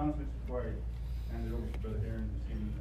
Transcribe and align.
few 0.00 0.06
announcements 0.06 0.32
before 0.42 0.62
I 0.62 1.32
hand 1.32 1.46
it 1.46 1.54
over 1.54 1.66
to 1.66 1.78
Brother 1.78 2.00
Aaron 2.06 2.30
this 2.34 2.44
evening. 2.56 2.74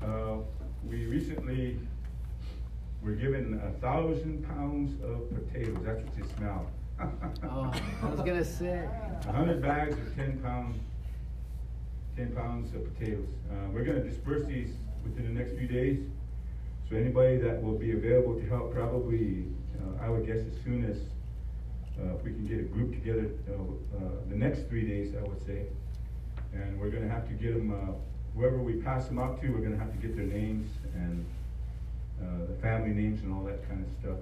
Uh, 0.00 0.06
uh, 0.06 0.38
we 0.88 1.06
recently 1.06 1.78
were 3.02 3.12
given 3.12 3.60
a 3.64 3.70
thousand 3.80 4.46
pounds 4.48 4.92
of 5.02 5.28
potatoes. 5.34 5.78
That's 5.84 6.02
what 6.02 6.16
you 6.16 6.24
smell. 6.36 6.70
oh, 7.44 7.72
I 8.02 8.06
was 8.10 8.20
gonna 8.20 8.44
say. 8.44 8.88
A 9.28 9.32
hundred 9.32 9.60
bags 9.60 9.94
of 9.94 10.14
ten 10.14 10.38
pounds, 10.38 10.78
ten 12.16 12.32
pounds 12.32 12.74
of 12.74 12.96
potatoes. 12.96 13.28
Uh, 13.50 13.70
we're 13.72 13.84
gonna 13.84 14.02
disperse 14.04 14.46
these 14.46 14.74
within 15.04 15.24
the 15.24 15.40
next 15.40 15.56
few 15.58 15.66
days. 15.66 16.00
So 16.88 16.96
anybody 16.96 17.36
that 17.38 17.62
will 17.62 17.78
be 17.78 17.92
available 17.92 18.34
to 18.38 18.48
help, 18.48 18.74
probably, 18.74 19.46
uh, 19.80 20.04
I 20.04 20.08
would 20.08 20.26
guess 20.26 20.38
as 20.38 20.64
soon 20.64 20.84
as 20.84 20.98
uh, 22.00 22.14
if 22.16 22.24
we 22.24 22.30
can 22.30 22.46
get 22.46 22.58
a 22.58 22.62
group 22.62 22.92
together, 22.92 23.30
uh, 23.48 23.52
uh, 23.96 24.00
the 24.28 24.36
next 24.36 24.68
three 24.68 24.86
days, 24.86 25.14
I 25.18 25.22
would 25.28 25.44
say. 25.44 25.66
And 26.54 26.78
we're 26.80 26.90
gonna 26.90 27.08
have 27.08 27.26
to 27.28 27.34
get 27.34 27.54
them, 27.54 27.72
uh, 27.72 27.92
whoever 28.34 28.58
we 28.58 28.74
pass 28.74 29.06
them 29.08 29.18
out 29.18 29.40
to, 29.40 29.48
we're 29.48 29.60
gonna 29.60 29.78
have 29.78 29.92
to 29.92 29.98
get 29.98 30.16
their 30.16 30.26
names 30.26 30.68
and 30.94 31.24
uh, 32.20 32.46
the 32.46 32.54
family 32.60 32.90
names 32.90 33.22
and 33.22 33.34
all 33.34 33.44
that 33.44 33.68
kind 33.68 33.84
of 33.84 33.90
stuff 34.00 34.18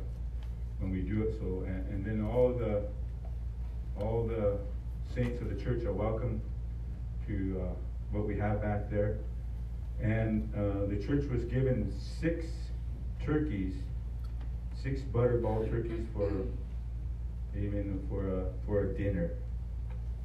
when 0.79 0.91
we 0.91 1.01
do 1.01 1.23
it. 1.23 1.35
So, 1.39 1.65
and, 1.67 1.87
and 1.89 2.05
then 2.05 2.25
all 2.25 2.53
the 2.53 2.89
all 4.01 4.27
the 4.27 4.59
saints 5.15 5.41
of 5.43 5.49
the 5.49 5.63
church 5.63 5.85
are 5.85 5.93
welcome 5.93 6.41
to 7.27 7.63
uh, 7.63 7.75
what 8.13 8.27
we 8.27 8.37
have 8.39 8.63
back 8.63 8.91
there. 8.91 9.19
And 10.01 10.49
uh, 10.55 10.87
the 10.87 10.97
church 10.97 11.29
was 11.31 11.45
given 11.45 11.93
six 12.21 12.47
turkeys, 13.25 13.75
six 14.83 15.03
butterball 15.03 15.69
turkeys 15.71 16.07
for, 16.15 16.31
amen, 17.57 18.07
for 18.09 18.29
a, 18.29 18.45
for 18.67 18.85
a 18.85 18.95
dinner. 18.95 19.33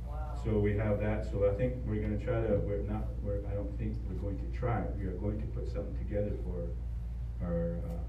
Wow. 0.07 0.39
So 0.43 0.59
we 0.59 0.77
have 0.77 0.99
that. 0.99 1.25
So 1.31 1.49
I 1.49 1.53
think 1.55 1.75
we're 1.85 2.01
going 2.01 2.17
to 2.17 2.23
try 2.23 2.41
to. 2.41 2.57
We're 2.59 2.83
not. 2.83 3.05
We're, 3.23 3.39
I 3.49 3.53
don't 3.53 3.75
think 3.77 3.97
we're 4.09 4.19
going 4.19 4.39
to 4.39 4.57
try. 4.57 4.83
We 4.97 5.05
are 5.05 5.11
going 5.11 5.39
to 5.41 5.47
put 5.47 5.67
something 5.71 5.97
together 5.97 6.31
for 6.43 6.67
our 7.45 7.77
uh, 7.83 8.03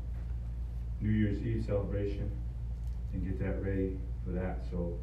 New 1.00 1.10
Year's 1.10 1.40
Eve 1.42 1.64
celebration 1.66 2.30
and 3.12 3.24
get 3.24 3.38
that 3.40 3.62
ready 3.62 3.98
for 4.24 4.30
that. 4.32 4.64
So, 4.70 4.98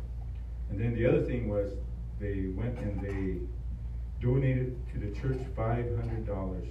and 0.69 0.79
then 0.79 0.93
the 0.95 1.05
other 1.07 1.23
thing 1.23 1.49
was 1.49 1.71
they 2.19 2.51
went 2.55 2.77
and 2.79 3.01
they 3.01 3.39
donated 4.21 4.77
to 4.93 4.99
the 4.99 5.11
church 5.19 5.41
five 5.55 5.85
hundred 5.97 6.25
dollars. 6.25 6.67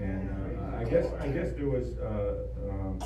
And 0.00 0.28
uh, 0.30 0.78
I 0.78 0.84
guess 0.84 1.06
I 1.20 1.28
guess 1.28 1.52
there 1.56 1.68
was 1.68 1.96
uh, 1.98 2.44
um, 2.68 2.98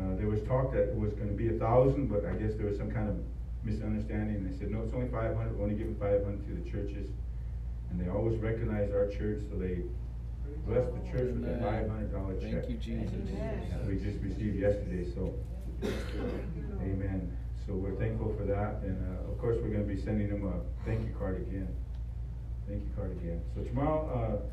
uh, 0.00 0.16
there 0.16 0.28
was 0.28 0.42
talk 0.42 0.72
that 0.72 0.90
it 0.90 0.96
was 0.96 1.12
going 1.14 1.28
to 1.28 1.34
be 1.34 1.48
a 1.48 1.58
thousand, 1.58 2.08
but 2.08 2.24
I 2.24 2.34
guess 2.34 2.54
there 2.56 2.66
was 2.66 2.78
some 2.78 2.90
kind 2.90 3.08
of 3.08 3.16
misunderstanding. 3.64 4.48
They 4.48 4.56
said 4.58 4.70
no, 4.70 4.82
it's 4.82 4.94
only 4.94 5.08
five 5.08 5.34
hundred. 5.36 5.56
We're 5.58 5.64
only 5.64 5.76
giving 5.76 5.96
five 5.96 6.24
hundred 6.24 6.46
to 6.48 6.54
the 6.54 6.70
churches, 6.70 7.10
and 7.90 8.00
they 8.00 8.08
always 8.08 8.38
recognize 8.38 8.90
our 8.92 9.08
church, 9.08 9.42
so 9.50 9.56
they 9.58 9.82
bless 10.66 10.86
the 10.86 11.02
church 11.10 11.34
with 11.34 11.44
a 11.44 11.58
Amen. 11.58 11.62
five 11.62 11.88
hundred 11.90 12.12
dollar 12.12 12.34
check. 12.40 12.64
Thank 12.66 12.70
you, 12.70 12.76
Jesus. 12.76 13.10
that 13.70 13.86
we 13.86 13.96
just 13.98 14.22
received 14.22 14.56
yesterday, 14.58 15.10
so, 15.14 15.34
amen. 16.80 17.36
So 17.66 17.74
we're 17.74 17.96
thankful 17.96 18.34
for 18.36 18.44
that, 18.44 18.80
and, 18.82 18.96
uh, 19.04 19.30
of 19.30 19.38
course, 19.38 19.58
we're 19.60 19.68
gonna 19.68 19.84
be 19.84 20.00
sending 20.00 20.28
them 20.30 20.46
a 20.46 20.60
thank 20.86 21.04
you 21.06 21.14
card 21.18 21.36
again. 21.42 21.68
Thank 22.66 22.82
you 22.82 22.90
card 22.96 23.12
again. 23.12 23.42
So 23.54 23.62
tomorrow, 23.62 24.08
uh, 24.08 24.48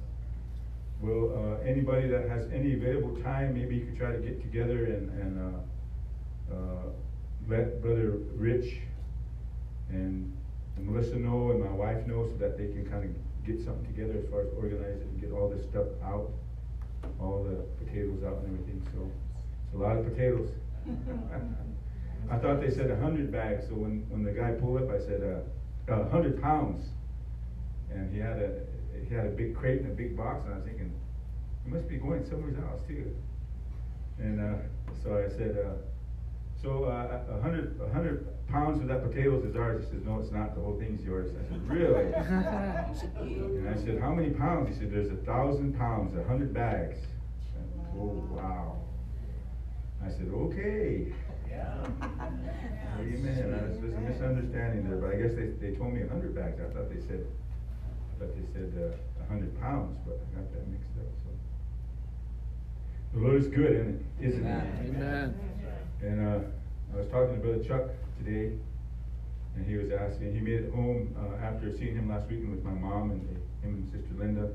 will, 1.01 1.33
uh, 1.35 1.63
anybody 1.63 2.07
that 2.07 2.27
has 2.29 2.45
any 2.53 2.73
available 2.73 3.15
time, 3.21 3.53
maybe 3.53 3.75
you 3.75 3.85
could 3.85 3.97
try 3.97 4.11
to 4.11 4.19
get 4.19 4.41
together 4.41 4.85
and, 4.85 5.09
and, 5.21 5.55
uh, 6.51 6.55
uh, 6.55 6.89
let 7.47 7.81
Brother 7.81 8.17
Rich 8.35 8.77
and 9.89 10.31
and 10.77 10.87
Melissa 10.87 11.15
know 11.15 11.51
and 11.51 11.63
my 11.63 11.71
wife 11.71 12.05
know 12.05 12.27
so 12.27 12.35
that 12.39 12.57
they 12.57 12.67
can 12.67 12.85
kind 12.89 13.05
of 13.05 13.45
get 13.45 13.63
something 13.63 13.85
together 13.85 14.19
as 14.19 14.29
far 14.29 14.41
as 14.41 14.47
organize 14.57 14.99
it 14.99 15.07
and 15.07 15.21
get 15.21 15.31
all 15.31 15.49
this 15.49 15.63
stuff 15.69 15.87
out, 16.03 16.31
all 17.19 17.43
the 17.43 17.63
potatoes 17.85 18.23
out 18.23 18.37
and 18.43 18.59
everything, 18.59 18.81
so 18.93 19.09
it's 19.65 19.75
a 19.75 19.77
lot 19.77 19.97
of 19.97 20.05
potatoes. 20.05 20.49
I 22.29 22.37
thought 22.37 22.59
they 22.59 22.71
said 22.71 22.89
a 22.89 22.97
hundred 22.97 23.31
bags, 23.31 23.67
so 23.67 23.75
when, 23.75 24.05
when 24.09 24.23
the 24.23 24.31
guy 24.31 24.51
pulled 24.53 24.81
up, 24.81 24.89
I 24.89 24.99
said, 24.99 25.21
uh, 25.21 25.93
a 25.93 26.09
hundred 26.09 26.41
pounds. 26.41 26.87
And 27.93 28.11
he 28.11 28.19
had 28.19 28.39
a, 28.39 28.61
he 29.07 29.13
had 29.13 29.25
a 29.25 29.29
big 29.29 29.55
crate 29.55 29.81
and 29.81 29.91
a 29.91 29.95
big 29.95 30.15
box, 30.15 30.43
and 30.45 30.53
I 30.53 30.57
was 30.57 30.65
thinking, 30.65 30.93
he 31.65 31.71
must 31.71 31.87
be 31.87 31.97
going 31.97 32.25
somewhere 32.25 32.53
else 32.69 32.81
too. 32.87 33.15
And, 34.19 34.39
uh, 34.39 34.57
so 35.03 35.17
I 35.17 35.27
said, 35.29 35.57
uh, 35.65 35.75
so, 36.61 36.85
uh, 36.85 37.19
a 37.37 37.41
hundred, 37.41 37.79
a 37.81 37.93
hundred 37.93 38.27
pounds 38.47 38.81
of 38.81 38.87
that 38.87 39.03
potatoes 39.03 39.43
is 39.45 39.55
ours. 39.55 39.85
He 39.85 39.97
says, 39.97 40.05
no, 40.05 40.19
it's 40.19 40.31
not, 40.31 40.55
the 40.55 40.61
whole 40.61 40.77
thing's 40.79 41.03
yours. 41.03 41.29
I 41.35 41.49
said, 41.51 41.67
really? 41.69 42.13
And 42.15 43.69
I 43.69 43.75
said, 43.75 43.99
how 43.99 44.13
many 44.13 44.29
pounds? 44.29 44.69
He 44.69 44.75
said, 44.81 44.91
there's 44.91 45.11
a 45.11 45.21
thousand 45.25 45.77
pounds, 45.77 46.15
a 46.17 46.23
hundred 46.27 46.53
bags. 46.53 46.97
I 46.97 47.53
said, 47.53 47.87
Oh, 47.97 48.23
wow. 48.31 48.77
I 50.03 50.09
said, 50.09 50.29
okay. 50.33 51.13
Yeah. 51.49 51.85
Amen. 52.99 53.79
There's 53.81 53.93
a 53.93 53.99
misunderstanding 53.99 54.87
there, 54.87 54.97
but 54.97 55.13
I 55.13 55.15
guess 55.15 55.33
they, 55.35 55.47
they 55.61 55.75
told 55.75 55.93
me 55.93 56.01
a 56.01 56.07
hundred 56.07 56.35
bags. 56.35 56.59
I 56.59 56.73
thought 56.73 56.89
they 56.89 57.01
said, 57.07 57.25
I 58.15 58.19
thought 58.19 58.35
they 58.35 58.45
said 58.53 58.71
uh, 58.79 59.23
a 59.23 59.27
hundred 59.27 59.59
pounds, 59.59 59.97
but 60.05 60.13
I 60.13 60.39
got 60.39 60.53
that 60.53 60.67
mixed 60.69 60.91
up, 60.97 61.11
so. 61.23 61.29
The 63.13 63.19
Lord 63.19 63.35
is 63.35 63.47
good, 63.47 63.71
isn't 63.71 64.07
it? 64.21 64.27
Isn't 64.27 64.43
he? 64.43 64.89
Amen. 64.89 65.39
And 66.01 66.27
uh, 66.27 66.39
I 66.93 66.97
was 66.97 67.07
talking 67.07 67.35
to 67.35 67.41
Brother 67.41 67.63
Chuck 67.63 67.89
today, 68.17 68.53
and 69.55 69.67
he 69.67 69.75
was 69.75 69.91
asking. 69.91 70.33
He 70.33 70.39
made 70.39 70.61
it 70.61 70.73
home 70.73 71.13
uh, 71.19 71.43
after 71.43 71.75
seeing 71.75 71.95
him 71.95 72.09
last 72.09 72.29
weekend 72.29 72.51
with 72.51 72.63
my 72.63 72.71
mom 72.71 73.11
and 73.11 73.21
him 73.63 73.75
and 73.75 73.91
Sister 73.91 74.13
Linda. 74.17 74.49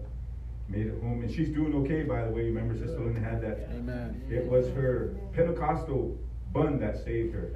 Made 0.69 0.87
it 0.87 1.03
home, 1.03 1.21
and 1.23 1.31
she's 1.31 1.49
doing 1.49 1.75
okay, 1.85 2.05
by 2.05 2.25
the 2.25 2.31
way. 2.31 2.45
Remember, 2.45 2.75
Sister 2.75 2.99
Linda 2.99 3.21
had 3.21 3.43
that. 3.43 3.69
Amen. 3.73 4.23
It 4.31 4.47
was 4.47 4.69
her 4.69 5.17
Pentecostal 5.35 6.17
bun 6.53 6.81
that 6.81 7.05
saved 7.05 7.35
her. 7.35 7.51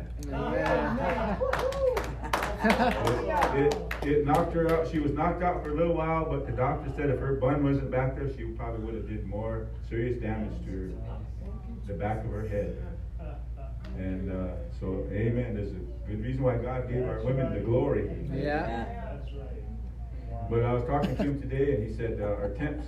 It, 3.56 3.76
it 4.02 4.26
knocked 4.26 4.52
her 4.54 4.70
out. 4.74 4.90
She 4.90 4.98
was 4.98 5.12
knocked 5.12 5.42
out 5.42 5.62
for 5.62 5.70
a 5.70 5.74
little 5.74 5.94
while, 5.94 6.24
but 6.24 6.46
the 6.46 6.52
doctor 6.52 6.90
said 6.96 7.10
if 7.10 7.18
her 7.18 7.34
bun 7.34 7.62
wasn't 7.64 7.90
back 7.90 8.16
there, 8.16 8.28
she 8.34 8.44
probably 8.44 8.84
would 8.84 8.94
have 8.94 9.08
did 9.08 9.26
more 9.26 9.68
serious 9.88 10.20
damage 10.20 10.64
to 10.64 10.70
her, 10.70 10.90
the 11.86 11.94
back 11.94 12.24
of 12.24 12.30
her 12.30 12.46
head. 12.48 12.76
And 13.98 14.30
uh, 14.32 14.54
so, 14.80 15.06
amen. 15.12 15.54
There's 15.54 15.70
a 15.70 16.08
good 16.10 16.22
reason 16.22 16.42
why 16.42 16.56
God 16.56 16.88
gave 16.88 17.04
our 17.06 17.20
women 17.22 17.52
the 17.54 17.60
glory. 17.60 18.10
Yeah. 18.32 18.66
That's 18.66 19.32
right. 19.34 20.50
But 20.50 20.62
I 20.64 20.72
was 20.72 20.84
talking 20.84 21.16
to 21.16 21.22
him 21.22 21.40
today, 21.40 21.74
and 21.74 21.86
he 21.88 21.94
said 21.96 22.20
uh, 22.20 22.24
our 22.24 22.50
temps 22.50 22.86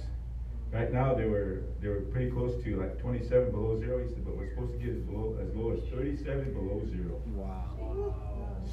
right 0.72 0.92
now 0.92 1.14
they 1.14 1.24
were 1.24 1.62
they 1.80 1.88
were 1.88 2.00
pretty 2.00 2.30
close 2.30 2.62
to 2.64 2.76
like 2.76 2.98
27 3.00 3.50
below 3.50 3.78
zero. 3.78 4.02
He 4.02 4.08
said, 4.08 4.24
but 4.24 4.36
we're 4.36 4.50
supposed 4.50 4.72
to 4.72 4.78
get 4.78 4.94
as 4.94 5.02
below 5.02 5.38
as 5.40 5.54
low 5.54 5.72
as 5.72 5.80
37 5.90 6.52
below 6.52 6.82
zero. 6.90 7.20
Wow. 7.34 8.14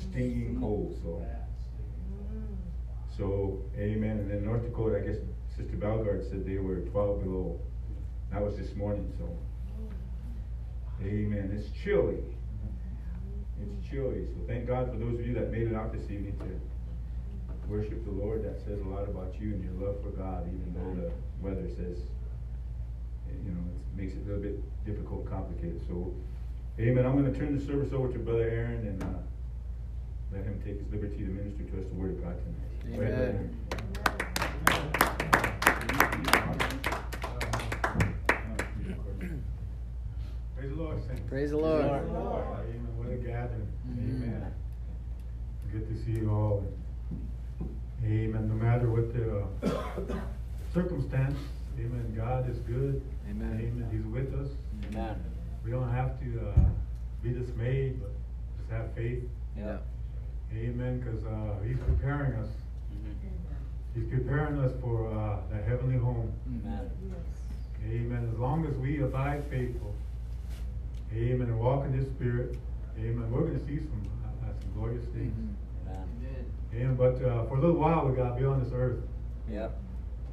Stinging 0.09 0.57
cold. 0.59 0.97
So, 1.03 1.25
so 3.17 3.61
amen. 3.77 4.19
And 4.19 4.31
then 4.31 4.45
North 4.45 4.63
Dakota, 4.63 4.97
I 4.97 5.07
guess 5.07 5.17
Sister 5.55 5.77
Belgard 5.77 6.29
said 6.29 6.45
they 6.45 6.57
were 6.57 6.79
12 6.79 7.23
below. 7.23 7.59
That 8.31 8.41
was 8.41 8.57
this 8.57 8.73
morning. 8.75 9.13
So, 9.19 9.29
amen. 11.01 11.51
It's 11.55 11.69
chilly. 11.83 12.23
It's 13.61 13.89
chilly. 13.89 14.25
So 14.33 14.47
thank 14.47 14.65
God 14.65 14.91
for 14.91 14.97
those 14.97 15.19
of 15.19 15.25
you 15.27 15.33
that 15.35 15.51
made 15.51 15.67
it 15.67 15.75
out 15.75 15.93
this 15.93 16.09
evening 16.09 16.35
to 16.39 16.72
worship 17.67 18.03
the 18.05 18.11
Lord. 18.11 18.43
That 18.43 18.59
says 18.59 18.79
a 18.81 18.87
lot 18.89 19.07
about 19.07 19.33
you 19.39 19.53
and 19.53 19.63
your 19.63 19.73
love 19.87 20.01
for 20.01 20.09
God, 20.09 20.47
even 20.47 20.73
though 20.73 21.01
the 21.01 21.11
weather 21.41 21.67
says, 21.69 21.97
you 23.43 23.51
know, 23.51 23.61
it 23.61 23.97
makes 24.01 24.13
it 24.13 24.21
a 24.23 24.25
little 24.27 24.41
bit 24.41 24.59
difficult, 24.85 25.29
complicated. 25.29 25.81
So, 25.87 26.13
amen. 26.79 27.05
I'm 27.05 27.13
going 27.19 27.31
to 27.31 27.37
turn 27.37 27.57
the 27.57 27.63
service 27.65 27.93
over 27.93 28.11
to 28.11 28.19
Brother 28.19 28.49
Aaron 28.49 28.85
and 28.87 29.03
uh, 29.03 29.07
let 30.31 30.43
him 30.43 30.61
take 30.63 30.79
his 30.79 30.91
liberty 30.91 31.17
to 31.17 31.23
minister 31.23 31.63
to 31.63 31.79
us 31.79 31.85
the 31.89 31.95
Word 31.95 32.11
of 32.11 32.23
God 32.23 32.35
tonight. 32.37 32.97
Go 32.97 33.01
ahead, 33.01 33.15
Brother 33.15 33.23
Amen. 33.23 33.57
Aaron. 34.69 34.93
Praise 40.55 40.69
the 40.69 40.75
Lord, 40.75 41.03
saints. 41.07 41.21
Praise 41.27 41.49
the 41.51 41.57
Lord. 41.57 41.81
Amen. 41.85 42.87
What 42.97 43.09
a 43.11 43.17
gathering. 43.17 43.67
Mhm. 43.87 44.23
Amen. 44.23 44.53
Good 45.71 45.87
to 45.89 45.95
see 46.03 46.11
you 46.21 46.29
all. 46.31 46.63
Amen. 48.05 48.49
No 48.49 48.55
matter 48.55 48.89
what 48.89 49.13
the 49.13 49.47
uh, 49.67 50.19
circumstance, 50.73 51.37
amen. 51.79 52.13
God 52.15 52.49
is 52.49 52.57
good. 52.59 53.01
Amen. 53.29 53.59
Amen. 53.59 53.89
He's 53.91 54.05
with 54.05 54.33
us. 54.33 54.49
Amen. 54.91 55.23
We 55.63 55.71
don't 55.71 55.91
have 55.91 56.19
to 56.19 56.49
uh, 56.49 56.69
be 57.21 57.29
dismayed, 57.29 58.01
but 58.01 58.11
just 58.57 58.69
have 58.71 58.93
faith. 58.93 59.23
Yeah. 59.57 59.77
Amen. 60.53 60.99
Because 60.99 61.23
uh, 61.25 61.63
He's 61.65 61.77
preparing 61.79 62.33
us. 62.33 62.49
He's 63.95 64.09
preparing 64.09 64.59
us 64.59 64.71
for 64.81 65.07
uh, 65.07 65.37
the 65.49 65.61
heavenly 65.63 65.97
home. 65.97 66.33
Amen. 66.47 66.89
Amen. 67.85 68.29
As 68.33 68.39
long 68.39 68.65
as 68.65 68.73
we 68.77 69.01
abide 69.01 69.43
faithful, 69.49 69.93
amen, 71.13 71.47
and 71.47 71.59
walk 71.59 71.85
in 71.85 71.93
His 71.93 72.07
Spirit, 72.07 72.57
Amen. 72.99 73.31
We're 73.31 73.41
going 73.41 73.59
to 73.59 73.65
see 73.65 73.77
some, 73.79 74.03
uh, 74.23 74.53
some 74.61 74.71
glorious 74.75 75.03
things. 75.13 75.33
Mm-hmm. 75.33 75.89
Amen. 75.89 76.22
Amen. 76.75 76.95
But 76.95 77.15
uh, 77.23 77.45
for 77.47 77.57
a 77.57 77.61
little 77.61 77.77
while, 77.77 78.07
we 78.07 78.15
got 78.15 78.35
to 78.35 78.39
be 78.39 78.45
on 78.45 78.63
this 78.63 78.71
earth. 78.73 78.99
Yep. 79.49 79.77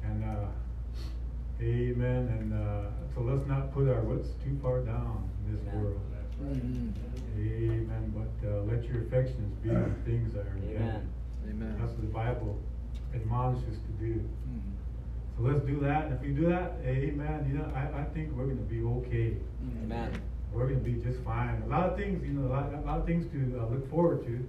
And 0.03 0.23
uh, 0.23 0.45
amen. 1.61 2.27
And 2.39 2.53
uh, 2.53 2.89
so 3.13 3.21
let's 3.21 3.47
not 3.47 3.73
put 3.73 3.87
our 3.87 4.01
roots 4.01 4.29
too 4.43 4.57
far 4.61 4.81
down 4.81 5.29
in 5.45 5.55
this 5.55 5.61
Amen. 5.67 5.83
world. 5.83 6.01
Mm-hmm. 6.41 6.89
Amen. 7.37 8.13
But 8.15 8.47
uh, 8.49 8.61
let 8.63 8.83
your 8.85 9.03
affections 9.03 9.53
be 9.63 9.69
on 9.69 9.95
things 10.05 10.33
that 10.33 10.47
are 10.47 10.57
in 10.57 10.73
heaven. 10.73 10.81
Amen. 10.81 11.09
Amen. 11.49 11.75
That's 11.79 11.91
what 11.91 12.01
the 12.01 12.07
Bible 12.07 12.59
admonishes 13.13 13.77
to 13.77 13.91
do. 14.03 14.13
Mhm. 14.49 14.71
So 15.37 15.43
let's 15.43 15.61
do 15.65 15.79
that. 15.81 16.05
And 16.05 16.13
if 16.15 16.21
we 16.21 16.29
do 16.29 16.47
that, 16.49 16.77
amen, 16.85 17.45
you 17.47 17.57
know, 17.59 17.71
I, 17.75 18.01
I 18.01 18.03
think 18.13 18.31
we're 18.35 18.45
going 18.45 18.57
to 18.57 18.63
be 18.63 18.81
okay. 18.81 19.37
Amen. 19.83 20.19
We're 20.53 20.67
going 20.67 20.83
to 20.83 20.85
be 20.85 20.93
just 21.01 21.23
fine. 21.23 21.61
A 21.63 21.67
lot 21.67 21.89
of 21.89 21.95
things, 21.97 22.23
you 22.25 22.33
know, 22.33 22.47
a 22.47 22.51
lot, 22.51 22.73
a 22.73 22.81
lot 22.81 22.99
of 22.99 23.05
things 23.05 23.25
to 23.31 23.59
uh, 23.59 23.67
look 23.69 23.89
forward 23.89 24.25
to. 24.25 24.45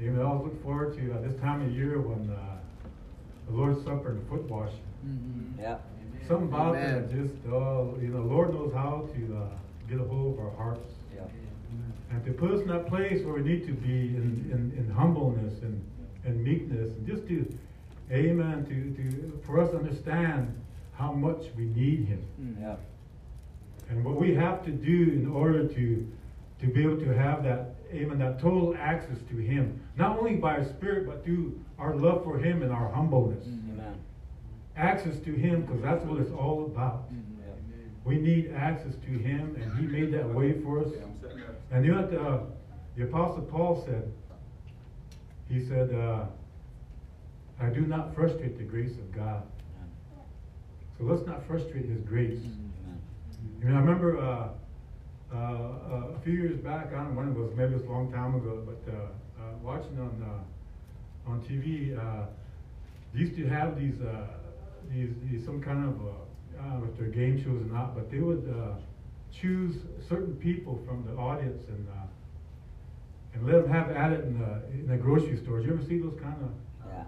Amen. 0.00 0.20
I 0.20 0.24
always 0.24 0.52
look 0.52 0.62
forward 0.62 0.96
to 0.96 1.12
uh, 1.14 1.20
this 1.22 1.38
time 1.40 1.62
of 1.62 1.72
year 1.74 2.00
when 2.00 2.30
uh, 2.30 2.38
the 3.48 3.52
Lord's 3.56 3.82
Supper 3.84 4.10
and 4.12 4.28
foot 4.28 4.42
washing. 4.48 4.78
Mhm. 5.06 5.58
Yep. 5.58 5.84
Something 6.28 6.48
about 6.48 6.76
Amen. 6.76 7.08
that 7.08 7.10
just, 7.10 7.34
uh, 7.46 7.98
you 8.00 8.08
know, 8.08 8.22
the 8.22 8.28
Lord 8.34 8.52
knows 8.54 8.72
how 8.74 9.08
to 9.14 9.36
uh, 9.36 9.48
get 9.88 9.98
a 9.98 10.04
hold 10.04 10.34
of 10.38 10.44
our 10.44 10.50
hearts. 10.52 10.88
Yep. 11.14 11.30
And 12.10 12.24
to 12.24 12.32
put 12.32 12.50
us 12.52 12.60
in 12.62 12.68
that 12.68 12.86
place 12.86 13.24
where 13.24 13.34
we 13.34 13.42
need 13.42 13.66
to 13.66 13.72
be 13.72 14.14
in, 14.16 14.48
in, 14.52 14.72
in 14.84 14.90
humbleness 14.90 15.54
and, 15.62 15.82
and 16.24 16.42
meekness 16.42 16.90
and 16.90 17.06
just 17.06 17.26
to, 17.28 17.46
amen, 18.12 18.64
to, 18.66 19.02
to, 19.02 19.46
for 19.46 19.60
us 19.60 19.70
to 19.70 19.78
understand 19.78 20.54
how 20.94 21.12
much 21.12 21.42
we 21.56 21.64
need 21.64 22.04
Him. 22.06 22.22
Mhm. 22.40 22.60
Yep. 22.62 22.80
And 23.90 24.04
what 24.04 24.16
we 24.20 24.34
have 24.34 24.64
to 24.64 24.70
do 24.70 25.12
in 25.12 25.28
order 25.28 25.66
to, 25.66 26.06
to 26.60 26.66
be 26.66 26.82
able 26.82 26.98
to 26.98 27.14
have 27.16 27.42
that, 27.44 27.74
amen, 27.92 28.18
that 28.18 28.40
total 28.40 28.74
access 28.78 29.18
to 29.30 29.36
Him, 29.36 29.80
not 29.96 30.18
only 30.18 30.36
by 30.36 30.56
our 30.58 30.64
spirit, 30.64 31.06
but 31.06 31.24
through 31.24 31.58
our 31.78 31.94
love 31.96 32.24
for 32.24 32.38
Him 32.38 32.62
and 32.62 32.72
our 32.72 32.90
humbleness. 32.90 33.46
Amen. 33.46 33.94
Access 34.76 35.18
to 35.20 35.32
Him, 35.32 35.62
because 35.62 35.82
that's 35.82 36.04
what 36.04 36.20
it's 36.20 36.32
all 36.32 36.66
about. 36.66 37.12
Mhm. 37.12 37.22
Yep. 37.46 37.58
We 38.04 38.18
need 38.18 38.52
access 38.54 38.94
to 38.96 39.10
Him, 39.10 39.56
and 39.60 39.72
He 39.78 39.86
made 39.86 40.12
that 40.12 40.28
way 40.32 40.60
for 40.62 40.80
us. 40.80 40.92
And 41.70 41.84
you 41.84 41.92
know 41.92 42.02
what 42.02 42.14
uh, 42.14 42.40
the 42.96 43.04
Apostle 43.04 43.42
Paul 43.42 43.82
said? 43.84 44.10
He 45.48 45.64
said, 45.64 45.94
uh, 45.94 46.26
I 47.60 47.70
do 47.70 47.80
not 47.82 48.14
frustrate 48.14 48.56
the 48.58 48.64
grace 48.64 48.92
of 48.92 49.10
God. 49.12 49.42
So 50.98 51.04
let's 51.04 51.26
not 51.26 51.46
frustrate 51.46 51.86
His 51.86 52.00
grace. 52.02 52.38
Amen. 52.38 53.00
You 53.62 53.68
know, 53.68 53.76
I 53.76 53.80
remember 53.80 54.18
uh, 54.20 54.48
uh, 55.32 55.36
uh, 55.36 56.16
a 56.16 56.20
few 56.24 56.32
years 56.32 56.58
back, 56.58 56.88
I 56.88 56.96
don't 56.96 57.14
know 57.14 57.20
when 57.20 57.28
it 57.28 57.34
was, 57.34 57.50
maybe 57.56 57.74
it 57.74 57.80
was 57.80 57.84
a 57.84 57.92
long 57.92 58.12
time 58.12 58.34
ago, 58.34 58.62
but 58.64 58.92
uh, 58.92 58.96
uh, 58.96 59.56
watching 59.62 59.98
on 60.00 60.22
uh, 60.22 61.30
on 61.30 61.40
TV, 61.42 61.96
uh, 61.98 62.26
they 63.12 63.20
used 63.20 63.36
to 63.36 63.46
have 63.48 63.78
these, 63.78 64.00
uh, 64.00 64.26
these, 64.90 65.10
these 65.24 65.44
some 65.44 65.60
kind 65.60 65.84
of, 65.84 66.00
uh, 66.00 66.60
I 66.60 66.68
don't 66.70 66.80
know 66.80 66.88
if 66.90 66.98
they're 66.98 67.08
game 67.08 67.36
shows 67.36 67.60
or 67.60 67.72
not, 67.72 67.94
but 67.94 68.10
they 68.10 68.20
would 68.20 68.48
uh, 68.48 68.76
choose 69.30 69.76
certain 70.08 70.34
people 70.36 70.80
from 70.86 71.04
the 71.04 71.12
audience 71.20 71.62
and 71.68 71.86
uh, 71.88 71.92
and 73.34 73.46
let 73.46 73.62
them 73.62 73.70
have 73.70 73.90
at 73.90 74.12
it 74.12 74.24
in 74.24 74.38
the, 74.38 74.62
in 74.72 74.86
the 74.88 74.96
grocery 74.96 75.36
stores. 75.36 75.64
You 75.66 75.74
ever 75.74 75.84
see 75.86 75.98
those 75.98 76.18
kind 76.20 76.36
of? 76.42 76.50
Yeah. 76.90 77.04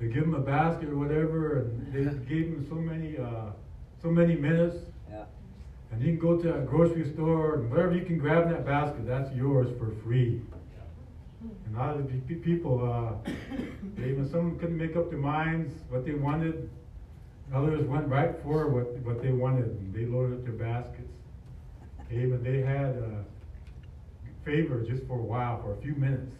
They 0.00 0.08
give 0.08 0.24
them 0.24 0.34
a 0.34 0.40
basket 0.40 0.88
or 0.88 0.96
whatever, 0.96 1.60
and 1.60 1.92
they 1.92 2.04
gave 2.28 2.50
them 2.50 2.66
so 2.68 2.74
many, 2.74 3.16
uh, 3.16 3.52
so 4.02 4.08
many 4.08 4.34
minutes. 4.34 4.76
Yeah. 5.90 5.96
And 5.96 6.04
you 6.04 6.16
can 6.16 6.18
go 6.20 6.36
to 6.42 6.56
a 6.56 6.60
grocery 6.62 7.12
store 7.12 7.56
and 7.56 7.70
whatever 7.70 7.94
you 7.94 8.04
can 8.04 8.18
grab 8.18 8.46
in 8.46 8.52
that 8.52 8.66
basket, 8.66 9.06
that's 9.06 9.32
yours 9.34 9.68
for 9.78 9.92
free. 10.04 10.42
And 11.66 11.76
a 11.76 11.78
lot 11.78 11.96
of 11.96 12.10
the 12.10 12.34
people, 12.36 12.82
uh, 12.82 13.30
they, 13.96 14.08
even 14.10 14.28
some 14.30 14.58
couldn't 14.58 14.76
make 14.76 14.96
up 14.96 15.10
their 15.10 15.18
minds 15.18 15.72
what 15.88 16.04
they 16.04 16.14
wanted. 16.14 16.68
Others 17.54 17.86
went 17.86 18.08
right 18.08 18.34
for 18.42 18.68
what, 18.68 18.96
what 19.04 19.22
they 19.22 19.30
wanted 19.30 19.66
and 19.66 19.94
they 19.94 20.04
loaded 20.06 20.38
up 20.38 20.44
their 20.44 20.54
baskets. 20.54 21.12
Even 22.10 22.42
they 22.42 22.60
had 22.60 22.96
uh, 22.98 23.22
favor 24.44 24.82
just 24.82 25.06
for 25.06 25.18
a 25.18 25.22
while, 25.22 25.60
for 25.62 25.74
a 25.74 25.76
few 25.82 25.94
minutes. 25.94 26.34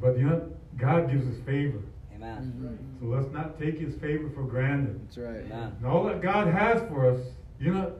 But 0.00 0.18
you 0.18 0.24
know, 0.24 0.50
God 0.76 1.10
gives 1.10 1.26
us 1.26 1.40
favor. 1.44 1.80
Amen. 2.14 2.52
Mhm. 2.58 3.00
So 3.00 3.06
let's 3.06 3.32
not 3.32 3.58
take 3.58 3.78
His 3.78 3.94
favor 3.96 4.28
for 4.34 4.42
granted. 4.42 5.00
That's 5.06 5.18
right. 5.18 5.44
Amen. 5.44 5.76
And 5.78 5.86
all 5.86 6.04
that 6.04 6.22
God 6.22 6.48
has 6.48 6.80
for 6.88 7.08
us, 7.10 7.20
you 7.58 7.72
know, 7.72 7.92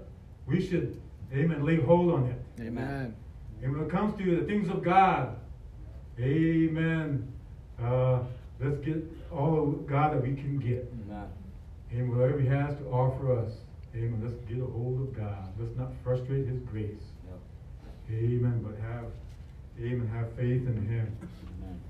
we 0.46 0.64
should, 0.64 1.00
amen, 1.32 1.64
lay 1.64 1.76
hold 1.76 2.12
on 2.12 2.26
it. 2.26 2.42
Amen. 2.60 3.14
And 3.62 3.72
when 3.72 3.84
it 3.84 3.90
comes 3.90 4.16
to 4.18 4.40
the 4.40 4.46
things 4.46 4.68
of 4.68 4.82
God, 4.82 5.36
amen, 6.20 7.32
uh, 7.82 8.20
let's 8.60 8.78
get 8.78 9.02
all 9.32 9.68
of 9.68 9.86
God 9.86 10.12
that 10.14 10.22
we 10.22 10.34
can 10.34 10.58
get. 10.58 10.92
Amen. 11.06 11.28
And 11.90 12.16
whatever 12.16 12.40
He 12.40 12.48
has 12.48 12.76
to 12.78 12.84
offer 12.86 13.38
us, 13.38 13.52
amen, 13.94 14.20
let's 14.22 14.36
get 14.48 14.58
a 14.58 14.66
hold 14.66 15.00
of 15.00 15.16
God. 15.16 15.48
Let's 15.58 15.76
not 15.76 15.92
frustrate 16.04 16.46
His 16.46 16.60
grace. 16.60 16.94
Yep. 17.28 17.38
Amen, 18.18 18.62
but 18.62 18.78
have, 18.82 19.06
amen, 19.80 20.08
have 20.08 20.32
faith 20.34 20.66
in 20.66 20.86
Him. 20.86 21.16
Amen. 21.58 21.80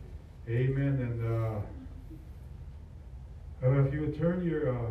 Amen. 0.48 1.00
And 1.00 1.24
uh, 1.24 1.60
uh, 3.66 3.84
if 3.84 3.92
you 3.92 4.00
would 4.02 4.18
turn 4.18 4.44
your 4.44 4.76
uh, 4.76 4.90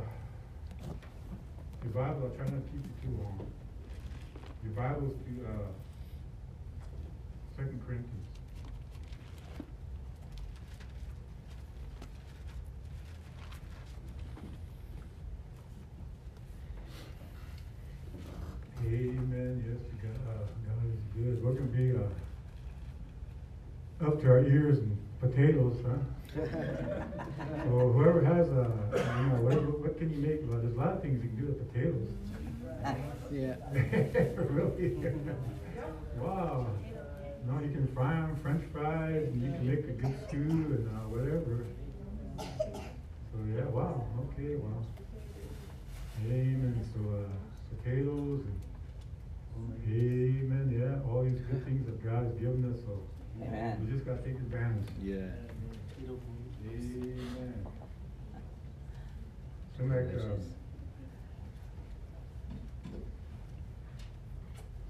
your 1.85 1.93
Bible, 1.93 2.23
I'll 2.23 2.31
try 2.35 2.45
not 2.45 2.65
to 2.65 2.71
keep 2.71 2.81
you 2.81 2.89
too 3.03 3.13
long. 3.21 3.37
Your 4.63 4.73
Bibles 4.73 5.13
to 5.13 5.45
uh, 5.45 5.69
Second 7.55 7.79
Corinthians. 7.85 8.25
Amen. 18.83 19.63
Yes, 19.67 19.77
God, 20.01 20.19
uh, 20.27 20.45
God 20.65 20.83
is 20.89 20.97
good. 21.15 21.35
We're 21.43 21.53
going 21.53 21.71
to 21.71 21.77
be 21.77 21.87
uh, 21.95 22.09
up 24.07 24.15
to 24.21 24.27
our 24.27 24.39
ears 24.39 24.79
in 24.79 24.97
potatoes, 25.29 25.77
huh? 25.85 26.41
So 27.65 27.89
whoever 27.89 28.23
has 28.23 28.47
a, 28.49 28.69
you 29.17 29.27
know, 29.27 29.41
what, 29.41 29.79
what 29.81 29.97
can 29.97 30.11
you 30.11 30.19
make? 30.19 30.41
Well, 30.47 30.59
there's 30.59 30.75
a 30.75 30.77
lot 30.77 30.93
of 30.93 31.01
things 31.01 31.23
you 31.23 31.29
can 31.29 31.39
do 31.39 31.47
with 31.47 31.73
potatoes. 31.73 32.09
Yeah. 33.31 33.55
really? 34.53 34.93
wow. 36.15 36.67
No, 37.47 37.59
you 37.59 37.71
can 37.71 37.87
fry 37.93 38.13
them, 38.13 38.37
French 38.41 38.63
fries, 38.71 39.27
and 39.27 39.41
you 39.41 39.51
can 39.51 39.67
make 39.67 39.85
a 39.85 39.97
good 39.97 40.15
stew 40.27 40.77
and 40.77 40.87
uh, 40.93 41.09
whatever. 41.09 41.65
So 42.37 43.37
yeah, 43.49 43.65
wow. 43.65 44.05
Okay, 44.29 44.55
wow. 44.55 44.85
Amen. 46.25 46.81
So 46.93 46.99
uh, 47.01 47.75
potatoes 47.77 48.41
and 48.45 49.73
amen. 49.89 50.69
Yeah, 50.69 51.11
all 51.11 51.23
these 51.23 51.41
good 51.41 51.65
things 51.65 51.85
that 51.87 52.03
God 52.03 52.25
has 52.25 52.33
given 52.35 52.71
us. 52.71 52.79
So 52.85 53.01
Amen. 53.41 53.85
we 53.85 53.93
just 53.93 54.05
gotta 54.05 54.21
take 54.21 54.35
advantage. 54.35 54.89
Yeah. 55.01 55.15
Amen. 56.67 57.65
So 59.77 59.83
like, 59.83 60.09
Delicious. 60.09 60.45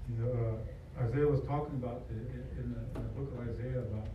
you 0.08 0.24
know, 0.24 0.30
uh, 0.30 1.02
Isaiah 1.02 1.26
was 1.26 1.40
talking 1.42 1.74
about 1.76 2.08
the, 2.08 2.14
in 2.14 2.72
the, 2.72 2.98
in 2.98 3.06
the 3.06 3.12
book 3.12 3.32
of 3.34 3.40
Isaiah 3.48 3.80
about 3.80 4.08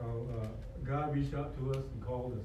uh, 0.00 0.02
how 0.02 0.42
uh, 0.42 0.48
God 0.84 1.14
reached 1.14 1.34
out 1.34 1.56
to 1.58 1.70
us 1.70 1.84
and 1.94 2.04
called 2.04 2.32
us. 2.32 2.44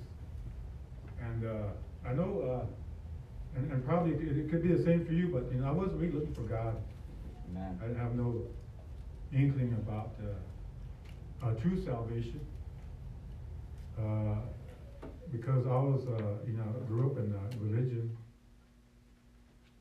And 1.22 1.46
uh, 1.46 2.08
I 2.08 2.14
know, 2.14 2.42
uh, 2.42 3.58
and, 3.58 3.72
and 3.72 3.86
probably 3.86 4.14
it, 4.14 4.38
it 4.38 4.50
could 4.52 4.62
be 4.62 4.70
the 4.74 4.84
same 4.84 5.06
for 5.06 5.14
you, 5.14 5.28
but 5.28 5.52
you 5.52 5.60
know, 5.62 5.68
I 5.68 5.72
wasn't 5.72 6.00
really 6.00 6.14
looking 6.14 6.36
for 6.36 6.42
God. 6.42 6.76
Amen. 7.50 7.80
I 7.82 7.88
didn't 7.88 8.00
have 8.00 8.16
no 8.16 8.44
inkling 9.36 9.74
about 9.74 10.16
uh, 10.22 11.46
uh, 11.46 11.54
true 11.56 11.84
salvation 11.84 12.40
uh, 14.00 14.36
because 15.32 15.66
I 15.66 15.80
was, 15.92 16.06
uh, 16.08 16.46
you 16.46 16.54
know, 16.54 16.64
grew 16.88 17.12
up 17.12 17.18
in 17.18 17.34
uh, 17.34 17.40
religion. 17.60 18.16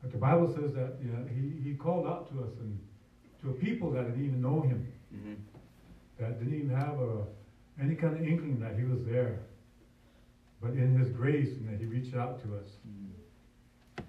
But 0.01 0.11
the 0.11 0.17
Bible 0.17 0.53
says 0.53 0.73
that 0.73 0.95
you 1.01 1.11
know, 1.11 1.25
he, 1.27 1.69
he 1.69 1.75
called 1.75 2.07
out 2.07 2.29
to 2.31 2.43
us 2.43 2.51
and 2.59 2.79
to 3.41 3.49
a 3.51 3.53
people 3.53 3.91
that 3.91 4.05
didn't 4.07 4.25
even 4.25 4.41
know 4.41 4.61
him, 4.61 4.87
Mhm. 5.13 5.35
that 6.19 6.39
didn't 6.39 6.55
even 6.55 6.75
have 6.75 6.99
a, 6.99 7.25
any 7.79 7.95
kind 7.95 8.15
of 8.15 8.21
inkling 8.25 8.59
that 8.59 8.77
he 8.77 8.83
was 8.85 9.03
there. 9.05 9.39
But 10.61 10.71
in 10.71 10.97
his 10.97 11.09
grace, 11.09 11.49
you 11.59 11.69
know, 11.69 11.77
he 11.77 11.85
reached 11.85 12.15
out 12.15 12.41
to 12.43 12.55
us. 12.55 12.69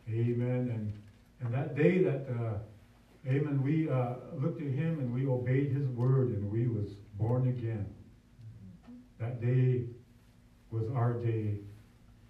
Amen. 0.09 0.70
And 0.74 0.92
and 1.40 1.52
that 1.54 1.74
day 1.76 2.02
that 2.04 2.26
uh, 2.30 2.59
Amen, 3.26 3.62
we 3.62 3.88
uh, 3.88 4.14
looked 4.32 4.60
at 4.60 4.68
him 4.68 4.98
and 5.00 5.12
we 5.12 5.26
obeyed 5.26 5.68
his 5.68 5.87
word 5.88 6.28
and 6.28 6.50
we 6.50 6.66
was 6.66 6.94
born 7.14 7.46
again. 7.46 7.87
That 9.18 9.40
day 9.40 9.82
was 10.70 10.88
our 10.88 11.12
day 11.12 11.56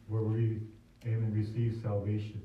where 0.06 0.22
we 0.22 0.60
Amen 1.06 1.32
received 1.32 1.74
salvation. 1.74 2.40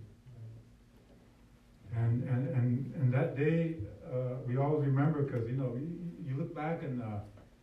And 1.91 2.21
and 2.23 2.47
and, 2.47 2.91
and 2.93 3.11
that 3.13 3.35
day 3.35 3.75
uh, 4.05 4.35
we 4.45 4.55
always 4.57 4.81
remember, 4.81 5.21
cause 5.23 5.45
you 5.47 5.53
know, 5.53 5.73
you, 5.75 5.95
you 6.25 6.35
look 6.35 6.53
back 6.53 6.81
and, 6.81 6.99
uh, 7.01 7.17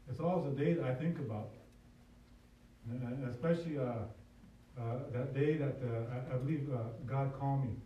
it's 0.09 0.21
always 0.21 0.45
a 0.45 0.51
day 0.51 0.73
that 0.73 0.85
I 0.85 0.93
think 0.93 1.19
about. 1.19 1.49
And, 2.89 3.25
especially, 3.25 3.77
uh, 3.79 4.03
uh, 4.77 4.97
that 5.11 5.33
day 5.33 5.55
that, 5.57 5.75
uh, 5.83 6.15
I, 6.31 6.35
I 6.35 6.37
believe, 6.37 6.63
God 7.07 7.33
called 7.33 7.61
me. 7.61 7.77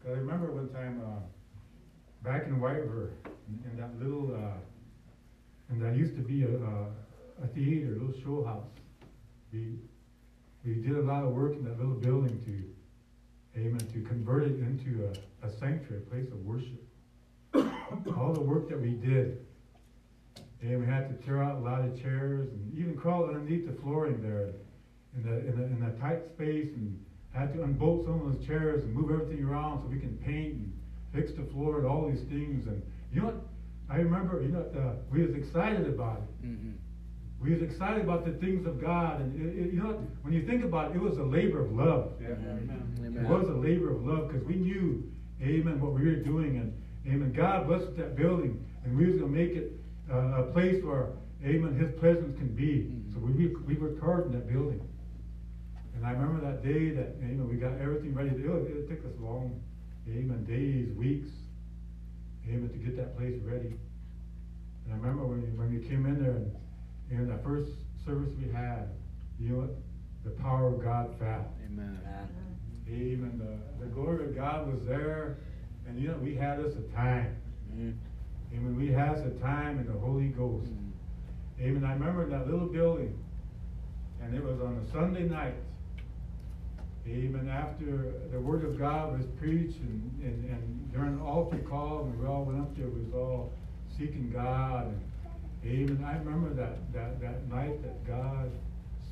'Cause 0.00 0.10
I 0.10 0.14
remember 0.14 0.50
one 0.50 0.66
time, 0.66 0.98
back 2.22 2.46
in 2.46 2.60
White 2.60 2.80
River, 2.80 3.12
in, 3.48 3.70
in 3.70 3.76
that 3.78 3.98
little, 3.98 4.34
uh, 4.34 4.58
and 5.68 5.80
there 5.80 5.94
used 5.94 6.16
to 6.16 6.22
be 6.22 6.42
a, 6.42 6.48
a, 6.48 7.44
a 7.44 7.46
theater, 7.54 7.94
a 7.94 7.98
little 7.98 8.14
show 8.22 8.44
house. 8.44 8.66
We, 9.52 9.76
we 10.64 10.74
did 10.74 10.96
a 10.96 11.02
lot 11.02 11.24
of 11.24 11.30
work 11.30 11.54
in 11.54 11.64
that 11.64 11.78
little 11.78 11.94
building 11.94 12.40
to, 12.44 13.60
amen, 13.60 13.80
to 13.92 14.02
convert 14.02 14.44
it 14.44 14.58
into 14.60 15.08
a, 15.08 15.46
a 15.46 15.50
sanctuary, 15.50 16.02
a 16.06 16.10
place 16.10 16.28
of 16.30 16.44
worship. 16.44 16.82
All 18.16 18.32
the 18.32 18.40
work 18.40 18.68
that 18.68 18.80
we 18.80 18.90
did, 18.90 19.46
and 20.62 20.80
we 20.80 20.86
had 20.86 21.08
to 21.08 21.26
tear 21.26 21.42
out 21.42 21.56
a 21.56 21.60
lot 21.60 21.80
of 21.80 22.00
chairs 22.00 22.48
and 22.52 22.78
even 22.78 22.96
crawl 22.96 23.24
underneath 23.24 23.66
the 23.66 23.72
flooring 23.80 24.22
there 24.22 24.50
in 25.16 25.22
the, 25.22 25.38
in 25.38 25.56
the, 25.56 25.64
in 25.64 25.82
a 25.82 26.00
tight 26.00 26.26
space 26.34 26.68
and 26.76 27.02
had 27.32 27.52
to 27.54 27.62
unbolt 27.62 28.04
some 28.04 28.20
of 28.20 28.32
those 28.32 28.46
chairs 28.46 28.84
and 28.84 28.92
move 28.92 29.10
everything 29.10 29.42
around 29.44 29.80
so 29.80 29.88
we 29.88 29.98
can 29.98 30.16
paint 30.18 30.54
and 30.54 30.79
fix 31.12 31.32
the 31.32 31.44
floor 31.52 31.78
and 31.78 31.86
all 31.86 32.08
these 32.08 32.22
things. 32.28 32.66
And 32.66 32.82
you 33.12 33.20
know 33.20 33.26
what? 33.26 33.42
I 33.90 33.96
remember, 33.96 34.40
you 34.42 34.48
know, 34.48 34.64
uh, 34.78 34.94
we 35.10 35.26
was 35.26 35.34
excited 35.34 35.86
about 35.88 36.18
it. 36.18 36.46
Mm-hmm. 36.46 36.70
We 37.42 37.54
was 37.54 37.62
excited 37.62 38.02
about 38.04 38.24
the 38.24 38.32
things 38.32 38.66
of 38.66 38.80
God, 38.80 39.20
and 39.20 39.34
it, 39.34 39.58
it, 39.58 39.72
you 39.72 39.80
know 39.80 39.88
what? 39.88 40.00
When 40.22 40.32
you 40.34 40.46
think 40.46 40.62
about 40.62 40.90
it, 40.92 40.96
it 40.96 41.00
was 41.00 41.16
a 41.18 41.24
labor 41.24 41.64
of 41.64 41.72
love. 41.72 42.12
Yeah. 42.20 42.32
Amen. 42.32 43.16
It 43.18 43.28
was 43.28 43.48
a 43.48 43.52
labor 43.56 43.90
of 43.90 44.04
love 44.04 44.28
because 44.28 44.46
we 44.46 44.56
knew, 44.56 45.10
Amen, 45.42 45.80
what 45.80 45.92
we 45.92 46.04
were 46.04 46.16
doing, 46.16 46.58
and 46.58 46.72
Amen. 47.12 47.32
God 47.32 47.66
blessed 47.66 47.96
that 47.96 48.14
building, 48.14 48.64
and 48.84 48.96
we 48.96 49.06
was 49.06 49.16
gonna 49.16 49.32
make 49.32 49.52
it 49.52 49.72
uh, 50.12 50.42
a 50.42 50.52
place 50.52 50.84
where, 50.84 51.08
Amen, 51.42 51.74
His 51.74 51.90
presence 51.98 52.36
can 52.36 52.54
be. 52.54 52.84
Mhm. 52.92 53.14
So 53.14 53.18
we 53.18 53.46
we 53.66 53.74
worked 53.80 54.00
hard 54.02 54.26
in 54.26 54.32
that 54.32 54.46
building, 54.46 54.86
and 55.96 56.06
I 56.06 56.12
remember 56.12 56.40
that 56.44 56.62
day 56.62 56.90
that 56.90 57.16
Amen, 57.24 57.48
we 57.48 57.56
got 57.56 57.72
everything 57.80 58.14
ready. 58.14 58.30
It, 58.30 58.44
it 58.44 58.88
took 58.88 59.00
us 59.06 59.18
long, 59.18 59.58
Amen, 60.08 60.44
days, 60.44 60.92
weeks, 60.96 61.28
Amen, 62.48 62.68
to 62.70 62.78
get 62.78 62.96
that 62.96 63.16
place 63.16 63.38
ready. 63.44 63.74
And 64.84 64.94
I 64.94 64.96
remember 64.96 65.26
when 65.26 65.42
we, 65.42 65.48
when 65.50 65.70
we 65.70 65.86
came 65.88 66.06
in 66.06 66.20
there 66.22 66.32
and, 66.32 66.50
and 67.10 67.30
that 67.30 67.44
first 67.44 67.70
service 68.04 68.30
we 68.40 68.50
had, 68.50 68.88
you 69.38 69.50
know 69.50 69.58
what? 69.60 69.70
The 70.24 70.30
power 70.42 70.68
of 70.68 70.82
God 70.82 71.14
fell. 71.18 71.46
Amen. 71.66 71.98
Amen. 72.04 72.28
Amen. 72.88 73.38
The, 73.38 73.84
the 73.84 73.90
glory 73.92 74.24
of 74.26 74.34
God 74.34 74.72
was 74.72 74.84
there, 74.86 75.36
and 75.86 76.00
you 76.00 76.08
know 76.08 76.16
we 76.18 76.34
had 76.34 76.58
us 76.60 76.72
a 76.74 76.94
time. 76.94 77.36
Amen. 77.72 78.76
We 78.76 78.88
had 78.88 79.10
us 79.10 79.20
a 79.24 79.38
time 79.40 79.78
in 79.78 79.86
the 79.86 79.98
Holy 79.98 80.28
Ghost. 80.28 80.66
Mhm. 80.66 80.90
Amen. 81.62 81.84
I 81.84 81.92
remember 81.92 82.26
that 82.30 82.50
little 82.50 82.66
building, 82.66 83.16
and 84.20 84.34
it 84.34 84.42
was 84.42 84.60
on 84.60 84.76
a 84.84 84.92
Sunday 84.92 85.22
night. 85.28 85.54
Amen. 87.10 87.48
After 87.48 88.12
the 88.30 88.38
Word 88.40 88.64
of 88.64 88.78
God 88.78 89.18
was 89.18 89.26
preached, 89.38 89.78
and, 89.80 90.20
and, 90.22 90.44
and 90.50 90.92
during 90.92 91.18
the 91.18 91.24
altar 91.24 91.58
call, 91.58 92.04
and 92.04 92.20
we 92.20 92.26
all 92.26 92.44
went 92.44 92.60
up 92.60 92.76
there, 92.76 92.86
we 92.86 93.00
was 93.04 93.14
all 93.14 93.52
seeking 93.98 94.30
God. 94.32 94.86
And, 94.86 95.00
amen. 95.66 96.04
I 96.06 96.18
remember 96.18 96.54
that, 96.54 96.92
that, 96.92 97.20
that 97.20 97.48
night 97.48 97.82
that 97.82 98.06
God 98.06 98.50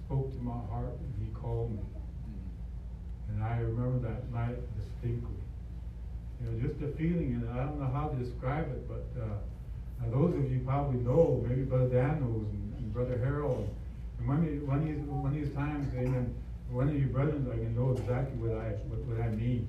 spoke 0.05 0.31
to 0.33 0.39
my 0.39 0.53
heart 0.71 0.95
and 1.01 1.13
He 1.27 1.33
called 1.35 1.73
me. 1.73 1.81
Mhm. 1.81 3.35
And 3.35 3.45
I 3.45 3.59
remember 3.59 4.09
that 4.09 4.31
night 4.33 4.57
distinctly. 4.79 5.35
You 6.41 6.51
know, 6.53 6.69
just 6.69 6.81
the 6.81 6.89
feeling, 6.97 7.35
and 7.43 7.51
I 7.51 7.65
don't 7.65 7.81
know 7.81 7.91
how 7.93 8.09
to 8.09 8.17
describe 8.17 8.69
it, 8.71 8.87
but 8.89 9.05
uh, 9.21 9.27
those 10.11 10.35
of 10.37 10.51
you 10.53 10.61
probably 10.65 11.01
know, 11.01 11.45
maybe 11.49 11.63
Brother 11.63 11.89
Dan 11.89 12.21
knows, 12.21 12.47
and, 12.53 12.75
and 12.79 12.93
Brother 12.95 13.19
Harold. 13.19 13.69
And 14.21 14.29
one 14.29 14.39
of, 14.39 14.45
these- 14.47 14.63
one 14.63 14.79
of 14.79 14.85
these, 14.87 14.99
one 14.99 15.27
of 15.27 15.35
these 15.35 15.53
times, 15.53 15.93
amen, 15.97 16.33
one 16.71 16.89
of 16.89 16.95
you 16.95 17.07
brothers 17.07 17.47
I 17.51 17.57
can 17.57 17.75
know 17.75 17.93
exactly 17.93 18.37
what 18.39 18.57
I, 18.59 18.71
what, 18.89 19.01
what 19.01 19.21
I 19.21 19.29
mean. 19.31 19.69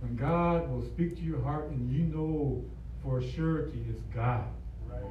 When 0.00 0.16
God 0.16 0.70
will 0.70 0.84
speak 0.86 1.16
to 1.16 1.22
your 1.22 1.40
heart 1.42 1.68
and 1.70 1.90
you 1.92 2.04
know 2.04 2.64
for 3.02 3.20
surety 3.20 3.84
it's 3.90 4.00
God. 4.14 4.44
Right. 4.88 5.02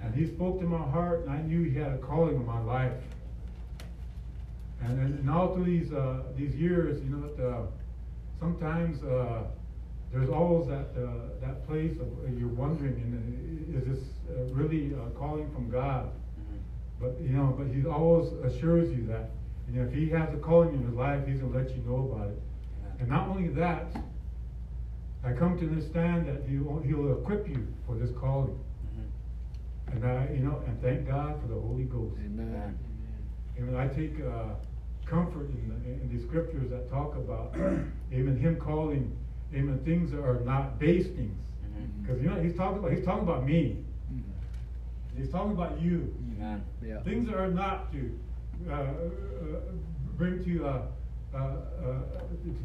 And 0.00 0.14
he 0.14 0.26
spoke 0.26 0.60
to 0.60 0.66
my 0.66 0.78
heart, 0.78 1.22
and 1.22 1.30
I 1.30 1.42
knew 1.42 1.64
he 1.64 1.76
had 1.76 1.92
a 1.92 1.98
calling 1.98 2.36
on 2.36 2.46
my 2.46 2.60
life. 2.60 2.92
And, 4.80 4.98
and, 5.00 5.18
and 5.18 5.30
all 5.30 5.54
through 5.54 5.64
these 5.64 5.92
uh, 5.92 6.22
these 6.36 6.54
years, 6.54 7.02
you 7.02 7.10
know, 7.10 7.26
what, 7.26 7.44
uh, 7.44 7.62
sometimes 8.38 9.02
uh, 9.02 9.42
there's 10.12 10.30
always 10.30 10.68
that 10.68 10.90
uh, 10.96 11.10
that 11.44 11.66
place 11.66 11.92
of 11.98 12.06
uh, 12.06 12.30
you're 12.38 12.48
wondering, 12.48 12.94
and 12.94 13.74
uh, 13.74 13.78
is 13.78 13.84
this 13.98 14.08
uh, 14.30 14.42
really 14.54 14.94
a 14.94 15.10
calling 15.18 15.50
from 15.52 15.68
God? 15.68 16.06
Mhm. 16.06 16.58
But 17.00 17.20
you 17.20 17.30
know, 17.30 17.56
but 17.58 17.66
he 17.74 17.84
always 17.84 18.32
assures 18.44 18.88
you 18.96 19.04
that, 19.08 19.30
you 19.70 19.80
know, 19.80 19.86
if 19.88 19.92
he 19.94 20.08
has 20.10 20.32
a 20.34 20.38
calling 20.38 20.74
in 20.74 20.82
his 20.86 20.94
life, 20.94 21.26
he's 21.26 21.38
gonna 21.40 21.56
let 21.56 21.70
you 21.76 21.82
know 21.86 22.10
about 22.12 22.28
it. 22.28 22.38
And 23.00 23.08
not 23.08 23.28
only 23.28 23.48
that, 23.48 23.86
I 25.24 25.32
come 25.32 25.58
to 25.58 25.64
understand 25.68 26.26
that 26.28 26.42
he 26.48 26.58
will, 26.58 26.80
he'll 26.80 27.12
equip 27.20 27.48
you 27.48 27.66
for 27.86 27.94
this 27.96 28.10
calling. 28.18 28.58
Mhm. 28.58 29.94
And 29.94 30.04
I, 30.04 30.28
you 30.32 30.40
know, 30.40 30.62
and 30.66 30.80
thank 30.80 31.06
God 31.06 31.40
for 31.40 31.48
the 31.48 31.60
Holy 31.60 31.84
Ghost. 31.84 32.16
Amen. 32.24 32.78
And 33.58 33.76
I 33.76 33.88
take 33.88 34.14
uh, 34.20 34.54
comfort 35.04 35.48
in 35.50 35.68
the, 35.68 35.90
in 36.02 36.16
the 36.16 36.22
scriptures 36.26 36.70
that 36.70 36.88
talk 36.88 37.16
about, 37.16 37.54
even 38.12 38.38
him 38.38 38.56
calling, 38.56 39.16
even 39.52 39.78
things 39.84 40.10
that 40.12 40.20
are 40.22 40.40
not 40.40 40.78
base 40.78 41.06
things. 41.06 41.36
Mhm. 41.66 42.02
Because 42.06 42.22
you 42.22 42.30
know 42.30 42.40
he's 42.40 42.56
talking 42.56 42.78
about 42.78 42.92
he's 42.92 43.04
talking 43.04 43.24
about 43.24 43.44
me. 43.46 43.76
Mhm. 44.12 44.22
He's 45.16 45.30
talking 45.30 45.52
about 45.52 45.80
you. 45.80 46.14
Amen. 46.36 46.62
Yeah. 46.84 47.00
Things 47.02 47.26
that 47.28 47.36
are 47.36 47.50
not 47.50 47.92
to 47.92 47.98
uh, 47.98 48.27
bring 50.16 50.44
to 50.44 50.66
uh, 50.66 50.82
uh, 51.34 51.36
uh, 51.36 52.00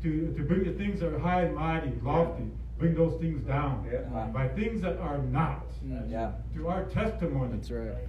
to 0.01 0.33
to 0.35 0.43
bring 0.43 0.63
the 0.63 0.73
things 0.73 0.99
that 0.99 1.13
are 1.13 1.19
high 1.19 1.41
and 1.43 1.55
mighty, 1.55 1.91
lofty. 2.01 2.45
Bring 2.79 2.95
those 2.95 3.19
things 3.21 3.41
down 3.43 3.87
Yeah. 3.91 4.27
by 4.33 4.47
things 4.49 4.81
that 4.81 4.97
are 4.97 5.19
not. 5.19 5.65
Mhm. 5.85 6.09
Yeah. 6.09 6.31
To 6.55 6.67
our 6.69 6.85
testimony. 6.85 7.53
That's 7.53 7.71
right. 7.71 8.07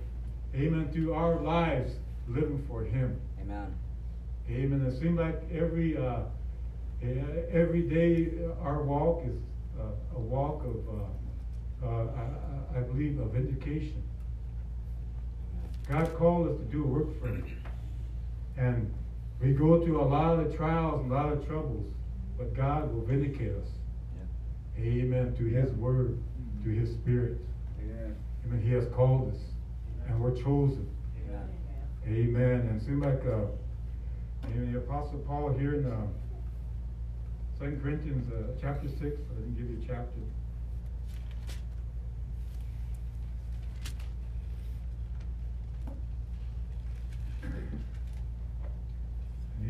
Amen. 0.54 0.90
To 0.94 1.14
our 1.14 1.36
lives 1.40 1.92
living 2.28 2.64
for 2.66 2.82
Him. 2.84 3.20
Amen. 3.40 3.74
Amen. 4.50 4.86
It 4.86 4.98
seems 4.98 5.18
like 5.18 5.42
every 5.52 5.96
uh, 5.98 6.22
every 7.52 7.82
day 7.82 8.32
uh, 8.42 8.62
our 8.66 8.82
walk 8.82 9.22
is 9.26 9.36
uh, 9.78 10.16
a 10.16 10.20
walk 10.20 10.64
of, 10.64 10.76
uh, 10.88 11.86
uh, 11.86 12.06
I, 12.16 12.22
I- 12.22 12.78
I 12.78 12.80
believe, 12.80 13.20
of 13.20 13.30
vindication. 13.32 14.02
God 15.88 16.12
called 16.16 16.48
us 16.48 16.56
to 16.58 16.64
do 16.64 16.82
a 16.82 16.86
work 16.86 17.20
for 17.20 17.28
Him, 17.28 17.44
and 18.56 18.92
we 19.40 19.52
go 19.52 19.84
through 19.84 20.00
a 20.00 20.04
lot 20.04 20.38
of 20.38 20.56
trials 20.56 21.02
and 21.02 21.12
a 21.12 21.14
lot 21.14 21.32
of 21.32 21.46
troubles, 21.46 21.92
but 22.38 22.54
God 22.54 22.92
will 22.92 23.04
vindicate 23.04 23.52
us. 23.52 23.68
Yeah. 24.78 24.84
Amen. 24.84 25.34
Through 25.36 25.50
His 25.50 25.70
Word, 25.72 26.18
through 26.62 26.74
His 26.74 26.90
Spirit. 26.94 27.38
Yeah. 27.78 28.12
Amen. 28.46 28.62
He 28.62 28.72
has 28.72 28.84
called 28.94 29.34
us, 29.34 29.40
and 30.06 30.20
we're 30.20 30.36
chosen. 30.36 30.88
Amen. 31.26 31.48
Amen. 32.06 32.68
And 32.68 32.80
it 32.80 32.84
seems 32.84 33.04
like 33.04 33.20
uh, 33.26 33.46
the 34.72 34.78
Apostle 34.78 35.18
Paul 35.26 35.52
here 35.58 35.74
in 35.74 35.86
uh, 35.90 36.06
2 37.58 37.80
Corinthians 37.82 38.30
uh, 38.32 38.52
chapter 38.60 38.88
6, 38.88 39.00
I 39.00 39.08
didn't 39.08 39.56
give 39.56 39.70
you 39.70 39.82
a 39.82 39.86
chapter. 39.86 40.20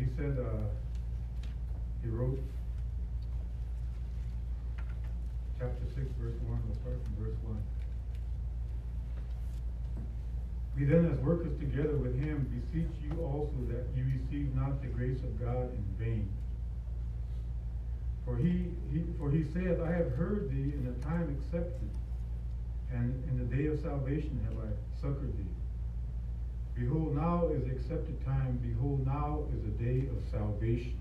He 0.05 0.11
said, 0.15 0.37
uh, 0.37 0.67
he 2.03 2.09
wrote, 2.09 2.39
chapter 5.57 5.85
6, 5.95 6.05
verse 6.21 6.35
1, 6.45 6.61
we'll 6.67 6.75
start 6.75 6.97
from 7.03 7.25
verse 7.25 7.35
1. 7.43 7.57
We 10.77 10.85
then, 10.85 11.09
as 11.11 11.17
workers 11.19 11.57
together 11.59 11.95
with 11.95 12.19
him, 12.19 12.45
beseech 12.53 12.91
you 13.01 13.19
also 13.23 13.55
that 13.69 13.85
you 13.95 14.03
receive 14.05 14.53
not 14.53 14.81
the 14.81 14.89
grace 14.89 15.19
of 15.23 15.39
God 15.39 15.71
in 15.73 15.85
vain. 15.97 16.29
For 18.25 18.35
he, 18.35 18.69
he, 18.91 19.05
for 19.17 19.31
he 19.31 19.45
saith, 19.53 19.79
I 19.81 19.91
have 19.91 20.11
heard 20.11 20.51
thee 20.51 20.73
in 20.75 20.85
a 20.87 21.03
time 21.03 21.35
accepted, 21.39 21.89
and 22.91 23.23
in 23.29 23.37
the 23.39 23.55
day 23.55 23.67
of 23.67 23.79
salvation 23.81 24.39
have 24.49 24.57
I 24.59 24.69
succored 24.99 25.35
thee. 25.37 25.64
Behold, 26.77 27.15
now 27.15 27.47
is 27.53 27.65
accepted 27.71 28.23
time, 28.25 28.59
behold, 28.61 29.05
now 29.05 29.43
is 29.55 29.63
the 29.63 29.83
day 29.83 30.07
of 30.09 30.17
salvation. 30.29 30.99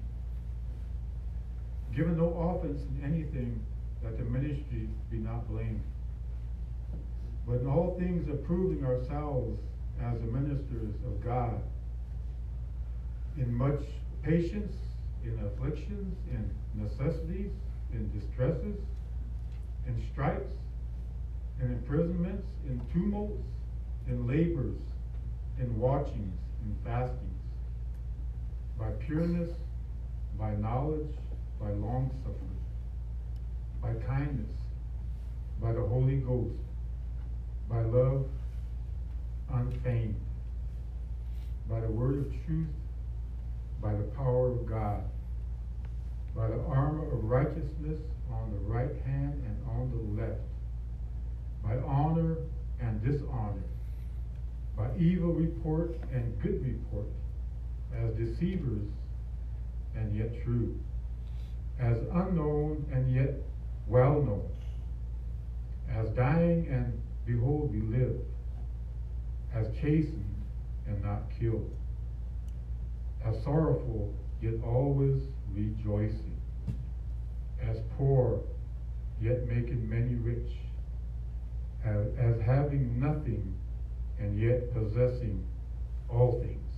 Given 1.97 2.17
no 2.17 2.29
offense 2.33 2.81
in 2.83 3.05
anything, 3.05 3.65
that 4.03 4.19
the 4.19 4.25
ministry 4.25 4.89
be 5.11 5.17
not 5.17 5.49
blamed. 5.49 5.83
But 7.47 7.61
in 7.61 7.67
all 7.67 7.97
things 7.99 8.29
approving 8.29 8.85
ourselves 8.85 9.59
as 10.01 10.21
the 10.21 10.27
ministers 10.27 10.95
of 11.07 11.25
God, 11.25 11.61
in 13.37 13.53
much 13.53 13.81
patience, 14.23 14.73
in 15.25 15.39
afflictions, 15.47 16.17
in 16.31 16.51
necessities, 16.75 17.51
in 17.93 18.11
distresses, 18.19 18.77
in 19.87 20.03
stripes, 20.13 20.53
in 21.61 21.71
imprisonments, 21.71 22.47
in 22.69 22.81
tumults, 22.93 23.43
in 24.09 24.27
labors, 24.27 24.79
in 25.59 25.79
watchings, 25.79 26.39
in 26.65 26.77
fastings, 26.85 27.21
by 28.79 28.91
pureness, 29.07 29.51
by 30.39 30.55
knowledge, 30.57 31.15
by 31.61 31.71
long 31.71 32.11
suffering, 32.23 32.59
by 33.81 33.95
kindness, 34.07 34.51
by 35.61 35.73
the 35.73 35.81
Holy 35.81 36.17
Ghost, 36.17 36.57
by 37.69 37.81
love 37.81 38.27
unfeigned, 39.53 40.21
by 41.69 41.81
the 41.81 41.89
word 41.89 42.19
of 42.19 42.47
truth, 42.47 42.69
by 43.81 43.93
the 43.93 44.05
power 44.17 44.49
of 44.49 44.67
God, 44.67 45.03
by 46.35 46.49
the 46.49 46.61
armor 46.65 47.07
of 47.13 47.25
righteousness 47.25 48.01
on 48.33 48.51
the 48.51 48.59
right 48.73 48.91
hand 49.05 49.43
and 49.47 49.57
on 49.69 49.91
the 49.91 50.23
left, 50.23 50.41
by 51.63 51.77
honor 51.87 52.37
and 52.81 53.03
dishonor, 53.03 53.63
by 54.77 54.89
evil 54.99 55.33
report 55.33 55.97
and 56.13 56.41
good 56.43 56.65
report, 56.65 57.07
as 57.97 58.15
deceivers 58.15 58.87
and 59.95 60.17
yet 60.17 60.45
true, 60.45 60.77
as 61.79 61.97
unknown 62.13 62.85
and 62.93 63.15
yet 63.15 63.35
well 63.87 64.21
known, 64.21 64.51
as 65.91 66.09
dying 66.11 66.67
and 66.69 67.01
behold 67.25 67.73
we 67.73 67.81
live, 67.83 68.17
as 69.55 69.69
chastened 69.77 70.35
and 70.89 71.03
not 71.03 71.23
killed, 71.39 71.71
as 73.25 73.43
sorrowful 73.45 74.13
yet 74.43 74.55
always 74.65 75.23
rejoicing, 75.53 76.37
as 77.63 77.79
poor 77.97 78.41
yet 79.21 79.47
making 79.47 79.89
many 79.89 80.17
rich, 80.17 80.51
as, 81.85 82.07
as 82.19 82.41
having 82.45 82.99
nothing 83.01 83.55
and 84.19 84.39
yet 84.41 84.73
possessing 84.73 85.45
all 86.09 86.41
things. 86.41 86.73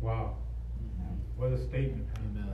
Wow. 0.00 0.36
What 1.36 1.52
a 1.52 1.58
statement. 1.68 2.06
Amen. 2.18 2.46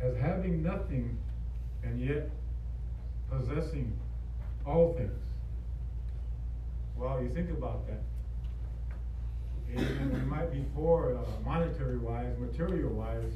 As 0.00 0.16
having 0.16 0.62
nothing 0.62 1.16
and 1.84 2.00
yet 2.00 2.30
possessing 3.30 3.92
all 4.66 4.94
things. 4.94 5.12
Wow, 6.96 7.20
you 7.20 7.28
think 7.30 7.50
about 7.50 7.86
that. 7.86 8.00
And 9.76 10.12
we 10.12 10.20
might 10.20 10.50
be 10.52 10.64
poor 10.74 11.16
uh, 11.16 11.44
monetary 11.48 11.98
wise, 11.98 12.34
material 12.38 12.90
wise, 12.90 13.32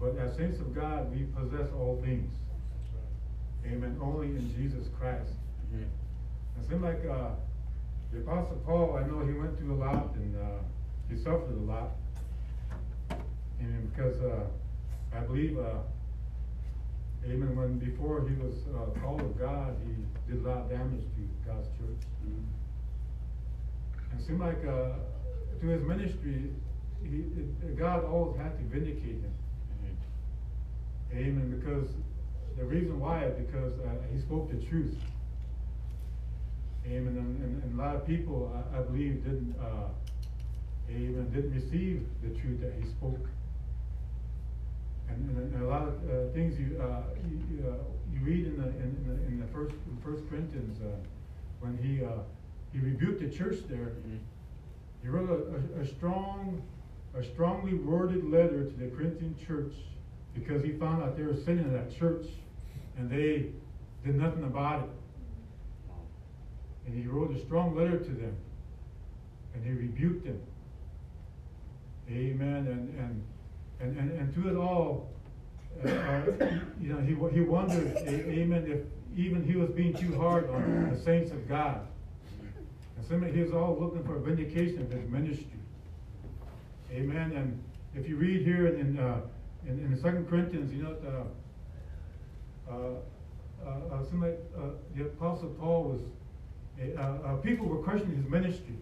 but 0.00 0.16
as 0.18 0.34
saints 0.36 0.58
of 0.60 0.74
God, 0.74 1.10
we 1.12 1.24
possess 1.24 1.68
all 1.76 2.00
things. 2.02 2.32
Amen. 3.66 3.98
Only 4.00 4.28
in 4.28 4.54
Jesus 4.56 4.88
Christ. 4.98 5.32
Mhm. 5.74 5.84
It 6.60 6.68
seemed 6.68 6.82
like 6.82 7.04
uh, 7.10 7.30
the 8.12 8.18
Apostle 8.20 8.60
Paul, 8.66 8.96
I 9.02 9.06
know 9.06 9.24
he 9.26 9.32
went 9.32 9.58
through 9.58 9.74
a 9.74 9.80
lot 9.84 10.14
and 10.14 10.36
uh, 10.36 10.58
he 11.10 11.16
suffered 11.16 11.56
a 11.56 11.64
lot. 11.70 11.90
And 13.60 13.92
because 13.94 14.16
uh, 14.22 14.44
I 15.16 15.20
believe, 15.20 15.58
uh, 15.58 15.78
amen, 17.24 17.56
when 17.56 17.78
before 17.78 18.26
he 18.28 18.34
was 18.36 18.54
uh, 18.74 18.98
called 19.00 19.20
of 19.20 19.38
God, 19.38 19.76
he 19.84 20.32
did 20.32 20.44
a 20.44 20.48
lot 20.48 20.58
of 20.58 20.70
damage 20.70 21.02
to 21.02 21.22
God's 21.50 21.66
church. 21.78 22.02
Mhm. 22.26 22.44
And 24.12 24.20
it 24.20 24.26
seemed 24.26 24.40
like 24.40 24.64
uh, 24.64 24.92
to 25.60 25.66
his 25.66 25.82
ministry, 25.82 26.50
he, 27.02 27.16
it, 27.18 27.76
God 27.78 28.04
always 28.04 28.38
had 28.40 28.56
to 28.58 28.64
vindicate 28.64 29.20
him. 29.22 29.32
Mhm. 29.82 31.16
Amen. 31.16 31.60
Because 31.60 31.88
the 32.56 32.64
reason 32.64 33.00
why 33.00 33.24
is 33.24 33.34
because 33.46 33.72
uh, 33.80 33.88
he 34.12 34.20
spoke 34.20 34.50
the 34.50 34.64
truth. 34.66 34.94
Amen. 36.86 37.16
And, 37.18 37.42
and, 37.44 37.62
and 37.62 37.78
a 37.78 37.82
lot 37.82 37.96
of 37.96 38.06
people, 38.06 38.52
I, 38.72 38.78
I 38.78 38.80
believe, 38.82 39.24
didn't, 39.24 39.54
uh, 39.60 39.88
amen, 40.90 41.30
didn't 41.34 41.54
receive 41.54 42.06
the 42.22 42.30
truth 42.40 42.60
that 42.60 42.72
he 42.80 42.88
spoke. 42.88 43.26
And, 45.08 45.36
and, 45.36 45.54
and 45.54 45.62
a 45.62 45.66
lot 45.68 45.82
of 45.88 45.94
uh, 46.08 46.32
things 46.32 46.58
you, 46.58 46.80
uh, 46.80 47.02
you, 47.28 47.64
uh, 47.66 47.74
you 48.12 48.20
read 48.24 48.46
in 48.46 48.56
the, 48.56 48.68
in, 48.68 48.96
in 48.96 49.06
the, 49.08 49.26
in 49.26 49.40
the 49.40 49.46
first, 49.48 49.74
in 49.90 49.96
First 50.02 50.28
Corinthians, 50.28 50.80
uh, 50.82 50.86
when 51.60 51.76
he, 51.78 52.04
uh, 52.04 52.10
he 52.72 52.78
rebuked 52.78 53.20
the 53.20 53.28
church 53.30 53.58
there, 53.68 53.92
Mhm. 54.06 54.18
he 55.02 55.08
wrote 55.08 55.28
a, 55.30 55.78
a, 55.78 55.82
a 55.82 55.86
strong, 55.86 56.62
a 57.14 57.22
strongly 57.22 57.74
worded 57.74 58.24
letter 58.30 58.64
to 58.64 58.76
the 58.76 58.88
Corinthian 58.88 59.34
church 59.46 59.72
because 60.34 60.62
he 60.62 60.72
found 60.72 61.02
out 61.02 61.16
they 61.16 61.24
were 61.24 61.36
sinning 61.36 61.64
in 61.64 61.72
that 61.72 61.90
church 61.98 62.26
and 62.96 63.10
they 63.10 63.50
did 64.04 64.14
nothing 64.16 64.44
about 64.44 64.84
it. 64.84 64.90
And 66.88 66.96
he 66.98 67.06
wrote 67.06 67.36
a 67.36 67.38
strong 67.44 67.76
letter 67.76 67.98
to 67.98 68.10
them 68.10 68.34
and 69.54 69.62
he 69.62 69.72
rebuked 69.72 70.24
them. 70.24 70.40
Amen. 72.10 72.66
And, 72.66 72.98
and, 72.98 73.24
and, 73.80 73.98
and, 73.98 74.18
and 74.18 74.34
through 74.34 74.52
it 74.52 74.56
all, 74.56 75.10
uh, 75.84 75.88
uh, 75.90 76.22
you 76.80 76.94
know, 76.94 77.00
he, 77.00 77.34
he 77.34 77.42
wondered, 77.42 77.94
amen, 78.08 78.64
if 78.66 79.18
even 79.18 79.44
he 79.44 79.56
was 79.56 79.68
being 79.70 79.92
too 79.92 80.16
hard 80.16 80.48
on 80.48 80.90
the 80.90 80.98
saints 80.98 81.30
of 81.30 81.46
God. 81.46 81.86
And 82.96 83.06
somebody, 83.06 83.32
he 83.32 83.42
was 83.42 83.52
all 83.52 83.76
looking 83.78 84.02
for 84.04 84.16
a 84.16 84.20
vindication 84.20 84.80
of 84.80 84.90
his 84.90 85.06
ministry. 85.10 85.46
Amen. 86.90 87.32
And 87.32 87.62
if 87.94 88.08
you 88.08 88.16
read 88.16 88.46
here 88.46 88.68
in, 88.68 88.98
uh, 88.98 89.20
in, 89.66 89.78
in 89.78 90.00
Second 90.00 90.26
Corinthians, 90.26 90.72
you 90.72 90.84
know, 90.84 90.96
uh, 91.06 92.72
uh, 92.72 92.76
uh, 93.66 93.70
uh, 93.92 93.96
uh, 93.96 94.70
the 94.96 95.02
Apostle 95.02 95.50
Paul 95.60 95.84
was, 95.84 96.00
uh, 96.96 97.00
uh, 97.00 97.36
people 97.36 97.66
were 97.66 97.82
questioning 97.82 98.16
his 98.16 98.30
ministry. 98.30 98.76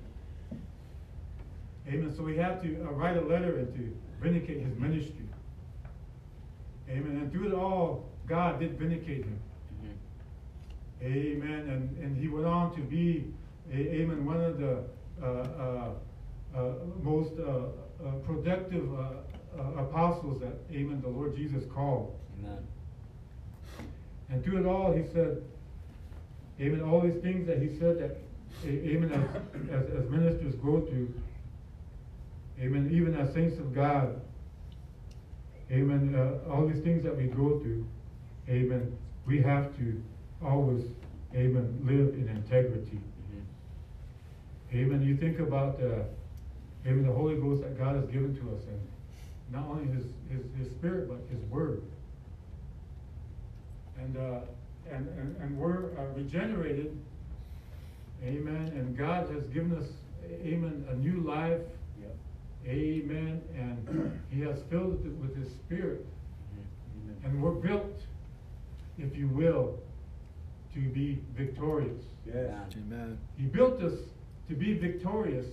Amen. 1.88 2.12
So 2.16 2.26
he 2.26 2.36
had 2.36 2.62
to 2.62 2.68
uh, 2.82 2.92
write 2.92 3.16
a 3.16 3.20
letter 3.20 3.58
and 3.58 3.74
to 3.74 3.96
vindicate 4.20 4.60
his 4.60 4.76
ministry. 4.78 5.28
Amen. 6.88 7.16
And 7.16 7.32
through 7.32 7.48
it 7.48 7.54
all, 7.54 8.08
God 8.26 8.60
did 8.60 8.78
vindicate 8.78 9.24
him. 9.24 9.40
Amen. 11.02 11.68
And, 11.68 11.98
and 12.02 12.16
he 12.16 12.28
went 12.28 12.46
on 12.46 12.74
to 12.74 12.80
be, 12.80 13.26
amen, 13.72 14.24
one 14.24 14.40
of 14.40 14.58
the 14.58 14.84
uh, 15.22 15.26
uh, 15.26 15.90
uh, 16.56 16.72
most 17.02 17.32
uh, 17.38 17.66
uh, 18.04 18.12
productive 18.24 18.88
uh, 18.94 19.02
uh, 19.58 19.82
apostles 19.82 20.40
that, 20.40 20.54
amen, 20.72 21.00
the 21.02 21.08
Lord 21.08 21.36
Jesus 21.36 21.64
called. 21.72 22.18
Amen. 22.40 22.66
And 24.30 24.42
through 24.42 24.60
it 24.60 24.66
all, 24.66 24.92
he 24.92 25.04
said, 25.12 25.42
amen, 26.60 26.80
all 26.82 27.00
these 27.00 27.20
things 27.22 27.46
that 27.46 27.58
he 27.60 27.78
said 27.78 27.98
that, 28.00 28.16
amen, 28.66 29.12
as, 29.12 29.84
as, 29.84 30.04
as 30.04 30.10
ministers 30.10 30.54
go 30.56 30.80
through, 30.80 31.12
amen, 32.60 32.90
even 32.92 33.14
as 33.14 33.32
saints 33.34 33.58
of 33.58 33.74
God, 33.74 34.20
amen, 35.70 36.14
uh, 36.14 36.50
all 36.52 36.66
these 36.66 36.82
things 36.82 37.02
that 37.04 37.16
we 37.16 37.24
go 37.24 37.58
through, 37.60 37.86
amen, 38.48 38.96
we 39.26 39.42
have 39.42 39.76
to 39.76 40.02
always, 40.44 40.84
amen, 41.34 41.78
live 41.84 42.14
in 42.14 42.28
integrity. 42.28 43.00
Mhm. 43.00 44.74
Amen. 44.74 45.02
You 45.02 45.16
think 45.16 45.38
about 45.40 45.80
uh, 45.82 46.04
amen, 46.86 47.06
the 47.06 47.12
Holy 47.12 47.36
Ghost 47.36 47.62
that 47.62 47.76
God 47.78 47.96
has 47.96 48.06
given 48.06 48.34
to 48.36 48.56
us, 48.56 48.62
and 48.68 48.80
not 49.50 49.66
only 49.68 49.86
His 49.92 50.04
His, 50.30 50.42
his 50.58 50.68
Spirit, 50.76 51.08
but 51.08 51.18
His 51.30 51.42
Word. 51.50 51.82
And 53.98 54.16
uh, 54.16 54.40
and, 54.92 55.08
and 55.18 55.36
and 55.42 55.58
we're 55.58 55.90
uh, 55.98 56.06
regenerated. 56.14 56.96
Amen. 58.24 58.68
And 58.74 58.96
God 58.96 59.30
has 59.30 59.44
given 59.48 59.76
us, 59.76 59.86
Amen, 60.42 60.84
a 60.90 60.96
new 60.96 61.20
life. 61.20 61.60
Yep. 62.00 62.16
Amen. 62.66 63.40
And 63.56 64.20
He 64.30 64.40
has 64.42 64.58
filled 64.70 65.04
it 65.06 65.12
with 65.20 65.36
His 65.36 65.48
Spirit, 65.66 66.04
Mhm. 66.56 67.24
and 67.24 67.42
we're 67.42 67.52
built, 67.52 68.00
if 68.98 69.14
you 69.16 69.28
will, 69.28 69.78
to 70.74 70.80
be 70.90 71.20
victorious. 71.36 72.02
Yes. 72.26 72.50
Amen. 72.76 73.18
He 73.36 73.44
built 73.46 73.80
us 73.82 73.98
to 74.48 74.54
be 74.54 74.74
victorious 74.78 75.46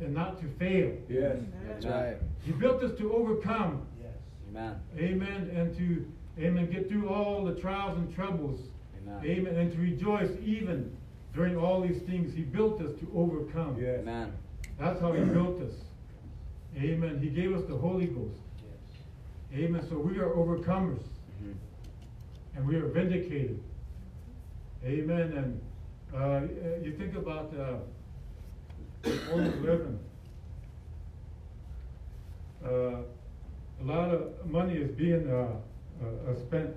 and 0.00 0.12
not 0.12 0.40
to 0.40 0.48
fail. 0.58 0.92
Yes. 1.08 1.38
That's 1.68 1.86
right. 1.86 2.16
He 2.42 2.52
built 2.52 2.82
us 2.82 2.96
to 2.98 3.12
overcome, 3.12 3.86
Yes. 4.02 4.12
Amen. 4.50 4.74
amen, 4.98 5.50
and 5.56 5.76
to, 5.78 6.04
amen, 6.38 6.70
get 6.70 6.88
through 6.88 7.08
all 7.08 7.44
the 7.44 7.54
trials 7.60 7.96
and 7.98 8.14
troubles, 8.14 8.60
Amen. 9.02 9.24
amen, 9.24 9.54
and 9.56 9.72
to 9.72 9.78
rejoice 9.78 10.30
even 10.44 10.96
during 11.34 11.56
all 11.56 11.80
these 11.80 12.00
things. 12.02 12.34
He 12.34 12.42
built 12.42 12.80
us 12.80 12.92
to 13.00 13.10
overcome. 13.14 13.76
Yes. 13.80 14.00
Amen. 14.00 14.32
That's 14.78 15.00
how 15.00 15.12
He 15.12 15.22
built 15.24 15.60
us. 15.62 15.72
Amen. 16.76 17.20
He 17.22 17.28
gave 17.28 17.54
us 17.54 17.62
the 17.68 17.76
Holy 17.76 18.06
Ghost. 18.06 18.40
Yes. 19.52 19.60
Amen. 19.64 19.86
So 19.88 19.98
we 19.98 20.18
are 20.18 20.30
overcomers 20.30 21.02
Mhm. 21.42 21.54
and 22.56 22.66
we 22.66 22.76
are 22.76 22.88
vindicated. 22.88 23.60
Amen. 24.84 25.32
And 25.32 25.60
uh, 26.14 26.40
you 26.82 26.92
think 26.98 27.14
about 27.14 27.52
uh, 27.56 27.78
Romans 29.30 29.54
11. 29.64 29.98
Uh, 32.64 32.68
a 32.68 33.84
lot 33.84 34.10
of 34.10 34.46
money 34.50 34.74
is 34.74 34.90
being 34.92 35.28
uh, 35.30 35.48
uh, 36.04 36.30
uh, 36.30 36.34
spent 36.46 36.76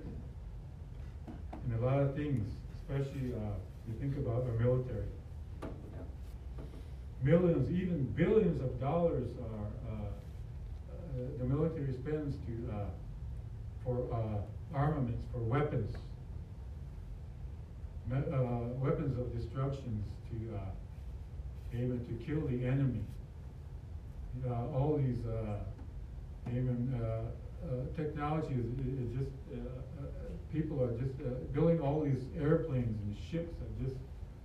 in 1.66 1.74
a 1.74 1.86
lot 1.86 2.00
of 2.00 2.16
things, 2.16 2.48
especially, 2.82 3.34
uh, 3.34 3.54
you 3.88 3.94
think 4.00 4.18
about 4.18 4.44
our 4.44 4.54
military. 4.60 5.06
Millions, 7.24 7.70
even 7.72 8.06
billions 8.16 8.62
of 8.62 8.80
dollars 8.80 9.28
are, 9.42 9.92
uh, 9.92 10.06
uh, 10.92 11.26
the 11.40 11.46
military 11.46 11.94
spends 11.94 12.36
to, 12.46 12.72
uh, 12.74 12.86
for, 13.84 14.04
uh, 14.14 14.78
armaments, 14.78 15.24
for 15.32 15.40
weapons. 15.40 15.92
Me- 18.10 18.32
uh, 18.32 18.68
weapons 18.80 19.18
of 19.20 19.36
destructions 19.36 20.06
to, 20.30 20.56
uh, 20.56 20.60
aim 21.74 22.00
to 22.08 22.26
kill 22.26 22.42
the 22.48 22.66
enemy. 22.66 23.04
Uh, 24.48 24.68
all 24.78 24.98
these, 24.98 25.26
uh, 25.26 25.60
even, 26.50 26.94
technology 27.96 28.54
is, 28.54 28.66
is 29.04 29.18
just, 29.18 29.32
uh, 29.52 29.58
uh, 29.58 30.04
uh, 30.04 30.08
people 30.52 30.82
are 30.84 30.92
just, 30.98 31.14
uh, 31.22 31.30
building 31.54 31.80
all 31.82 32.02
these 32.02 32.24
airplanes 32.40 32.98
and 33.04 33.16
ships 33.32 33.54
that 33.60 33.84
just, 33.84 33.96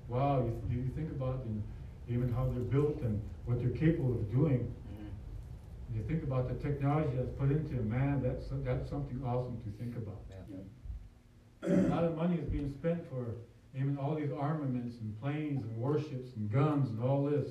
wow, 0.09 0.45
you, 0.71 0.83
you 0.83 0.91
think 0.97 1.11
about 1.11 1.45
them, 1.45 1.63
even 2.09 2.33
how 2.33 2.45
they're 2.51 2.61
built 2.77 3.01
and 3.03 3.21
what 3.45 3.61
they're 3.61 3.71
capable 3.71 4.13
of 4.13 4.31
doing. 4.31 4.73
Mhm. 4.93 5.97
You 5.97 6.03
think 6.03 6.23
about 6.25 6.49
the 6.49 6.55
technology 6.55 7.17
that's 7.17 7.31
put 7.39 7.51
into 7.51 7.79
a 7.79 7.83
man, 7.83 8.23
that's, 8.23 8.47
that's 8.65 8.89
something 8.89 9.23
awesome 9.25 9.61
to 9.63 9.71
think 9.79 9.97
about. 9.97 10.21
Yeah. 10.31 11.77
A 11.87 11.89
lot 11.95 12.05
of 12.05 12.17
money 12.17 12.37
is 12.37 12.49
being 12.49 12.71
spent 12.71 13.09
for 13.09 13.27
even 13.75 13.97
all 13.97 14.15
these 14.17 14.33
armaments 14.33 14.97
and 15.01 15.19
planes 15.21 15.63
and 15.65 15.77
warships 15.77 16.35
and 16.37 16.51
guns 16.51 16.91
and 16.91 17.03
all 17.03 17.25
this. 17.25 17.49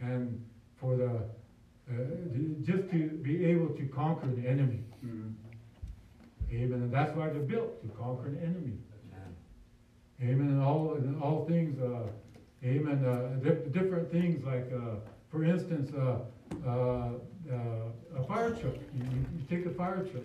And 0.00 0.44
for 0.76 0.94
uh, 0.94 0.96
the- 0.96 1.28
just 2.62 2.90
to 2.90 3.08
be 3.22 3.44
able 3.46 3.68
to 3.68 3.86
conquer 3.86 4.26
the 4.26 4.46
enemy. 4.48 4.80
Amen. 6.52 6.82
And 6.82 6.92
that's 6.92 7.14
why 7.16 7.28
they're 7.28 7.40
built, 7.40 7.82
to 7.82 7.88
conquer 7.96 8.28
an 8.28 8.38
enemy. 8.38 8.78
Amen. 9.12 9.36
Amen. 10.22 10.48
And 10.48 10.62
all, 10.62 10.94
and 10.94 11.20
all 11.22 11.44
things, 11.46 11.80
uh, 11.80 12.08
amen, 12.64 13.04
uh, 13.04 13.36
di- 13.42 13.68
different 13.70 14.10
things 14.12 14.44
like, 14.44 14.70
uh, 14.72 14.96
for 15.30 15.44
instance, 15.44 15.90
uh, 15.94 16.18
uh, 16.64 16.70
uh, 17.52 18.16
a 18.16 18.22
fire 18.26 18.50
truck. 18.50 18.74
You, 18.94 19.04
you 19.10 19.26
you 19.36 19.44
take 19.48 19.66
a 19.66 19.70
fire 19.74 20.04
truck. 20.04 20.24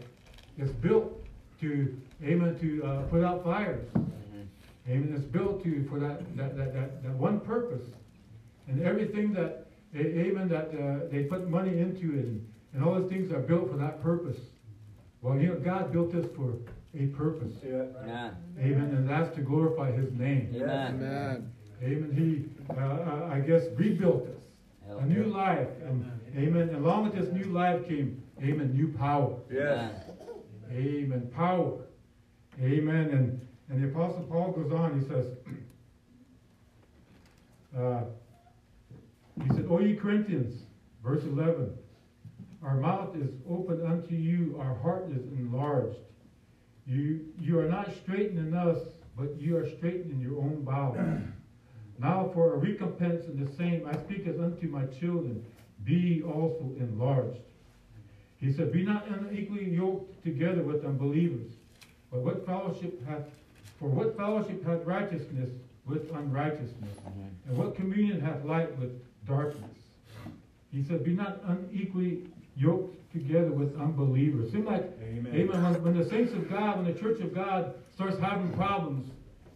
It's 0.58 0.72
built 0.72 1.24
to, 1.62 1.98
amen, 2.24 2.60
to, 2.60 2.84
uh, 2.84 3.02
put 3.04 3.24
out 3.24 3.44
fires. 3.44 3.88
Mhm. 3.94 4.46
Amen. 4.90 5.14
It's 5.16 5.26
built 5.26 5.64
to, 5.64 5.84
for 5.90 6.00
that, 6.00 6.36
that, 6.38 6.56
that, 6.56 6.74
that, 6.74 7.04
that 7.04 7.14
one 7.14 7.40
purpose. 7.40 7.88
And 8.68 8.82
everything 8.84 9.34
that, 9.34 9.68
a- 9.96 10.20
amen, 10.20 10.50
that, 10.50 10.68
uh, 10.70 11.08
they 11.12 11.24
put 11.24 11.50
money 11.50 11.80
into 11.80 12.14
it 12.18 12.26
and, 12.26 12.48
and 12.74 12.84
all 12.84 12.94
those 12.96 13.10
things 13.10 13.32
are 13.32 13.40
built 13.40 13.70
for 13.70 13.78
that 13.78 14.02
purpose. 14.02 14.38
Well, 15.22 15.38
you 15.38 15.48
know, 15.48 15.60
God 15.60 15.92
built 15.92 16.12
this 16.14 16.26
for 16.36 16.54
a 16.98 17.06
purpose. 17.08 17.54
Amen. 17.64 18.36
Amen. 18.60 18.96
And 18.96 19.08
that's 19.10 19.34
to 19.36 19.42
glorify 19.42 19.92
His 19.92 20.12
name. 20.14 20.54
Amen. 20.56 20.96
Amen. 20.96 21.52
Amen. 21.84 22.12
He, 22.16 22.74
uh, 22.74 22.82
uh, 22.84 23.30
I 23.32 23.40
guess, 23.40 23.64
rebuilt 23.76 24.24
us. 24.28 24.44
A 25.00 25.06
new 25.06 25.24
life. 25.26 25.68
And, 25.86 26.06
amen. 26.38 26.70
And 26.70 26.76
along 26.86 27.04
with 27.06 27.16
this 27.16 27.32
new 27.34 27.46
life 27.52 27.88
came, 27.88 28.22
amen, 28.42 28.74
new 28.74 28.90
power. 28.98 29.38
Yes. 29.52 29.94
Amen. 30.72 31.30
Power. 31.34 31.80
Amen. 32.62 33.10
And, 33.12 33.48
and 33.70 33.84
the 33.84 33.88
Apostle 33.88 34.24
Paul 34.30 34.52
goes 34.52 34.72
on, 34.72 35.00
he 35.00 35.08
says, 35.08 35.28
uh, 37.78 38.02
he 39.44 39.50
said, 39.50 39.68
O 39.70 39.80
ye 39.80 39.96
Corinthians, 39.96 40.64
verse 41.04 41.24
11, 41.24 41.74
our 42.64 42.76
mouth 42.76 43.16
is 43.16 43.32
open 43.50 43.86
unto 43.86 44.14
you, 44.14 44.58
our 44.60 44.76
heart 44.76 45.10
is 45.12 45.26
enlarged. 45.38 45.98
You, 46.86 47.22
you 47.40 47.60
are 47.60 47.68
not 47.68 47.90
straitening 47.90 48.54
us, 48.54 48.78
but 49.18 49.40
you 49.40 49.58
are 49.58 49.64
straitening 49.64 50.22
your 50.22 50.38
own 50.40 50.64
bowels. 50.64 50.98
now 52.00 52.30
for 52.34 52.54
a 52.54 52.58
recompense 52.58 53.26
in 53.26 53.44
the 53.44 53.52
same, 53.52 53.88
I 53.88 53.98
speak 53.98 54.28
as 54.28 54.40
unto 54.40 54.68
my 54.68 54.86
children, 54.86 55.44
be 55.84 56.22
also 56.24 56.72
enlarged. 56.80 57.40
He 58.40 58.52
said, 58.52 58.72
Be 58.72 58.84
not 58.84 59.08
unequally 59.08 59.70
yoked 59.70 60.24
together 60.24 60.64
with 60.64 60.84
unbelievers. 60.84 61.52
But 62.12 62.22
what 62.22 62.46
fellowship 62.46 63.06
hath, 63.08 63.24
for 63.80 63.88
what 63.88 64.18
fellowship 64.18 64.66
hath 64.66 64.84
righteousness 64.84 65.50
with 65.86 66.12
unrighteousness? 66.12 66.98
Mhm. 67.06 67.30
And 67.48 67.58
what 67.58 67.76
communion 67.76 68.20
hath 68.20 68.44
light 68.44 68.78
with 68.80 69.00
darkness? 69.28 69.70
He 70.72 70.84
said, 70.84 71.04
Be 71.04 71.12
not 71.14 71.42
unequally 71.48 72.24
yoked 72.56 73.12
together 73.12 73.52
with 73.52 73.76
unbelievers. 73.80 74.52
Seems 74.52 74.66
like, 74.66 74.84
Amen. 75.02 75.34
amen, 75.34 75.64
when, 75.64 75.84
when 75.84 75.98
the 75.98 76.10
saints 76.10 76.34
of 76.34 76.50
God, 76.50 76.78
when 76.78 76.94
the 76.94 77.00
church 77.00 77.20
of 77.20 77.34
God 77.34 77.74
starts 77.94 78.18
having 78.20 78.54
problems, 78.54 79.12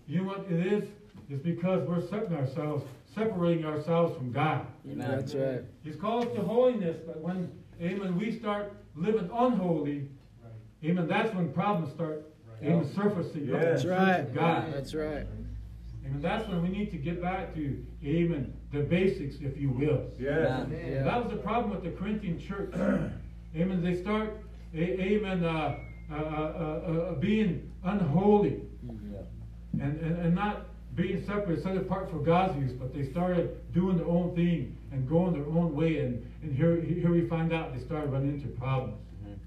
you 0.07 0.21
know 0.21 0.27
what 0.27 0.45
it 0.49 0.73
is? 0.73 0.89
It's 1.29 1.41
because 1.41 1.87
we're 1.87 2.01
separating 2.01 2.37
ourselves, 2.37 2.83
separating 3.15 3.65
ourselves 3.65 4.15
from 4.17 4.31
God. 4.31 4.67
Amen. 4.85 5.09
That's 5.09 5.33
right. 5.33 5.61
He's 5.83 5.95
called 5.95 6.35
to 6.35 6.41
holiness, 6.41 6.97
but 7.05 7.19
when, 7.21 7.51
amen, 7.81 8.17
we 8.17 8.37
start 8.37 8.73
living 8.95 9.29
unholy, 9.33 10.07
amen, 10.83 11.07
that's 11.07 11.33
when 11.33 11.51
problems 11.51 11.93
start, 11.93 12.25
amen, 12.61 12.91
surfacing 12.93 13.53
up 13.55 13.61
Yes. 13.61 13.63
That's 13.63 13.85
right. 13.85 14.35
God. 14.35 14.73
That's 14.73 14.93
right. 14.93 15.25
Amen, 16.05 16.21
that's 16.21 16.47
when 16.47 16.61
we 16.61 16.69
need 16.69 16.91
to 16.91 16.97
get 16.97 17.21
back 17.21 17.53
to, 17.55 17.83
amen, 18.03 18.53
the 18.71 18.81
basics, 18.81 19.35
if 19.41 19.57
you 19.57 19.69
will. 19.71 20.03
Yes. 20.19 20.67
Yeah. 20.71 21.03
That 21.03 21.23
was 21.25 21.31
the 21.33 21.41
problem 21.41 21.71
with 21.71 21.83
the 21.83 21.91
Corinthian 21.97 22.39
church. 22.39 22.73
amen, 23.55 23.83
they 23.83 24.01
start, 24.01 24.37
a- 24.73 25.01
amen, 25.01 25.43
uh, 25.43 25.77
uh, 26.11 26.15
uh, 26.15 26.17
uh, 26.17 26.21
uh, 26.21 27.13
being 27.15 27.71
unholy 27.83 28.61
Yeah. 28.83 29.19
and, 29.83 29.99
and, 29.99 30.17
and 30.25 30.35
not 30.35 30.67
being 30.95 31.25
separate, 31.25 31.61
set 31.63 31.75
apart 31.75 32.09
for 32.11 32.19
God's 32.19 32.55
use, 32.59 32.71
but 32.73 32.93
they 32.93 33.09
started 33.11 33.57
doing 33.73 33.97
their 33.97 34.05
own 34.07 34.35
thing 34.35 34.77
and 34.91 35.09
going 35.09 35.33
their 35.33 35.45
own 35.47 35.75
way, 35.75 35.97
and, 35.99 36.23
and 36.43 36.55
here, 36.55 36.79
here 36.79 37.11
we 37.11 37.27
find 37.27 37.51
out 37.51 37.73
they 37.77 37.83
started 37.83 38.11
running 38.11 38.35
into 38.35 38.47
problems. 38.49 38.99
Mhm. 39.25 39.37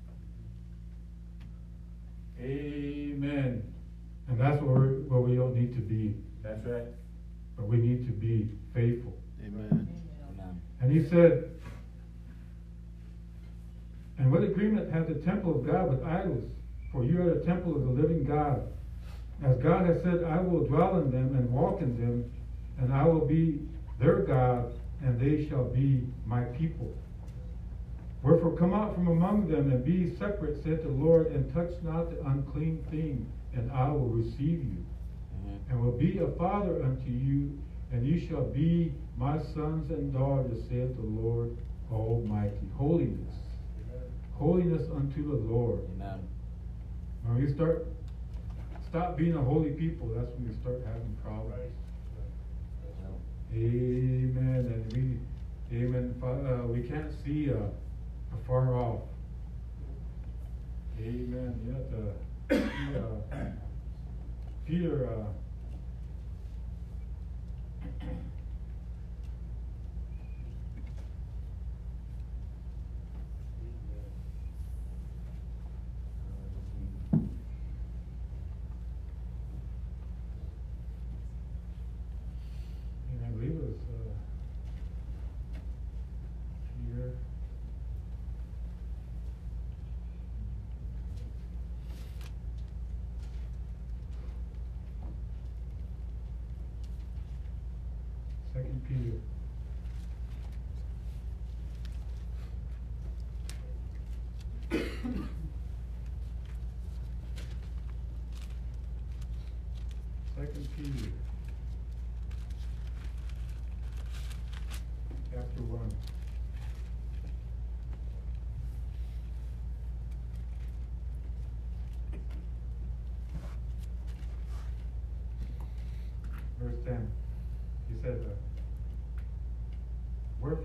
Amen. 2.40 3.62
And 4.28 4.38
that's 4.40 4.60
where, 4.62 4.74
we're- 4.78 5.02
where 5.08 5.20
we 5.20 5.36
don't 5.36 5.54
need 5.54 5.74
to 5.74 5.80
be, 5.80 6.16
That's 6.42 6.64
right. 6.66 6.84
but 7.56 7.66
we 7.66 7.76
need 7.78 8.06
to 8.06 8.12
be 8.12 8.50
faithful. 8.74 9.16
Amen. 9.44 9.88
Amen. 10.30 10.60
And 10.80 10.92
he 10.92 11.08
said, 11.08 11.50
And 14.18 14.32
what 14.32 14.42
agreement 14.42 14.92
hath 14.92 15.08
the 15.08 15.14
temple 15.14 15.58
of 15.58 15.66
God 15.66 15.90
with 15.90 16.02
idols? 16.04 16.50
For 16.92 17.04
you 17.04 17.20
are 17.22 17.34
the 17.34 17.44
temple 17.44 17.76
of 17.76 17.82
the 17.82 18.02
living 18.02 18.24
God. 18.24 18.62
As 19.44 19.56
God 19.58 19.86
has 19.86 20.02
said, 20.02 20.24
I 20.24 20.40
will 20.40 20.64
dwell 20.66 21.00
in 21.00 21.10
them 21.10 21.36
and 21.36 21.50
walk 21.50 21.80
in 21.80 21.98
them, 22.00 22.30
and 22.78 22.92
I 22.92 23.06
will 23.06 23.26
be 23.26 23.60
their 24.00 24.20
God, 24.22 24.72
and 25.02 25.20
they 25.20 25.48
shall 25.48 25.64
be 25.64 26.04
my 26.26 26.42
people. 26.42 26.92
Wherefore 28.22 28.56
come 28.56 28.74
out 28.74 28.94
from 28.94 29.06
among 29.06 29.48
them 29.48 29.70
and 29.70 29.84
be 29.84 30.16
separate, 30.16 30.62
said 30.64 30.82
the 30.82 30.88
Lord, 30.88 31.28
and 31.28 31.52
touch 31.54 31.70
not 31.82 32.10
the 32.10 32.20
unclean 32.26 32.84
thing, 32.90 33.30
and 33.54 33.70
I 33.70 33.90
will 33.90 34.08
receive 34.08 34.64
you. 34.64 34.84
And 35.68 35.80
will 35.80 35.92
be 35.92 36.18
a 36.18 36.28
father 36.38 36.82
unto 36.82 37.10
you, 37.10 37.58
and 37.92 38.06
you 38.06 38.26
shall 38.28 38.44
be 38.44 38.92
my 39.16 39.38
sons 39.54 39.90
and 39.90 40.12
daughters, 40.12 40.58
saith 40.68 40.96
the 40.96 41.02
Lord 41.02 41.56
Almighty. 41.92 42.68
Holiness. 42.76 43.34
Holiness 44.34 44.82
unto 44.94 45.28
the 45.28 45.36
Lord. 45.52 45.80
Amen. 45.96 46.20
When 47.24 47.38
you 47.38 47.54
start, 47.54 47.86
stop 48.88 49.16
being 49.16 49.34
a 49.34 49.42
holy 49.42 49.70
people, 49.70 50.08
that's 50.08 50.30
when 50.36 50.46
you 50.48 50.54
start 50.60 50.80
having 50.86 51.16
problems. 51.22 51.72
Yeah. 53.52 53.58
Amen. 53.58 54.72
And 54.72 54.92
we, 54.92 55.76
amen. 55.76 56.14
Uh, 56.22 56.66
we 56.68 56.82
can't 56.88 57.10
see 57.24 57.50
uh, 57.50 57.56
afar 58.40 58.74
off. 58.74 59.00
Amen. 61.00 61.54
Yet, 61.66 61.86
uh, 61.98 62.68
he, 62.68 62.96
uh, 62.96 63.44
Peter. 64.66 65.10
Uh, 65.10 65.24
Thank 68.00 68.12
you. 68.12 68.37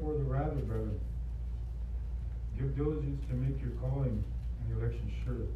Wherefore 0.04 0.22
the 0.22 0.30
rather, 0.30 0.62
brethren, 0.62 1.00
give 2.58 2.76
diligence 2.76 3.22
to 3.30 3.36
make 3.36 3.62
your 3.62 3.72
calling 3.80 4.22
and 4.60 4.78
election 4.78 5.10
sure. 5.24 5.48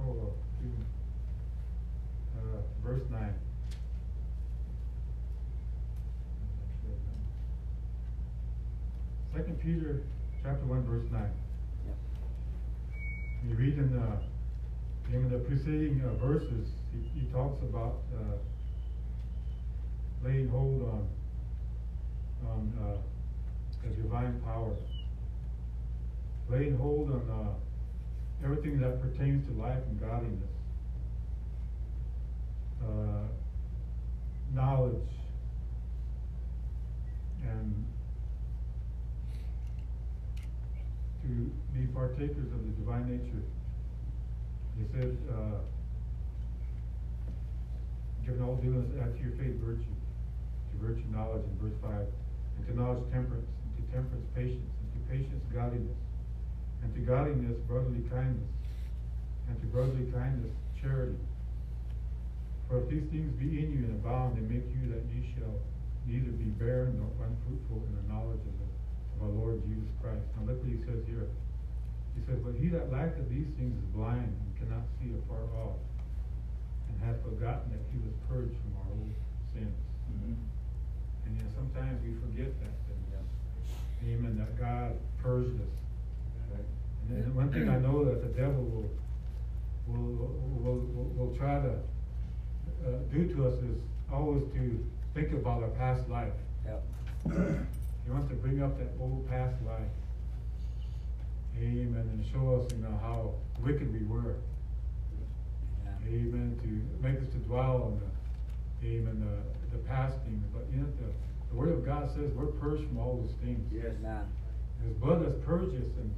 Oh, 0.00 0.10
uh, 0.10 0.30
excuse 0.50 0.78
me. 0.78 0.84
Uh, 2.38 2.60
verse 2.82 3.02
nine. 3.10 3.34
Second 9.34 9.60
Peter, 9.60 10.02
chapter 10.42 10.64
one, 10.64 10.84
verse 10.86 11.04
nine. 11.12 11.32
Yep. 11.86 11.96
You 13.48 13.54
read 13.54 13.74
in 13.74 13.92
the, 13.92 15.14
in 15.14 15.30
the 15.30 15.38
preceding 15.56 16.02
uh, 16.04 16.12
verses, 16.24 16.68
he, 16.92 17.20
he 17.20 17.26
talks 17.32 17.62
about, 17.62 18.02
uh, 18.14 18.36
laying 20.24 20.48
hold 20.48 20.82
on, 20.82 21.08
on, 22.46 22.72
uh, 22.82 22.96
the 23.82 24.02
divine 24.02 24.40
power. 24.42 24.76
Laying 26.50 26.76
hold 26.76 27.10
on, 27.10 27.30
uh, 27.30 28.44
everything 28.44 28.80
that 28.80 29.00
pertains 29.00 29.46
to 29.48 29.54
life 29.54 29.82
and 29.88 30.00
godliness. 30.00 30.50
Uh, 32.82 33.26
knowledge. 34.54 35.08
And 37.48 37.84
to 41.22 41.28
be 41.74 41.86
partakers 41.94 42.52
of 42.52 42.62
the 42.62 42.72
divine 42.78 43.08
nature. 43.10 43.42
He 44.76 44.84
said, 44.92 45.16
uh, 45.32 45.60
giving 48.24 48.42
all 48.44 48.56
diligence, 48.56 48.92
add 49.00 49.16
to 49.16 49.20
your 49.24 49.32
faith 49.40 49.56
virtue, 49.64 49.88
to 49.88 50.74
virtue 50.76 51.08
knowledge 51.10 51.44
in 51.48 51.56
verse 51.56 51.76
five, 51.80 52.06
and 52.56 52.62
to 52.68 52.72
knowledge 52.76 53.04
temperance, 53.12 53.48
and 53.48 53.72
to 53.76 53.82
temperance 53.92 54.26
patience, 54.36 54.68
and 54.68 54.88
to 54.92 55.00
patience 55.08 55.42
godliness, 55.48 55.96
and 56.82 56.92
to 56.92 57.00
godliness 57.00 57.56
brotherly 57.64 58.04
kindness, 58.12 58.50
and 59.48 59.56
to 59.60 59.66
brotherly 59.72 60.12
kindness 60.12 60.52
charity. 60.76 61.16
For 62.68 62.82
if 62.82 62.90
these 62.90 63.06
things 63.08 63.32
be 63.38 63.62
in 63.62 63.72
you 63.72 63.88
and 63.88 63.94
abound, 64.02 64.36
they 64.36 64.44
make 64.44 64.66
you 64.74 64.90
that 64.92 65.06
ye 65.08 65.32
shall 65.38 65.54
neither 66.04 66.34
be 66.34 66.50
barren 66.58 66.98
nor 66.98 67.08
unfruitful 67.24 67.78
in 67.80 67.92
the 67.96 68.06
knowledge 68.12 68.42
of 68.42 68.54
the 68.60 68.68
of 69.16 69.22
our 69.22 69.32
Lord 69.32 69.62
Jesus 69.64 69.88
Christ. 70.02 70.20
Now 70.36 70.52
look 70.52 70.60
what 70.60 70.68
he 70.68 70.76
says 70.84 71.00
here. 71.08 71.30
He 72.16 72.24
says, 72.24 72.40
But 72.40 72.54
he 72.56 72.68
that 72.72 72.90
lacketh 72.90 73.28
these 73.28 73.46
things 73.60 73.76
is 73.76 73.88
blind 73.92 74.32
and 74.32 74.48
cannot 74.58 74.88
see 74.98 75.12
afar 75.12 75.44
off, 75.60 75.76
and 76.88 76.96
hath 77.04 77.20
forgotten 77.22 77.70
that 77.76 77.84
he 77.92 78.00
was 78.00 78.16
purged 78.28 78.56
from 78.56 78.72
our 78.80 78.88
old 78.96 79.12
sins. 79.52 79.76
Mhm. 80.08 80.34
And 81.26 81.36
you 81.36 81.42
know, 81.44 81.50
sometimes 81.54 82.00
we 82.02 82.14
forget 82.24 82.50
that, 82.60 82.74
that, 83.12 83.24
amen, 84.08 84.38
that 84.38 84.58
God 84.58 84.96
purged 85.22 85.60
us. 85.60 85.74
Right. 86.50 86.64
And 87.02 87.22
then 87.22 87.34
one 87.34 87.52
thing 87.52 87.68
I 87.68 87.78
know 87.78 88.04
that 88.04 88.22
the 88.22 88.32
devil 88.32 88.64
will, 88.64 88.90
will, 89.86 90.32
will, 90.62 90.80
will, 90.94 91.10
will 91.16 91.36
try 91.36 91.60
to, 91.60 91.74
uh, 92.86 92.98
do 93.12 93.28
to 93.34 93.46
us 93.48 93.54
is 93.60 93.78
always 94.10 94.44
to 94.54 94.86
think 95.14 95.32
about 95.32 95.62
our 95.62 95.70
past 95.70 96.08
life. 96.08 96.32
Yep. 96.64 96.82
He 98.04 98.10
wants 98.12 98.28
to 98.28 98.36
bring 98.36 98.62
up 98.62 98.78
that 98.78 98.92
old 99.00 99.28
past 99.28 99.56
life. 99.66 99.90
Amen. 101.60 102.08
And 102.12 102.24
show 102.32 102.60
us, 102.60 102.70
you 102.72 102.82
know, 102.82 102.98
how 103.00 103.34
wicked 103.62 103.92
we 103.92 104.04
were. 104.06 104.36
Yeah. 105.84 106.08
Amen. 106.08 106.58
To 106.62 107.06
make 107.06 107.18
us 107.20 107.28
to 107.32 107.38
dwell 107.38 107.82
on 107.84 108.00
the, 108.00 108.86
amen, 108.88 109.24
the, 109.24 109.76
the 109.76 109.82
past 109.84 110.16
things. 110.24 110.44
But 110.52 110.66
you 110.72 110.80
know, 110.80 110.86
the, 111.00 111.12
the 111.50 111.56
word 111.56 111.70
of 111.72 111.84
God 111.84 112.10
says 112.14 112.30
we're 112.34 112.46
purged 112.46 112.86
from 112.88 112.98
all 112.98 113.16
those 113.22 113.34
things. 113.42 113.60
Yes. 113.72 113.92
Amen. 114.00 114.24
His 114.84 114.92
blood 114.94 115.24
has 115.24 115.34
purged 115.44 115.74
us. 115.74 115.90
And, 115.98 116.14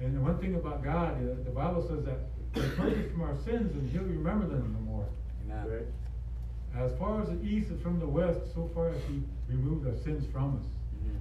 and 0.00 0.16
the 0.16 0.20
one 0.20 0.38
thing 0.38 0.54
about 0.56 0.82
God, 0.84 1.16
uh, 1.16 1.42
the 1.44 1.50
Bible 1.50 1.86
says 1.88 2.04
that 2.04 2.18
He 2.54 2.60
purged 2.76 2.98
us 3.06 3.10
from 3.12 3.22
our 3.22 3.36
sins 3.44 3.72
and 3.74 3.90
He'll 3.90 4.02
remember 4.02 4.46
them 4.46 4.76
no 4.78 4.80
more. 4.92 5.06
Amen. 5.46 5.66
Right. 5.70 6.82
As 6.82 6.90
far 6.98 7.22
as 7.22 7.28
the 7.28 7.40
east 7.42 7.70
is 7.70 7.80
from 7.80 8.00
the 8.00 8.06
west, 8.06 8.40
so 8.52 8.68
far 8.74 8.90
as 8.90 9.00
He 9.08 9.22
removed 9.48 9.86
our 9.86 9.94
sins 10.02 10.24
from 10.32 10.56
us. 10.58 10.66
Mhm. 11.06 11.18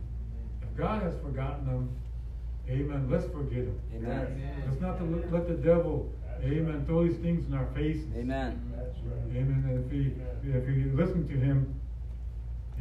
If 0.63 0.75
God 0.75 1.03
has 1.03 1.13
forgotten 1.21 1.65
them, 1.67 1.89
amen, 2.69 3.07
let's 3.09 3.25
forget 3.25 3.65
him. 3.65 3.79
Amen. 3.95 4.63
Let's 4.67 4.81
not 4.81 4.97
to 4.99 5.03
let, 5.03 5.31
let 5.31 5.47
the 5.47 5.55
devil, 5.55 6.11
amen, 6.41 6.85
throw 6.85 7.07
these 7.07 7.17
things 7.17 7.45
in 7.47 7.53
our 7.53 7.67
faces. 7.75 8.05
Amen. 8.15 8.61
That's 8.75 8.97
right. 9.05 9.37
Amen. 9.37 9.65
And 9.67 9.85
if 9.85 9.91
we, 9.91 10.13
if 10.49 10.67
we 10.67 10.91
listen 10.91 11.27
to 11.27 11.33
him, 11.33 11.73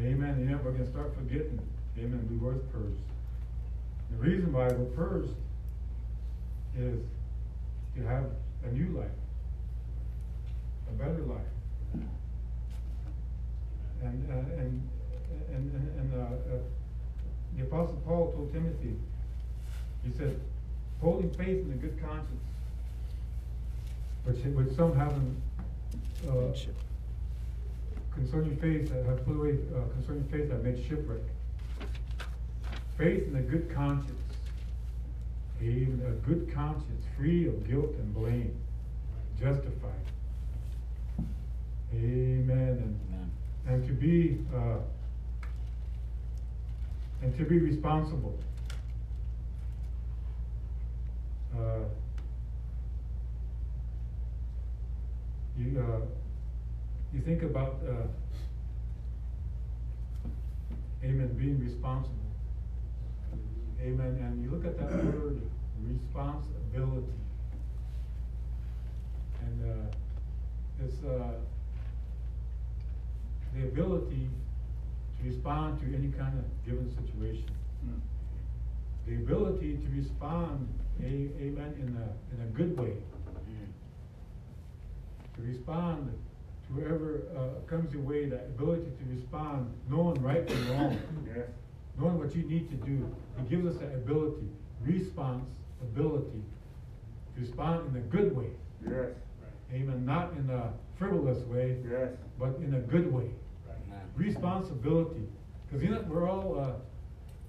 amen, 0.00 0.46
yeah, 0.48 0.56
we're 0.64 0.72
gonna 0.72 0.90
start 0.90 1.14
forgetting, 1.14 1.60
amen, 1.98 2.26
we 2.30 2.36
were 2.38 2.54
purged. 2.72 3.00
The 4.12 4.16
reason 4.18 4.52
why 4.52 4.68
we're 4.68 4.84
purged 4.96 5.32
is 6.78 7.00
to 7.96 8.02
have 8.06 8.24
a 8.64 8.70
new 8.72 8.96
life, 8.96 9.10
a 10.88 10.92
better 10.92 11.22
life. 11.22 11.40
And, 14.02 14.30
uh, 14.30 14.34
and, 14.58 14.88
and, 15.54 15.72
and, 15.72 16.00
and, 16.00 16.14
uh, 16.14 16.24
uh, 16.24 16.58
the 17.56 17.62
apostle 17.64 18.02
Paul 18.04 18.32
told 18.32 18.52
Timothy, 18.52 18.96
he 20.04 20.10
said, 20.16 20.38
holding 21.00 21.30
faith 21.30 21.64
in 21.64 21.72
a 21.72 21.76
good 21.76 22.00
conscience, 22.00 22.42
which, 24.24 24.38
which 24.54 24.76
some 24.76 24.96
haven't, 24.96 25.36
uh, 26.28 26.52
concerning 28.14 28.56
faith, 28.56 28.88
that 28.90 29.04
have 29.06 29.24
put 29.24 29.36
away, 29.36 29.58
uh, 29.74 29.88
concerning 29.94 30.24
faith 30.24 30.48
that 30.50 30.62
made 30.62 30.84
shipwreck. 30.88 31.20
Faith 32.98 33.26
in 33.28 33.36
a 33.36 33.42
good 33.42 33.72
conscience, 33.74 34.20
even 35.60 36.02
a 36.06 36.26
good 36.26 36.52
conscience, 36.52 37.04
free 37.16 37.48
of 37.48 37.68
guilt 37.68 37.90
and 37.98 38.14
blame, 38.14 38.54
justified. 39.40 39.92
Amen, 41.94 42.48
and, 42.50 43.00
Amen. 43.12 43.30
and 43.66 43.86
to 43.86 43.92
be, 43.92 44.38
uh, 44.54 44.78
and 47.22 47.36
to 47.38 47.44
be 47.44 47.58
responsible. 47.58 48.38
Uh, 51.54 51.84
you, 55.58 55.78
uh, 55.78 56.00
you 57.12 57.20
think 57.20 57.42
about, 57.42 57.78
uh, 57.86 58.06
amen, 61.04 61.34
being 61.38 61.60
responsible. 61.60 62.16
Amen, 63.80 64.18
and 64.22 64.42
you 64.42 64.50
look 64.50 64.64
at 64.64 64.78
that 64.78 65.04
word, 65.04 65.42
responsibility. 65.86 67.12
And, 69.42 69.70
uh, 69.70 70.84
it's, 70.84 71.04
uh, 71.04 71.34
the 73.54 73.64
ability 73.64 74.30
to 75.18 75.28
respond 75.28 75.80
to 75.80 75.86
any 75.94 76.10
kind 76.12 76.38
of 76.38 76.44
given 76.64 76.88
situation. 76.88 77.50
Mm. 77.86 78.00
The 79.06 79.14
ability 79.16 79.76
to 79.78 79.88
respond, 79.96 80.68
a, 81.02 81.04
amen, 81.06 81.74
in 81.78 81.96
a, 81.96 82.34
in 82.34 82.42
a 82.42 82.50
good 82.52 82.78
way. 82.78 82.96
Mhm. 83.48 83.66
To 85.36 85.42
respond 85.42 86.12
to 86.68 86.72
whoever, 86.74 87.22
uh, 87.36 87.66
comes 87.68 87.92
your 87.92 88.02
way, 88.02 88.28
that 88.28 88.46
ability 88.56 88.90
to 88.98 89.04
respond, 89.14 89.72
knowing 89.88 90.22
right 90.22 90.48
from 90.48 90.70
wrong. 90.70 90.98
Yes. 91.26 91.48
knowing 91.98 92.18
what 92.18 92.34
you 92.34 92.42
need 92.44 92.70
to 92.70 92.76
do. 92.86 93.06
He 93.38 93.44
gives 93.54 93.66
us 93.66 93.76
that 93.82 93.94
ability, 93.94 94.48
response 94.80 95.50
ability 95.82 96.42
to 97.34 97.40
respond 97.40 97.88
in 97.94 97.96
a 98.02 98.04
good 98.06 98.34
way. 98.34 98.50
Yes. 98.82 99.10
Amen. 99.72 100.04
Not 100.06 100.32
in 100.38 100.48
a 100.48 100.72
frivolous 100.98 101.44
way, 101.46 101.76
Yes. 101.88 102.14
but 102.38 102.56
in 102.56 102.74
a 102.74 102.80
good 102.80 103.12
way. 103.12 103.30
Amen. 103.68 104.00
Responsibility. 104.16 105.28
Because 105.66 105.82
you 105.82 105.90
know, 105.90 106.02
we're 106.08 106.26
all, 106.28 106.58
uh, 106.58 106.72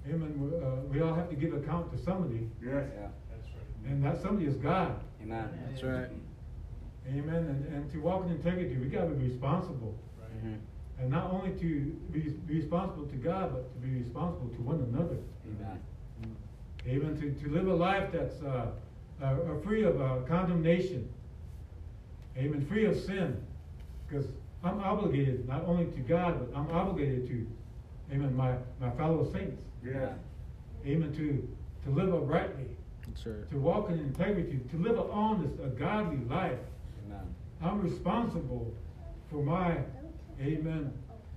amen, 0.08 0.34
we, 0.38 0.56
uh, 0.56 0.70
we 0.90 1.00
all 1.00 1.14
have 1.14 1.28
to 1.30 1.36
give 1.36 1.54
account 1.54 1.90
to 1.92 1.98
somebody, 2.02 2.48
Yes. 2.62 2.84
Yeah. 2.94 3.08
That's 3.30 3.48
right. 3.54 3.90
and 3.90 4.04
that 4.04 4.20
somebody 4.22 4.46
is 4.46 4.56
God. 4.56 5.00
Amen. 5.22 5.48
That's 5.70 5.82
right. 5.82 6.08
Amen. 7.08 7.34
And, 7.34 7.74
and 7.74 7.92
to 7.92 7.98
walk 7.98 8.24
in 8.24 8.30
integrity, 8.32 8.76
we 8.76 8.86
gotta 8.86 9.10
be 9.10 9.28
responsible. 9.28 9.94
Mhm. 10.44 10.58
And 11.00 11.10
not 11.10 11.30
only 11.32 11.50
to 11.58 11.84
be, 12.12 12.20
be 12.46 12.54
responsible 12.60 13.06
to 13.06 13.16
God, 13.16 13.52
but 13.52 13.72
to 13.74 13.78
be 13.86 13.98
responsible 13.98 14.48
to 14.48 14.62
one 14.62 14.80
another. 14.92 15.16
Amen. 15.46 15.80
Amen. 16.86 17.16
To, 17.20 17.30
to 17.44 17.50
live 17.52 17.66
a 17.66 17.74
life 17.74 18.10
that's 18.12 18.40
uh, 18.42 18.70
uh, 19.22 19.24
uh, 19.24 19.60
free 19.62 19.82
of 19.84 20.00
uh, 20.00 20.16
condemnation. 20.28 21.08
Amen. 22.36 22.64
Free 22.66 22.84
of 22.86 22.96
sin. 22.98 23.40
Because 24.06 24.26
I'm 24.62 24.80
obligated 24.80 25.48
not 25.48 25.64
only 25.66 25.86
to 25.86 26.00
God, 26.00 26.38
but 26.38 26.56
I'm 26.58 26.70
obligated 26.70 27.26
to, 27.28 27.46
amen, 28.12 28.34
my, 28.36 28.54
my 28.80 28.90
fellow 28.92 29.24
saints. 29.32 29.60
Yes. 29.84 30.12
Amen. 30.86 31.12
To, 31.12 31.48
to 31.84 31.94
live 31.94 32.14
uprightly, 32.14 32.64
right. 33.26 33.50
to 33.50 33.58
walk 33.58 33.90
in 33.90 33.98
integrity, 33.98 34.60
to 34.70 34.76
live 34.78 34.98
an 34.98 35.06
honest, 35.10 35.54
a 35.62 35.68
godly 35.68 36.24
life. 36.24 36.58
Amen. 37.06 37.34
I'm 37.62 37.80
responsible 37.80 38.72
for 39.30 39.42
my, 39.42 39.78
amen, 40.40 40.92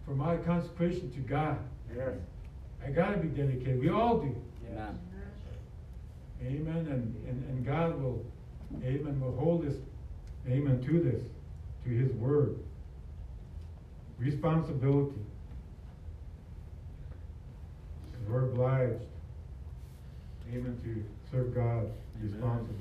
for 0.06 0.12
my 0.12 0.38
consecration 0.38 1.12
to 1.12 1.20
God. 1.20 1.60
Yes. 1.96 2.14
I 2.86 2.92
gotta 2.92 3.18
be 3.18 3.28
dedicated. 3.28 3.80
We 3.80 3.90
all 3.90 4.20
do. 4.20 4.36
Amen. 4.72 5.00
Amen. 6.42 6.88
And, 6.90 7.28
and, 7.28 7.50
and 7.50 7.66
God 7.66 8.00
will, 8.02 8.24
amen, 8.84 9.20
will 9.20 9.36
hold 9.36 9.66
us, 9.66 9.74
amen, 10.48 10.82
to 10.86 11.00
this, 11.00 11.22
to 11.84 11.90
his 11.90 12.12
word. 12.14 12.58
Responsibility. 14.20 15.20
We're 18.30 18.44
obliged, 18.44 19.02
amen, 20.52 20.78
to 20.84 21.04
serve 21.32 21.56
God 21.56 21.90
responsibly. 22.22 22.76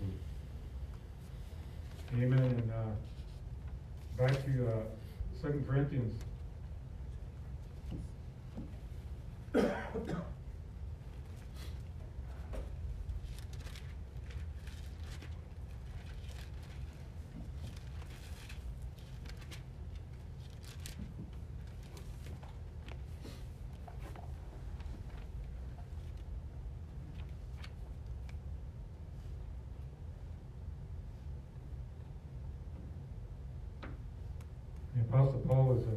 Amen. 2.15 2.39
And 2.39 2.73
uh, 2.73 4.25
back 4.25 4.45
to 4.45 4.69
uh, 4.69 4.83
Second 5.41 5.69
Corinthians. 5.69 6.21
The 34.97 35.03
Apostle 35.03 35.43
Paul 35.47 35.65
was, 35.67 35.85
uh, 35.85 35.91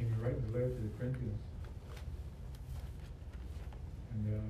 in 0.00 0.17
writing 0.28 0.52
the 0.52 0.58
letter 0.58 0.68
to 0.68 0.82
the 0.82 0.92
Corinthians. 0.98 1.40
And, 4.12 4.34
uh, 4.34 4.40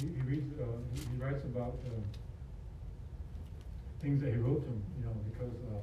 he, 0.00 0.06
he 0.12 0.22
reads, 0.28 0.52
uh, 0.60 0.66
he, 0.92 1.16
writes 1.16 1.42
about, 1.44 1.78
uh, 1.86 1.90
things 4.02 4.20
that 4.20 4.32
he 4.32 4.38
wrote 4.38 4.60
to 4.60 4.68
them, 4.68 4.82
you 4.98 5.04
know, 5.06 5.16
because, 5.32 5.54
uh, 5.72 5.80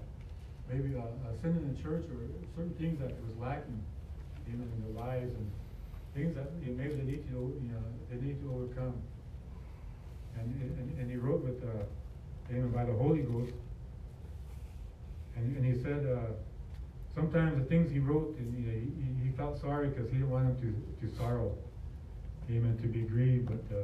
maybe, 0.69 0.93
a, 0.93 1.01
uh, 1.01 1.33
sin 1.41 1.57
in 1.57 1.73
the 1.73 1.81
church 1.81 2.05
or 2.05 2.21
certain 2.55 2.73
things 2.75 2.99
that 2.99 3.09
was 3.25 3.35
lacking, 3.39 3.81
even 4.47 4.61
in 4.61 4.77
their 4.85 5.03
lives 5.03 5.33
and 5.33 5.49
things 6.13 6.35
that, 6.35 6.51
you 6.61 6.73
know, 6.73 6.77
maybe 6.77 6.93
they 6.95 7.07
need 7.09 7.25
to, 7.29 7.33
you 7.33 7.71
know, 7.73 7.81
they 8.11 8.21
need 8.21 8.39
to 8.43 8.47
overcome. 8.53 8.93
And, 10.37 10.53
and, 10.61 10.99
and 10.99 11.09
he 11.09 11.17
wrote 11.17 11.43
with, 11.43 11.63
uh, 11.63 11.81
by 12.75 12.85
the 12.85 12.93
Holy 12.93 13.21
Ghost, 13.21 13.53
and, 15.35 15.55
and 15.57 15.65
he 15.65 15.81
said, 15.81 16.05
uh, 16.05 16.33
sometimes 17.15 17.57
the 17.57 17.65
things 17.65 17.91
he 17.91 17.99
wrote, 17.99 18.35
and, 18.37 18.55
he, 18.65 19.29
he 19.29 19.31
felt 19.35 19.59
sorry 19.59 19.87
because 19.89 20.07
he 20.09 20.17
didn't 20.17 20.29
want 20.29 20.59
them 20.59 20.75
to, 20.99 21.07
to 21.07 21.15
sorrow, 21.15 21.55
amen, 22.49 22.77
to 22.81 22.87
be 22.87 23.01
grieved, 23.01 23.47
but, 23.47 23.75
uh, 23.75 23.83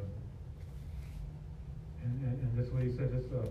and, 2.03 2.21
and, 2.23 2.39
and 2.41 2.57
that's 2.57 2.69
what 2.71 2.83
he 2.83 2.91
said, 2.91 3.11
this, 3.11 3.25
uh, 3.31 3.47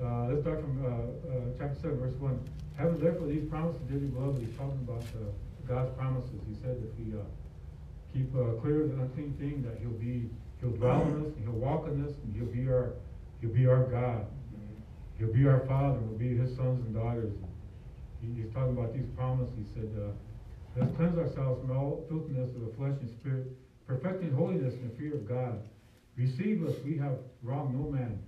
uh, 0.04 0.26
let's 0.28 0.42
start 0.42 0.60
from, 0.60 0.84
uh, 0.84 0.88
uh, 0.88 1.40
chapter 1.58 1.76
seven, 1.80 1.98
verse 1.98 2.14
one. 2.14 2.38
Having 2.76 3.00
therefore 3.00 3.28
these 3.28 3.48
promises, 3.48 3.80
dearly 3.88 4.08
beloved, 4.08 4.40
he's 4.42 4.56
talking 4.56 4.80
about, 4.88 5.02
uh, 5.14 5.30
God's 5.66 5.96
promises. 5.96 6.40
He 6.48 6.54
said 6.60 6.76
if 6.82 6.98
we, 6.98 7.14
keep, 8.12 8.32
clear 8.60 8.82
of 8.82 8.96
the 8.96 9.02
unclean 9.02 9.34
thing, 9.38 9.62
that 9.62 9.78
he'll 9.80 9.98
be, 9.98 10.28
he'll 10.60 10.70
dwell 10.70 11.02
in 11.02 11.24
us, 11.24 11.32
and 11.36 11.42
he'll 11.42 11.52
walk 11.52 11.86
in 11.88 12.04
us, 12.04 12.12
and 12.22 12.36
he'll 12.36 12.52
be 12.52 12.68
our, 12.68 12.92
he'll 13.40 13.50
be 13.50 13.66
our 13.66 13.84
God. 13.84 14.26
He'll 15.18 15.32
be 15.32 15.46
our 15.46 15.60
Father, 15.66 15.98
we'll 16.00 16.18
be 16.18 16.36
His 16.36 16.56
sons 16.56 16.84
and 16.84 16.94
daughters. 16.94 17.32
He, 18.20 18.42
he's 18.42 18.52
talking 18.52 18.76
about 18.76 18.94
these 18.94 19.06
promises. 19.16 19.54
He 19.56 19.66
said, 19.74 19.90
uh, 19.96 20.10
let's 20.76 20.96
cleanse 20.96 21.18
ourselves 21.18 21.60
from 21.60 21.76
all 21.76 22.04
filthiness 22.08 22.50
of 22.54 22.66
the 22.66 22.72
flesh 22.76 22.96
and 23.00 23.10
spirit, 23.20 23.46
perfecting 23.86 24.32
holiness 24.32 24.74
in 24.74 24.88
the 24.88 24.94
fear 24.96 25.14
of 25.14 25.28
God. 25.28 25.62
Receive 26.16 26.66
us, 26.66 26.74
we 26.84 26.96
have 26.98 27.18
wronged 27.42 27.74
no 27.74 27.90
man. 27.90 28.18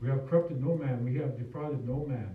We 0.00 0.08
have 0.08 0.28
corrupted 0.28 0.62
no 0.62 0.74
man, 0.76 1.04
we 1.04 1.14
have 1.16 1.38
defrauded 1.38 1.86
no 1.86 2.04
man. 2.06 2.34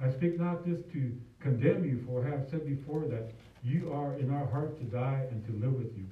I 0.00 0.10
speak 0.10 0.38
not 0.38 0.64
this 0.66 0.80
to 0.92 1.12
condemn 1.40 1.84
you, 1.84 2.02
for 2.06 2.26
I 2.26 2.30
have 2.30 2.46
said 2.50 2.66
before 2.66 3.04
that 3.06 3.32
you 3.62 3.92
are 3.92 4.14
in 4.14 4.32
our 4.32 4.46
heart 4.46 4.78
to 4.78 4.84
die 4.84 5.26
and 5.30 5.44
to 5.46 5.52
live 5.64 5.74
with 5.74 5.96
you. 5.96 6.04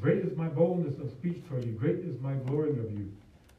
Great 0.00 0.18
is 0.18 0.36
my 0.36 0.48
boldness 0.48 0.98
of 0.98 1.10
speech 1.10 1.42
toward 1.48 1.64
you, 1.64 1.72
great 1.72 1.98
is 1.98 2.20
my 2.20 2.34
glorying 2.34 2.78
of 2.78 2.90
you. 2.90 3.12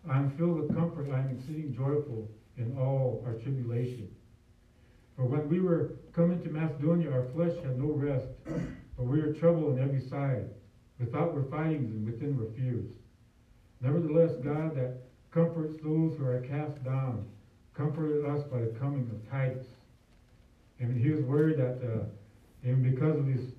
I 0.10 0.18
am 0.18 0.32
filled 0.38 0.60
with 0.60 0.76
comfort, 0.76 1.08
I 1.12 1.20
am 1.20 1.38
exceeding 1.38 1.76
joyful 1.76 2.28
in 2.60 2.78
all 2.78 3.24
our 3.26 3.34
tribulation. 3.34 4.10
For 5.16 5.26
when 5.26 5.50
we 5.50 5.60
were 5.60 5.94
coming 6.14 6.42
to 6.44 6.50
Macedonia, 6.50 7.12
our 7.12 7.26
flesh 7.34 7.56
had 7.64 7.78
no 7.78 7.92
rest, 7.92 8.28
but 8.46 9.06
we 9.06 9.22
were 9.22 9.34
troubled 9.34 9.74
on 9.74 9.84
every 9.84 10.08
side. 10.08 10.50
Without 11.00 11.34
were 11.34 11.44
fightings, 11.44 11.92
and 11.92 12.06
within 12.06 12.38
were 12.38 12.52
fears. 12.58 12.92
Nevertheless, 13.82 14.32
God 14.44 14.76
that 14.76 14.98
comforts 15.32 15.76
those 15.82 16.18
who 16.18 16.26
are 16.26 16.42
cast 16.42 16.84
down, 16.84 17.26
comforted 17.74 18.26
us 18.26 18.44
by 18.52 18.60
the 18.60 18.76
coming 18.80 19.10
of 19.10 19.30
Titus. 19.30 19.66
And 20.80 20.98
his 20.98 21.22
word 21.24 21.58
that, 21.58 21.80
uh, 21.86 22.06
and 22.64 22.84
because 22.84 23.18
of 23.18 23.28
his, 23.28 23.52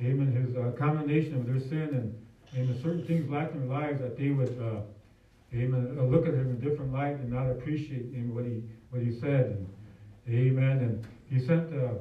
amen, 0.00 0.32
his 0.32 0.56
uh, 0.56 0.72
condemnation 0.78 1.36
of 1.36 1.46
their 1.46 1.60
sin 1.60 1.90
and, 1.92 2.26
and 2.54 2.74
the 2.74 2.82
certain 2.82 3.06
things 3.06 3.30
lacking 3.30 3.62
in 3.62 3.68
their 3.68 3.78
lives, 3.78 4.00
that 4.00 4.16
they 4.16 4.30
would, 4.30 4.58
uh, 4.60 4.80
amen, 5.54 5.96
uh, 5.98 6.02
look 6.02 6.26
at 6.26 6.34
him 6.34 6.50
in 6.50 6.56
a 6.56 6.70
different 6.70 6.92
light 6.92 7.16
and 7.16 7.30
not 7.30 7.50
appreciate 7.50 8.12
him, 8.12 8.34
what 8.34 8.44
he, 8.44 8.62
what 8.90 9.02
he 9.02 9.18
said. 9.20 9.56
And, 9.56 9.68
amen. 10.28 10.78
And 10.78 11.06
he 11.30 11.44
sent, 11.46 11.72
uh, 11.72 11.94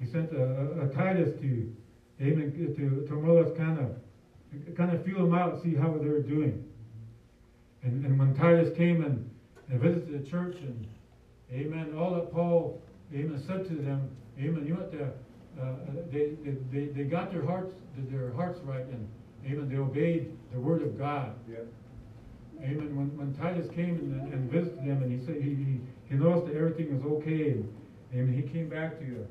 he 0.00 0.10
sent 0.10 0.32
a, 0.32 0.82
a 0.82 0.88
Titus 0.94 1.38
to, 1.40 1.72
amen, 2.20 2.52
to, 2.76 3.06
to 3.06 3.14
more 3.14 3.44
kind 3.56 3.78
of, 3.78 4.76
kind 4.76 4.92
of 4.92 5.04
feel 5.04 5.18
them 5.18 5.34
out, 5.34 5.62
see 5.62 5.74
how 5.74 5.92
they're 5.92 6.22
doing. 6.22 6.64
And, 7.82 8.04
and 8.04 8.18
when 8.18 8.34
Titus 8.34 8.76
came 8.76 9.04
and, 9.04 9.30
and 9.70 9.80
visited 9.80 10.24
the 10.24 10.28
church 10.28 10.56
and, 10.60 10.86
amen, 11.52 11.94
all 11.96 12.14
that 12.14 12.32
Paul, 12.32 12.82
amen, 13.14 13.42
said 13.46 13.68
to 13.68 13.74
them, 13.74 14.10
amen, 14.38 14.66
you 14.66 14.74
what, 14.74 14.90
the, 14.90 15.04
uh, 15.62 15.74
they, 16.10 16.34
they, 16.44 16.56
they, 16.72 16.86
they 16.92 17.04
got 17.04 17.32
their 17.32 17.44
hearts, 17.44 17.72
their 18.10 18.32
hearts 18.32 18.58
right 18.64 18.84
and, 18.86 19.08
amen, 19.44 19.68
they 19.68 19.76
obeyed 19.76 20.36
the 20.52 20.58
word 20.58 20.82
of 20.82 20.98
God. 20.98 21.34
Yeah. 21.48 21.58
Amen. 22.62 22.96
When, 22.96 23.16
when 23.16 23.34
Titus 23.34 23.70
came 23.70 23.96
and, 23.96 24.32
and 24.32 24.50
visited 24.50 24.78
them, 24.78 25.02
and 25.02 25.12
he 25.12 25.24
said 25.24 25.36
he, 25.36 25.54
he, 25.54 25.80
he 26.08 26.14
noticed 26.14 26.46
that 26.46 26.56
everything 26.56 26.94
was 26.94 27.04
okay, 27.18 27.56
and, 28.12 28.34
he 28.34 28.42
came 28.42 28.68
back 28.68 28.98
to 28.98 29.04
you, 29.04 29.26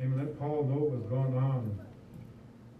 and 0.00 0.16
let 0.16 0.38
Paul 0.38 0.64
know 0.64 0.80
what 0.80 0.90
was 0.90 1.02
going 1.08 1.36
on. 1.36 1.78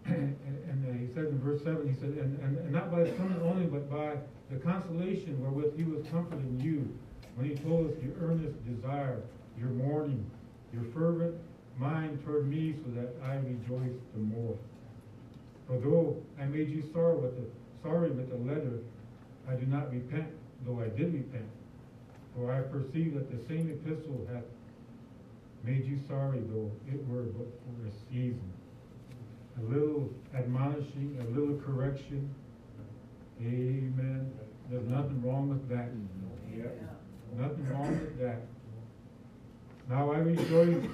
And, 0.07 0.37
and, 0.69 1.01
he 1.01 1.13
said 1.15 1.25
in 1.25 1.41
verse 1.41 1.63
seven, 1.63 1.89
he 1.89 1.95
said, 1.99 2.11
and, 2.11 2.39
and, 2.41 2.59
and 2.59 2.73
not 2.73 2.91
by 2.91 3.09
coming 3.13 3.41
only, 3.41 3.65
but 3.65 3.91
by 3.91 4.17
the 4.51 4.59
consolation 4.59 5.41
wherewith 5.41 5.77
he 5.77 5.85
was 5.85 6.05
comforting 6.11 6.61
you, 6.61 6.93
when 7.37 7.49
he 7.49 7.55
told 7.57 7.91
us 7.91 7.97
your 8.03 8.13
earnest 8.21 8.55
desire, 8.67 9.23
your 9.59 9.71
mourning, 9.71 10.31
your 10.75 10.85
fervent 10.93 11.35
mind 11.79 12.23
toward 12.25 12.49
me, 12.49 12.75
so 12.85 13.01
that 13.01 13.15
I 13.25 13.37
rejoice 13.37 13.99
the 14.13 14.21
more. 14.21 14.57
For 15.67 15.79
though 15.79 16.23
I 16.39 16.45
made 16.45 16.69
you 16.69 16.85
sorrow 16.93 17.19
with 17.19 17.37
the 17.37 17.49
sorry 17.83 18.11
with 18.11 18.31
the 18.31 18.37
letter, 18.37 18.81
I 19.49 19.55
do 19.55 19.67
not 19.67 19.93
repent, 19.93 20.29
though 20.67 20.81
I 20.81 20.89
did 20.89 21.13
repent. 21.13 21.49
For 22.35 22.53
I 22.53 22.61
perceive 22.63 23.15
that 23.15 23.31
the 23.31 23.47
same 23.47 23.71
epistle 23.71 24.27
hath 24.33 24.45
made 25.63 25.85
you 25.87 25.99
sorry, 26.09 26.41
though 26.51 26.71
it 26.89 27.07
were 27.07 27.23
but 27.23 27.47
for 27.47 27.87
a 27.87 27.93
season. 28.11 28.53
A 29.59 29.63
little 29.63 30.11
admonishing, 30.35 31.17
a 31.21 31.39
little 31.39 31.57
correction. 31.59 32.35
Amen. 33.41 34.33
There's 34.71 34.89
nothing 34.89 35.23
wrong 35.23 35.49
with 35.49 35.69
that. 35.69 35.89
Yeah. 36.57 36.65
Nothing 37.37 37.69
wrong 37.69 37.91
with 37.91 38.19
that. 38.21 38.43
Now 39.89 40.13
I 40.13 40.19
rejoice, 40.19 40.85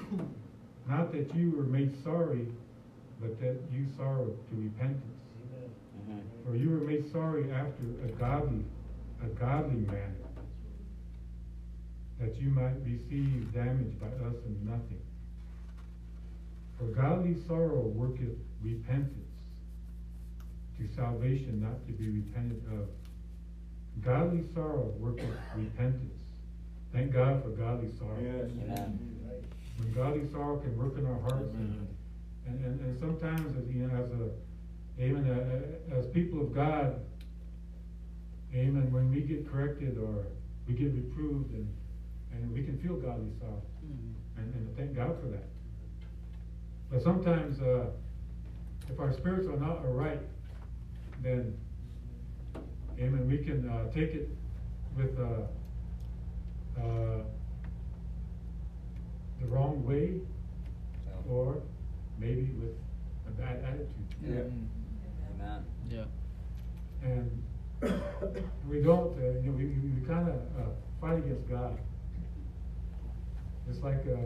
not 0.87 1.11
that 1.13 1.33
you 1.33 1.51
were 1.51 1.63
made 1.63 1.93
sorry, 2.03 2.47
but 3.21 3.39
that 3.39 3.57
you 3.71 3.85
sorrowed 3.95 4.37
to 4.49 4.55
repentance. 4.55 5.20
For 6.45 6.55
you 6.55 6.69
were 6.69 6.77
made 6.77 7.11
sorry 7.11 7.51
after 7.51 7.83
a 8.03 8.07
godly, 8.19 8.65
a 9.23 9.27
godly 9.27 9.81
manner, 9.81 10.15
that 12.19 12.35
you 12.37 12.49
might 12.49 12.75
receive 12.83 13.53
damage 13.53 13.99
by 13.99 14.07
us 14.07 14.35
in 14.45 14.57
nothing. 14.65 15.01
For 16.77 16.85
godly 16.85 17.35
sorrow 17.47 17.81
worketh 17.81 18.37
repentance 18.63 19.31
to 20.77 20.87
salvation 20.95 21.61
not 21.61 21.85
to 21.85 21.93
be 21.93 22.09
repented 22.09 22.63
of. 22.73 22.87
Godly 24.03 24.43
sorrow 24.53 24.93
worketh 24.97 25.29
repentance. 25.55 26.17
Thank 26.91 27.13
God 27.13 27.43
for 27.43 27.49
godly 27.49 27.89
sorrow. 27.99 28.17
Amen. 28.17 28.99
When 29.77 29.93
godly 29.93 30.29
sorrow 30.31 30.57
can 30.57 30.77
work 30.77 30.97
in 30.97 31.05
our 31.05 31.19
hearts 31.21 31.53
and, 31.53 31.87
and, 32.47 32.65
and, 32.65 32.79
and 32.81 32.99
sometimes 32.99 33.55
as, 33.57 33.67
you 33.69 33.87
know, 33.87 33.95
as 33.95 34.11
a, 34.11 34.29
amen, 35.01 35.27
uh, 35.29 35.95
uh, 35.95 35.99
as 35.99 36.05
people 36.07 36.41
of 36.41 36.53
God, 36.53 37.01
amen, 38.53 38.91
when 38.91 39.09
we 39.09 39.21
get 39.21 39.49
corrected 39.51 39.97
or 39.97 40.25
we 40.67 40.73
get 40.73 40.93
reproved 40.93 41.51
and, 41.53 41.67
and 42.33 42.51
we 42.53 42.63
can 42.63 42.77
feel 42.79 42.95
godly 42.95 43.31
sorrow. 43.39 43.61
And, 44.37 44.53
and 44.53 44.77
thank 44.77 44.95
God 44.95 45.19
for 45.19 45.27
that. 45.27 45.45
But 46.91 47.01
sometimes, 47.01 47.59
uh, 47.61 47.87
if 48.89 48.99
our 48.99 49.13
spirits 49.13 49.47
are 49.47 49.57
not 49.57 49.79
right, 49.95 50.19
then, 51.21 51.57
amen, 52.99 53.27
we 53.27 53.39
can, 53.39 53.67
uh, 53.69 53.91
take 53.91 54.13
it 54.13 54.29
with, 54.95 55.17
uh, 55.19 56.81
uh, 56.81 57.23
the 59.39 59.47
wrong 59.47 59.83
way 59.85 60.19
or 61.29 61.61
maybe 62.19 62.51
with 62.59 62.75
a 63.27 63.31
bad 63.31 63.63
attitude. 63.63 63.89
Yeah. 64.23 64.31
Amen. 64.31 64.69
Yeah. 65.91 66.05
And 67.03 67.43
we 68.69 68.81
don't, 68.81 69.17
uh, 69.17 69.39
you 69.41 69.51
know, 69.51 69.57
we, 69.57 69.65
we, 69.65 69.89
we 69.99 70.07
kinda, 70.07 70.39
uh, 70.57 70.69
fight 71.01 71.17
against 71.17 71.49
God. 71.49 71.77
It's 73.69 73.81
like, 73.83 74.05
uh, 74.07 74.13
uh, 74.13 74.17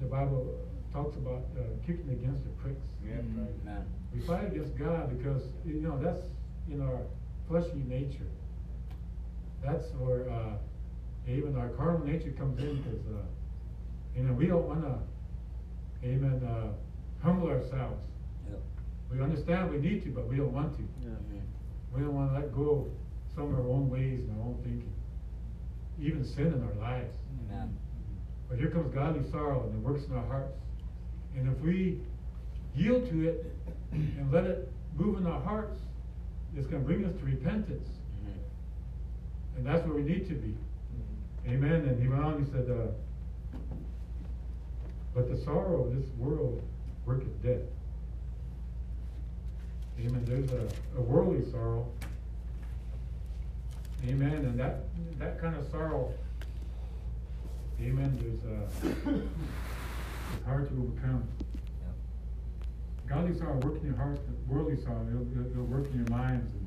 the 0.00 0.06
Bible 0.06 0.60
talks 0.92 1.16
about, 1.16 1.42
uh, 1.58 1.62
kicking 1.86 2.08
against 2.10 2.44
the 2.44 2.50
pricks. 2.62 2.86
Yeah, 3.04 3.18
Amen. 3.18 3.84
We 4.14 4.20
fight 4.20 4.46
against 4.46 4.76
God 4.78 5.16
because, 5.16 5.42
you 5.66 5.80
know, 5.80 5.98
that's 5.98 6.20
in 6.70 6.80
our 6.82 7.00
fleshly 7.48 7.82
nature. 7.88 8.28
That's 9.64 9.86
where, 9.98 10.30
uh, 10.30 10.56
even 11.26 11.56
our 11.56 11.70
carnal 11.70 12.06
nature 12.06 12.30
comes 12.32 12.58
in, 12.60 12.82
cause, 12.84 13.06
uh, 13.08 13.22
you 14.16 14.22
know, 14.24 14.34
we 14.34 14.46
don't 14.46 14.68
wanna, 14.68 14.98
amen, 16.04 16.44
uh, 16.44 16.72
humble 17.22 17.48
ourselves. 17.48 18.04
We 19.12 19.20
understand 19.20 19.70
we 19.70 19.78
need 19.78 20.02
to, 20.04 20.10
but 20.10 20.26
we 20.26 20.36
don't 20.36 20.52
want 20.52 20.74
to. 20.76 20.82
Mhm. 20.82 21.42
We 21.94 22.00
don't 22.00 22.14
wanna 22.14 22.32
let 22.32 22.54
go 22.54 22.86
of 22.86 22.86
some 23.34 23.52
of 23.52 23.60
our 23.60 23.68
own 23.68 23.90
ways 23.90 24.20
and 24.26 24.40
our 24.40 24.46
own 24.46 24.54
thinking, 24.62 24.92
even 26.00 26.24
sin 26.24 26.46
in 26.46 26.62
our 26.62 26.74
lives. 26.74 27.14
Amen. 27.50 27.76
But 28.48 28.58
here 28.58 28.70
comes 28.70 28.92
godly 28.94 29.28
sorrow 29.30 29.64
and 29.66 29.74
it 29.74 29.82
works 29.86 30.04
in 30.06 30.14
our 30.14 30.26
hearts. 30.26 30.56
And 31.36 31.48
if 31.48 31.60
we 31.60 32.00
yield 32.74 33.08
to 33.10 33.28
it 33.28 33.46
and 33.92 34.30
let 34.32 34.44
it 34.44 34.72
move 34.96 35.18
in 35.18 35.26
our 35.26 35.40
hearts, 35.40 35.78
it's 36.56 36.66
gonna 36.66 36.84
bring 36.84 37.04
us 37.04 37.14
to 37.18 37.24
repentance. 37.24 37.88
Mhm. 38.24 39.56
And 39.56 39.66
that's 39.66 39.86
where 39.86 39.96
we 39.96 40.02
need 40.02 40.26
to 40.28 40.34
be. 40.34 40.56
Amen. 41.46 41.86
And 41.86 42.00
he 42.00 42.08
went 42.08 42.22
on, 42.22 42.44
he 42.44 42.50
said, 42.50 42.70
uh, 42.70 42.92
but 45.14 45.28
the 45.28 45.36
sorrow 45.38 45.84
of 45.84 45.94
this 45.94 46.08
world 46.18 46.62
worketh 47.04 47.42
death. 47.42 47.60
Amen. 50.00 50.24
There's 50.26 50.50
a, 50.52 50.68
a 50.98 51.00
worldly 51.00 51.50
sorrow. 51.50 51.86
Amen. 54.06 54.32
And 54.32 54.58
that, 54.58 54.84
that 55.18 55.40
kind 55.40 55.54
of 55.56 55.70
sorrow, 55.70 56.12
amen, 57.80 58.18
there's 58.20 58.42
a, 58.44 59.14
it's 60.34 60.44
hard 60.44 60.68
to 60.68 60.74
overcome. 60.74 61.28
Godly 63.08 63.36
sorrow 63.38 63.58
work 63.58 63.76
in 63.80 63.86
your 63.86 63.96
heart, 63.96 64.18
worldly 64.48 64.82
sorrow, 64.82 65.06
it'll, 65.08 65.30
it'll, 65.32 65.52
it'll 65.52 65.64
work 65.64 65.86
in 65.92 65.98
your 65.98 66.08
minds 66.08 66.50
and 66.54 66.66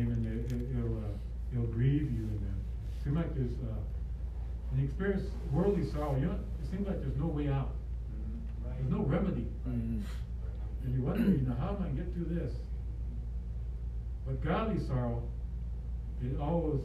amen, 0.00 0.46
it, 0.46 0.52
it, 0.52 0.78
it'll, 0.78 0.98
uh, 0.98 1.54
it'll 1.54 1.72
grieve 1.72 2.02
you 2.12 2.22
and, 2.28 2.40
uh, 2.40 3.02
seem 3.04 3.14
like 3.16 3.34
there's, 3.34 3.52
uh, 3.64 3.74
when 4.70 4.80
you 4.82 4.86
experience 4.86 5.22
worldly 5.50 5.90
sorrow, 5.90 6.16
you 6.16 6.26
know, 6.26 6.32
it 6.62 6.70
seems 6.70 6.86
like 6.86 7.00
there's 7.00 7.16
no 7.16 7.26
way 7.26 7.48
out. 7.48 7.70
There's 8.78 8.90
no 8.90 9.02
remedy. 9.04 9.46
Mhm. 9.66 10.02
And 10.84 10.94
you 10.94 11.02
wonder, 11.02 11.22
you 11.22 11.46
know, 11.48 11.56
how 11.58 11.70
am 11.70 11.76
I 11.76 11.88
gonna 11.88 11.92
get 11.92 12.12
through 12.14 12.34
this? 12.34 12.52
But 14.26 14.42
godly 14.44 14.84
sorrow, 14.86 15.22
it 16.22 16.38
always, 16.40 16.80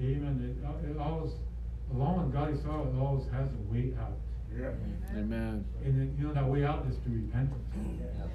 amen, 0.00 0.56
it, 0.60 0.90
it 0.90 0.98
always, 0.98 1.32
along 1.92 2.24
with 2.24 2.32
godly 2.32 2.60
sorrow, 2.62 2.88
it 2.88 2.98
always 3.00 3.24
has 3.32 3.48
a 3.48 3.72
way 3.72 3.92
out. 4.00 4.16
Yeah. 4.54 4.72
Amen. 5.12 5.64
And 5.84 5.98
then, 5.98 6.14
you 6.18 6.26
know, 6.26 6.34
that 6.34 6.46
way 6.46 6.64
out 6.64 6.86
is 6.88 6.96
through 7.04 7.22
repentance. 7.24 7.64
Yep. 7.74 8.30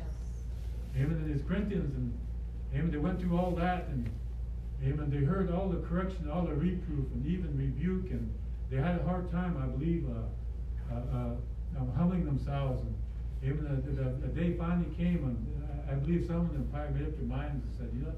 Amen, 0.95 1.17
and 1.17 1.33
these 1.33 1.45
Corinthians, 1.47 1.93
and, 1.95 2.17
amen, 2.73 2.91
they 2.91 2.97
went 2.97 3.19
through 3.21 3.37
all 3.37 3.51
that, 3.55 3.87
and, 3.89 4.09
amen, 4.83 5.09
they 5.11 5.23
heard 5.25 5.51
all 5.51 5.69
the 5.69 5.81
correction, 5.87 6.29
all 6.29 6.45
the 6.45 6.53
reproof, 6.53 7.05
and 7.13 7.25
even 7.25 7.55
rebuke, 7.57 8.09
and 8.11 8.33
they 8.69 8.77
had 8.77 8.99
a 8.99 9.03
hard 9.03 9.31
time, 9.31 9.57
I 9.61 9.67
believe, 9.67 10.05
uh, 10.09 10.93
uh, 10.93 10.97
uh, 10.97 11.79
um, 11.79 11.91
humbling 11.95 12.25
themselves, 12.25 12.81
and 12.81 12.95
even 13.43 13.63
the, 13.63 13.91
the, 13.91 14.09
the 14.27 14.41
day 14.41 14.57
finally 14.57 14.93
came, 14.95 15.23
and 15.23 15.37
I, 15.87 15.91
I 15.91 15.95
believe 15.95 16.25
some 16.27 16.41
of 16.41 16.53
them 16.53 16.67
probably 16.71 16.99
made 16.99 17.07
up 17.07 17.17
their 17.17 17.27
minds 17.27 17.63
and 17.65 17.73
said, 17.77 17.89
you 17.93 18.03
know, 18.05 18.13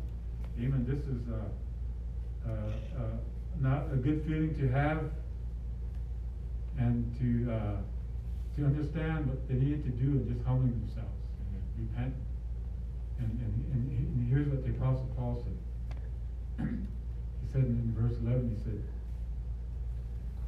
amen, 0.59 0.85
this 0.87 0.99
is, 1.05 1.21
uh, 1.29 2.49
uh, 2.49 3.01
uh, 3.01 3.17
not 3.59 3.91
a 3.91 3.97
good 3.97 4.23
feeling 4.25 4.55
to 4.57 4.67
have, 4.69 5.03
and 6.77 7.03
to, 7.19 7.51
uh, 7.51 7.77
to 8.55 8.65
understand 8.65 9.27
what 9.27 9.45
they 9.49 9.55
needed 9.55 9.83
to 9.83 9.91
do 9.91 10.11
and 10.11 10.27
just 10.33 10.45
humbling 10.45 10.71
themselves, 10.79 11.19
Mhm. 11.43 11.89
repent. 11.89 12.13
And, 13.19 13.31
and, 13.31 13.53
and, 13.73 13.91
and 14.15 14.29
here's 14.29 14.47
what 14.47 14.63
the 14.63 14.71
apostle 14.71 15.09
Paul 15.17 15.43
said. 15.43 15.57
he 16.69 17.51
said 17.51 17.63
in 17.63 17.93
verse 17.97 18.15
eleven, 18.23 18.55
he 18.55 18.63
said, 18.63 18.81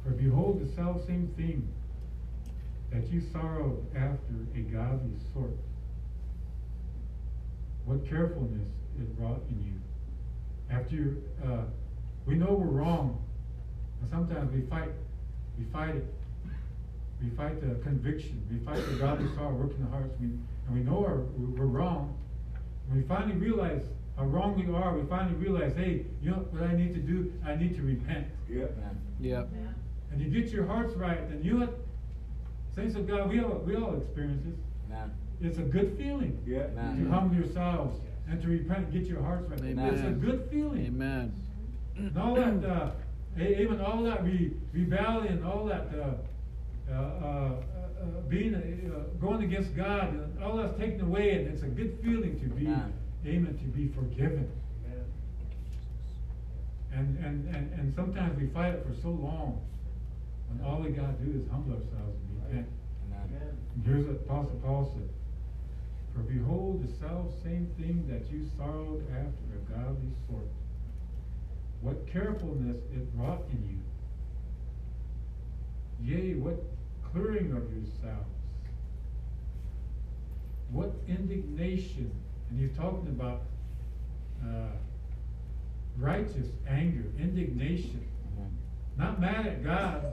For 0.04 0.10
behold, 0.12 0.60
the 0.66 0.74
self 0.74 1.06
same 1.06 1.28
thing 1.36 1.68
that 2.92 3.10
you 3.10 3.22
sorrow 3.32 3.78
after 3.96 4.34
a 4.54 4.60
godly 4.60 5.16
sort, 5.32 5.56
what 7.84 8.08
carefulness 8.08 8.68
it 9.00 9.06
wrought 9.18 9.42
in 9.50 9.64
you. 9.64 10.76
After 10.76 10.94
you, 10.94 11.22
uh, 11.44 11.64
we 12.26 12.34
know 12.34 12.52
we're 12.52 12.66
wrong, 12.66 13.22
and 14.00 14.10
sometimes 14.10 14.52
we 14.52 14.60
fight, 14.68 14.90
we 15.58 15.64
fight 15.72 15.96
it. 15.96 16.14
We 17.22 17.30
fight 17.36 17.60
the 17.60 17.76
conviction, 17.84 18.42
we 18.50 18.58
fight 18.66 18.84
the 18.84 18.96
godly 18.96 19.28
sorrow 19.36 19.54
working 19.54 19.84
the 19.84 19.90
hearts, 19.90 20.12
we, 20.20 20.26
and 20.26 20.74
we 20.74 20.80
know 20.80 21.04
our, 21.04 21.18
we're 21.38 21.66
wrong. 21.66 22.18
When 22.88 23.00
we 23.00 23.06
finally 23.06 23.36
realize 23.36 23.84
how 24.16 24.24
wrong 24.24 24.56
we 24.56 24.74
are, 24.74 24.98
we 24.98 25.08
finally 25.08 25.36
realize, 25.36 25.72
hey, 25.76 26.04
you 26.20 26.30
know 26.30 26.38
what 26.50 26.64
I 26.64 26.74
need 26.74 26.92
to 26.94 27.00
do? 27.00 27.32
I 27.46 27.54
need 27.54 27.76
to 27.76 27.82
repent. 27.82 28.26
Amen. 28.50 29.00
Yep. 29.20 29.48
And 30.10 30.20
you 30.20 30.30
get 30.30 30.52
your 30.52 30.66
hearts 30.66 30.96
right, 30.96 31.30
then 31.30 31.44
you 31.44 31.54
know 31.54 31.66
what? 31.66 31.78
Saints 32.74 32.96
of 32.96 33.06
God, 33.06 33.28
we 33.28 33.40
all, 33.40 33.62
we 33.66 33.76
all 33.76 33.96
experience 33.96 34.42
this. 34.44 34.54
Amen. 34.90 35.10
It's 35.40 35.58
a 35.58 35.62
good 35.62 35.96
feeling. 35.98 36.40
Yeah. 36.46 36.66
Amen. 36.78 37.04
To 37.04 37.10
humble 37.10 37.36
yourselves 37.36 38.00
and 38.28 38.40
to 38.40 38.48
repent 38.48 38.84
and 38.84 38.92
get 38.92 39.04
your 39.04 39.22
hearts 39.22 39.48
right. 39.50 39.60
Amen. 39.60 39.94
It's 39.94 40.02
a 40.02 40.10
good 40.10 40.48
feeling. 40.50 40.86
Amen. 40.86 41.34
And 41.96 42.16
all 42.16 42.34
that, 42.34 42.64
uh, 42.64 42.90
even 43.38 43.80
all 43.80 44.02
that 44.04 44.24
re- 44.24 44.52
rebellion, 44.72 45.44
all 45.44 45.66
that, 45.66 45.88
uh, 45.94 46.92
uh, 46.92 46.94
uh, 46.94 46.96
uh, 46.96 48.20
being, 48.28 48.54
uh, 48.54 48.98
going 49.20 49.42
against 49.42 49.76
God, 49.76 50.08
and 50.08 50.42
all 50.42 50.56
that's 50.56 50.76
taken 50.78 51.02
away, 51.02 51.34
and 51.34 51.48
it's 51.48 51.62
a 51.62 51.66
good 51.66 51.98
feeling 52.02 52.40
to 52.40 52.46
be, 52.46 52.66
Amen. 52.66 52.92
amen, 53.26 53.58
to 53.58 53.64
be 53.66 53.88
forgiven. 53.88 54.50
And, 56.94 57.18
and, 57.24 57.54
and, 57.54 57.72
and 57.72 57.94
sometimes 57.94 58.38
we 58.38 58.48
fight 58.48 58.74
it 58.74 58.86
for 58.86 58.94
so 59.00 59.08
long, 59.08 59.60
when 60.48 60.66
all 60.66 60.80
we 60.82 60.90
gotta 60.90 61.12
do 61.14 61.40
is 61.40 61.48
humble 61.50 61.72
ourselves 61.72 62.20
and 62.28 62.31
repent. 62.52 62.68
Amen. 63.12 63.56
Here's 63.84 64.06
what 64.06 64.16
Apostle 64.16 64.60
Paul 64.64 64.92
said. 64.94 65.08
For 66.14 66.20
behold, 66.20 66.86
the 66.86 66.92
self 66.98 67.26
same 67.42 67.70
thing 67.78 68.04
that 68.08 68.30
you 68.30 68.46
sorrowed 68.56 69.04
after 69.10 69.56
a 69.56 69.72
godly 69.72 70.12
sort. 70.28 70.46
What 71.80 72.06
carefulness 72.12 72.76
it 72.94 73.06
wrought 73.14 73.42
in 73.50 73.80
you. 76.04 76.14
Yea, 76.14 76.34
what 76.34 76.62
clearing 77.12 77.52
of 77.52 77.62
yourselves. 77.72 78.28
What 80.70 80.92
indignation. 81.08 82.10
And 82.50 82.60
he's 82.60 82.76
talking 82.76 83.08
about 83.08 83.42
uh, 84.44 84.76
righteous 85.98 86.48
anger, 86.68 87.04
indignation. 87.18 88.06
Not 88.98 89.20
mad 89.20 89.46
at 89.46 89.64
God. 89.64 90.12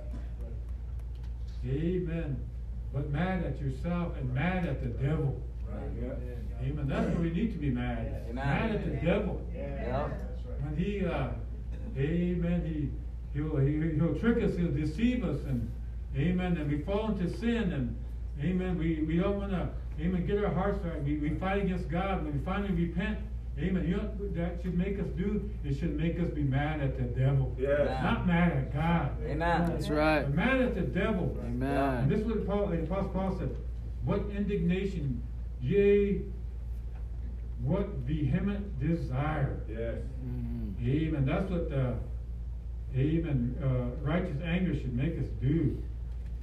Amen. 1.66 2.38
But 2.94 3.10
mad 3.12 3.44
at 3.46 3.60
yourself 3.62 4.16
and 4.18 4.34
mad 4.34 4.66
at 4.66 4.82
the 4.82 4.90
devil. 4.90 5.42
Amen. 6.62 6.88
That's 6.88 7.08
where 7.08 7.22
we 7.22 7.32
need 7.32 7.52
to 7.54 7.58
be 7.58 7.70
mad. 7.70 8.24
Amen. 8.30 8.36
Mad 8.36 8.72
at 8.72 8.86
the 8.86 8.92
devil. 9.06 9.42
Yeah. 9.56 10.10
When 10.62 10.76
he, 10.76 11.06
uh, 11.06 11.30
amen, 11.98 12.66
he, 12.66 12.90
he'll, 13.38 13.58
he, 13.58 13.96
he'll 13.96 14.20
trick 14.20 14.44
us, 14.44 14.58
he'll 14.58 14.72
deceive 14.72 15.24
us, 15.24 15.40
and, 15.48 15.72
amen, 16.18 16.58
and 16.58 16.70
we 16.70 16.82
fall 16.82 17.12
into 17.12 17.30
sin, 17.38 17.72
and, 17.72 17.96
amen, 18.44 18.78
we, 18.78 19.04
we 19.08 19.18
don't 19.18 19.38
wanna, 19.38 19.70
amen, 20.00 20.26
get 20.26 20.44
our 20.44 20.54
hearts 20.54 20.84
right, 20.84 21.02
we, 21.04 21.18
we 21.18 21.30
fight 21.40 21.64
against 21.64 21.90
God, 21.90 22.26
when 22.26 22.38
we 22.38 22.44
finally 22.44 22.74
repent, 22.74 23.20
Amen. 23.62 23.86
You 23.88 23.98
know 23.98 24.04
what 24.04 24.36
that 24.36 24.62
should 24.62 24.78
make 24.78 25.00
us 25.00 25.08
do? 25.18 25.50
It 25.66 25.78
should 25.78 25.98
make 25.98 26.18
us 26.20 26.30
be 26.30 26.44
mad 26.44 26.80
at 26.82 26.98
the 26.98 27.04
devil. 27.04 27.54
Yes. 27.60 28.02
Not 28.02 28.26
mad 28.26 28.52
at 28.54 28.74
God. 28.74 29.12
Amen. 29.26 29.66
That's 29.70 29.90
right. 29.90 30.22
But 30.24 30.34
mad 30.36 30.62
at 30.62 30.76
the 30.76 30.82
devil. 30.82 31.38
And 31.44 31.62
Amen. 31.62 32.08
this 32.10 32.20
is 32.22 32.26
what 32.26 32.48
Paul, 32.48 32.68
the 32.68 32.84
Apostle 32.84 33.10
Paul 33.10 33.38
said. 33.38 33.56
What 34.06 34.22
indignation, 34.34 35.22
yea, 35.62 36.22
what 37.62 37.88
vehement 38.08 38.80
desire. 38.80 39.60
Yes. 39.70 39.96
Mhm. 40.26 40.74
Amen. 40.88 41.26
That's 41.26 41.50
what 41.52 41.70
the, 41.70 41.96
amen, 42.96 43.56
uh, 43.62 44.08
righteous 44.08 44.38
anger 44.46 44.74
should 44.74 44.96
make 44.96 45.20
us 45.20 45.28
do. 45.42 45.78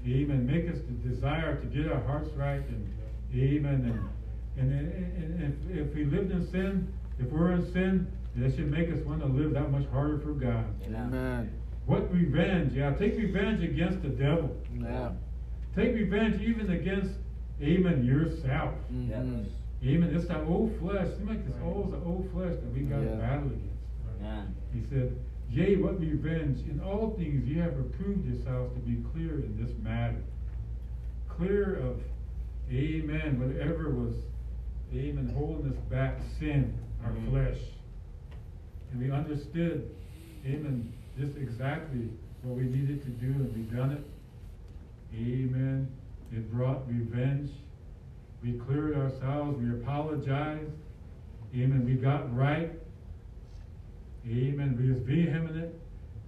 Amen. 0.07 0.47
Make 0.47 0.69
us 0.71 0.79
the 0.87 1.09
desire 1.09 1.57
to 1.57 1.67
get 1.67 1.91
our 1.91 2.01
hearts 2.03 2.29
right 2.37 2.61
and, 2.69 2.93
amen. 3.35 4.11
And, 4.59 4.73
and, 4.73 4.93
and, 4.93 5.43
and 5.43 5.71
if, 5.71 5.89
if 5.89 5.95
we 5.95 6.05
lived 6.05 6.31
in 6.31 6.47
sin, 6.51 6.93
if 7.19 7.31
we're 7.31 7.53
in 7.53 7.73
sin, 7.73 8.07
that 8.37 8.55
should 8.55 8.71
make 8.71 8.89
us 8.91 8.99
want 9.07 9.21
to 9.21 9.27
live 9.27 9.53
that 9.55 9.71
much 9.71 9.87
harder 9.91 10.19
for 10.19 10.33
God. 10.33 10.67
Amen. 10.85 11.03
Amen. 11.09 11.53
What 11.87 12.13
revenge? 12.13 12.73
Yeah, 12.75 12.93
take 12.95 13.17
revenge 13.17 13.63
against 13.63 14.03
the 14.03 14.09
devil. 14.11 14.55
Yeah. 14.75 15.13
Take 15.75 15.95
revenge 15.95 16.43
even 16.43 16.71
against, 16.71 17.11
amen, 17.63 18.05
yourself. 18.05 18.75
Yes. 18.91 19.23
Mhm. 19.25 19.47
Amen. 19.85 20.11
It's 20.15 20.27
that 20.29 20.43
old 20.45 20.75
flesh. 20.81 21.07
Seems 21.17 21.29
like 21.29 21.47
this 21.47 21.55
old, 21.63 21.93
the 21.93 21.99
old 21.99 22.29
flesh 22.33 22.55
that 22.57 22.73
we 22.75 22.81
got 22.81 23.01
to 23.01 23.05
Yeah. 23.07 23.17
battle 23.17 23.49
against. 23.49 24.21
Amen. 24.21 24.55
He 24.73 24.83
said, 24.91 25.13
Yea, 25.49 25.77
what 25.77 26.01
revenge? 26.01 26.59
In 26.69 26.81
all 26.81 27.11
things 27.17 27.47
you 27.47 27.61
have 27.63 27.79
approved 27.79 28.27
yourselves 28.27 28.75
to 28.75 28.81
be 28.81 28.97
clear 29.13 29.39
in 29.41 29.57
this 29.63 29.71
matter. 29.83 30.19
Clear 31.29 31.77
of, 31.77 32.01
amen, 32.73 33.39
whatever 33.39 33.91
was, 33.91 34.15
amen, 34.93 35.29
holding 35.37 35.71
us 35.73 35.79
back, 35.89 36.19
sin, 36.41 36.75
our 37.05 37.11
Mhm. 37.13 37.31
flesh. 37.31 37.59
And 38.93 39.01
we 39.01 39.11
understood, 39.11 39.91
amen, 40.45 40.93
just 41.19 41.37
exactly 41.37 42.09
what 42.43 42.57
we 42.57 42.65
needed 42.65 43.03
to 43.03 43.11
do, 43.11 43.27
and 43.27 43.55
we 43.55 43.63
done 43.77 43.93
it. 43.93 44.05
Amen. 45.15 45.89
It 46.33 46.51
brought 46.53 46.87
revenge. 46.89 47.51
We 48.43 48.55
cleared 48.59 48.97
ourselves, 48.97 49.59
we 49.59 49.71
apologized. 49.71 50.71
Amen. 51.55 51.85
We 51.87 51.95
got 51.95 52.35
right. 52.37 52.73
Amen. 54.29 54.77
We 54.81 54.91
was 54.91 55.01
vehement. 55.01 55.73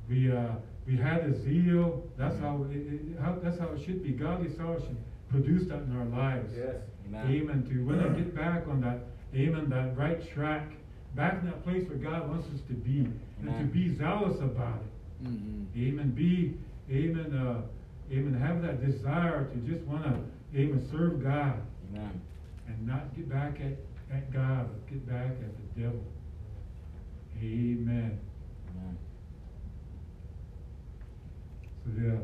We 0.09 0.31
uh, 0.31 0.53
we 0.87 0.97
had 0.97 1.21
a 1.25 1.35
zeal. 1.43 2.07
That's 2.16 2.39
how, 2.39 2.64
it, 2.71 2.77
it, 2.77 3.19
how 3.21 3.35
that's 3.43 3.59
how 3.59 3.69
it 3.73 3.85
should 3.85 4.03
be. 4.03 4.11
Godly 4.12 4.55
sorrow 4.57 4.79
should 4.81 4.97
produce 5.29 5.66
that 5.69 5.83
in 5.83 5.97
our 5.97 6.07
lives. 6.07 6.51
Yes. 6.57 6.77
Amen. 7.09 7.27
Amen. 7.27 7.64
To 7.69 7.85
when 7.85 8.01
I 8.01 8.09
get 8.16 8.35
back 8.35 8.66
on 8.69 8.81
that, 8.83 9.01
amen, 9.35 9.68
that 9.70 9.97
right 9.97 10.18
track, 10.35 10.68
back 11.14 11.41
in 11.41 11.47
that 11.47 11.62
place 11.64 11.87
where 11.89 11.99
God 11.99 12.29
wants 12.29 12.47
us 12.49 12.61
to 12.68 12.74
be, 12.74 13.07
and 13.41 13.59
to 13.59 13.64
be 13.64 13.95
zealous 13.97 14.41
about 14.41 14.81
it. 14.81 15.26
Mhm. 15.26 15.66
Amen. 15.76 16.11
Be, 16.11 16.55
amen, 16.91 17.33
uh, 17.35 17.62
amen, 18.12 18.35
have 18.35 18.62
that 18.62 18.85
desire 18.85 19.45
to 19.47 19.57
just 19.70 19.85
want 19.87 20.05
to, 20.05 20.18
amen, 20.57 20.87
serve 20.91 21.22
God 21.22 21.61
Amen. 21.93 22.20
and 22.68 22.87
not 22.87 23.14
get 23.16 23.29
back 23.29 23.61
at, 23.61 23.76
at 24.14 24.33
God, 24.33 24.68
but 24.70 24.87
get 24.89 25.07
back 25.09 25.31
at 25.31 25.57
the 25.57 25.83
devil. 25.83 26.05
Amen. 27.43 28.18
Amen. 28.70 28.97
So 31.85 31.91
the 32.01 32.20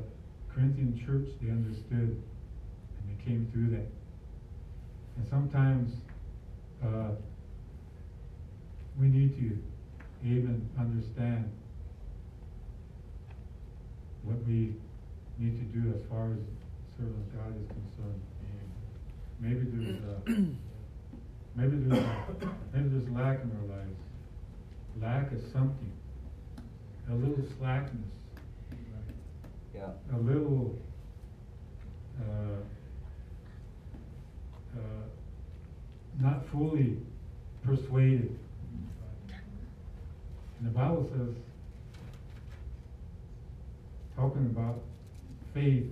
Corinthian 0.52 1.00
church, 1.04 1.28
they 1.40 1.50
understood 1.50 2.20
and 2.20 3.04
they 3.08 3.24
came 3.24 3.48
through 3.52 3.70
that. 3.70 3.86
And 5.16 5.26
sometimes 5.30 5.92
uh, 6.82 7.10
we 8.98 9.08
need 9.08 9.36
to 9.36 9.58
even 10.24 10.68
understand 10.78 11.50
what 14.22 14.36
we 14.46 14.74
need 15.38 15.58
to 15.58 15.78
do 15.78 15.92
as 15.94 16.00
far 16.08 16.32
as 16.32 16.38
serving 16.96 17.26
God 17.36 17.52
is 17.60 17.68
concerned. 17.68 18.22
Maybe 19.40 19.66
there's 19.66 19.96
a, 19.96 20.30
maybe 21.56 21.76
there's 21.76 22.04
maybe 22.72 22.88
there's 22.88 23.08
lack 23.10 23.40
in 23.42 23.50
our 23.50 23.76
lives, 23.76 23.98
lack 25.02 25.32
of 25.32 25.40
something, 25.52 25.92
a 27.10 27.14
little 27.14 27.44
slackness, 27.58 28.14
Yeah. 29.74 29.90
a 30.14 30.18
little 30.18 30.78
uh, 32.20 32.62
uh, 34.78 34.78
not 36.20 36.46
fully 36.48 36.98
persuaded. 37.64 38.38
And 40.58 40.66
the 40.66 40.70
Bible 40.70 41.10
says, 41.12 41.34
talking 44.16 44.46
about 44.46 44.80
faith, 45.52 45.86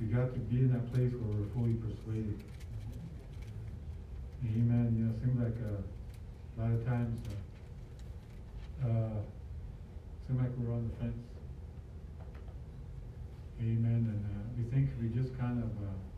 we 0.00 0.06
got 0.06 0.32
to 0.32 0.40
be 0.40 0.56
in 0.58 0.72
that 0.72 0.92
place 0.92 1.12
where 1.12 1.36
we're 1.36 1.52
fully 1.54 1.74
persuaded. 1.74 2.42
Amen. 4.44 4.94
You 4.96 5.04
know, 5.04 5.12
it 5.14 5.20
seems 5.22 5.38
like 5.40 5.56
uh, 5.64 5.80
a 5.80 6.62
lot 6.62 6.72
of 6.72 6.86
times, 6.86 7.26
uh, 8.84 8.86
uh, 8.86 9.20
seems 10.26 10.40
like 10.40 10.50
we're 10.58 10.72
on 10.74 10.88
the 10.88 11.04
fence. 11.04 11.24
Amen. 13.60 14.00
And 14.12 14.24
uh, 14.24 14.42
we 14.58 14.64
think 14.70 14.90
we 15.00 15.08
just 15.08 15.38
kind 15.38 15.58
of, 15.62 15.70
uh, 15.82 16.13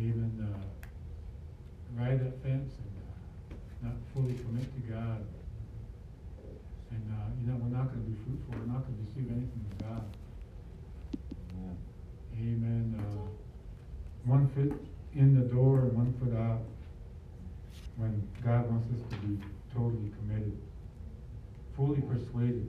even 0.00 0.32
uh, 0.42 2.00
ride 2.00 2.20
that 2.20 2.42
fence 2.42 2.72
and 2.78 2.92
uh, 3.00 3.88
not 3.88 3.94
fully 4.12 4.34
commit 4.34 4.66
to 4.74 4.92
God. 4.92 5.24
And 6.90 7.04
uh, 7.10 7.30
you 7.40 7.46
know, 7.46 7.58
we're 7.62 7.76
not 7.76 7.92
going 7.92 8.04
to 8.04 8.10
be 8.10 8.16
fruitful. 8.24 8.54
We're 8.58 8.72
not 8.72 8.82
going 8.86 8.98
to 8.98 9.02
receive 9.06 9.30
anything 9.30 9.64
from 9.68 9.88
God. 9.88 10.04
Amen. 11.52 11.76
Amen. 12.38 12.86
Uh, 12.98 13.28
one 14.24 14.48
foot 14.48 14.72
in 15.14 15.38
the 15.38 15.46
door 15.46 15.80
and 15.80 15.92
one 15.92 16.12
foot 16.18 16.36
out. 16.36 16.60
When 17.96 18.26
God 18.44 18.68
wants 18.68 18.88
us 18.90 19.08
to 19.10 19.16
be 19.26 19.38
totally 19.72 20.10
committed, 20.18 20.58
fully 21.76 22.00
persuaded. 22.00 22.68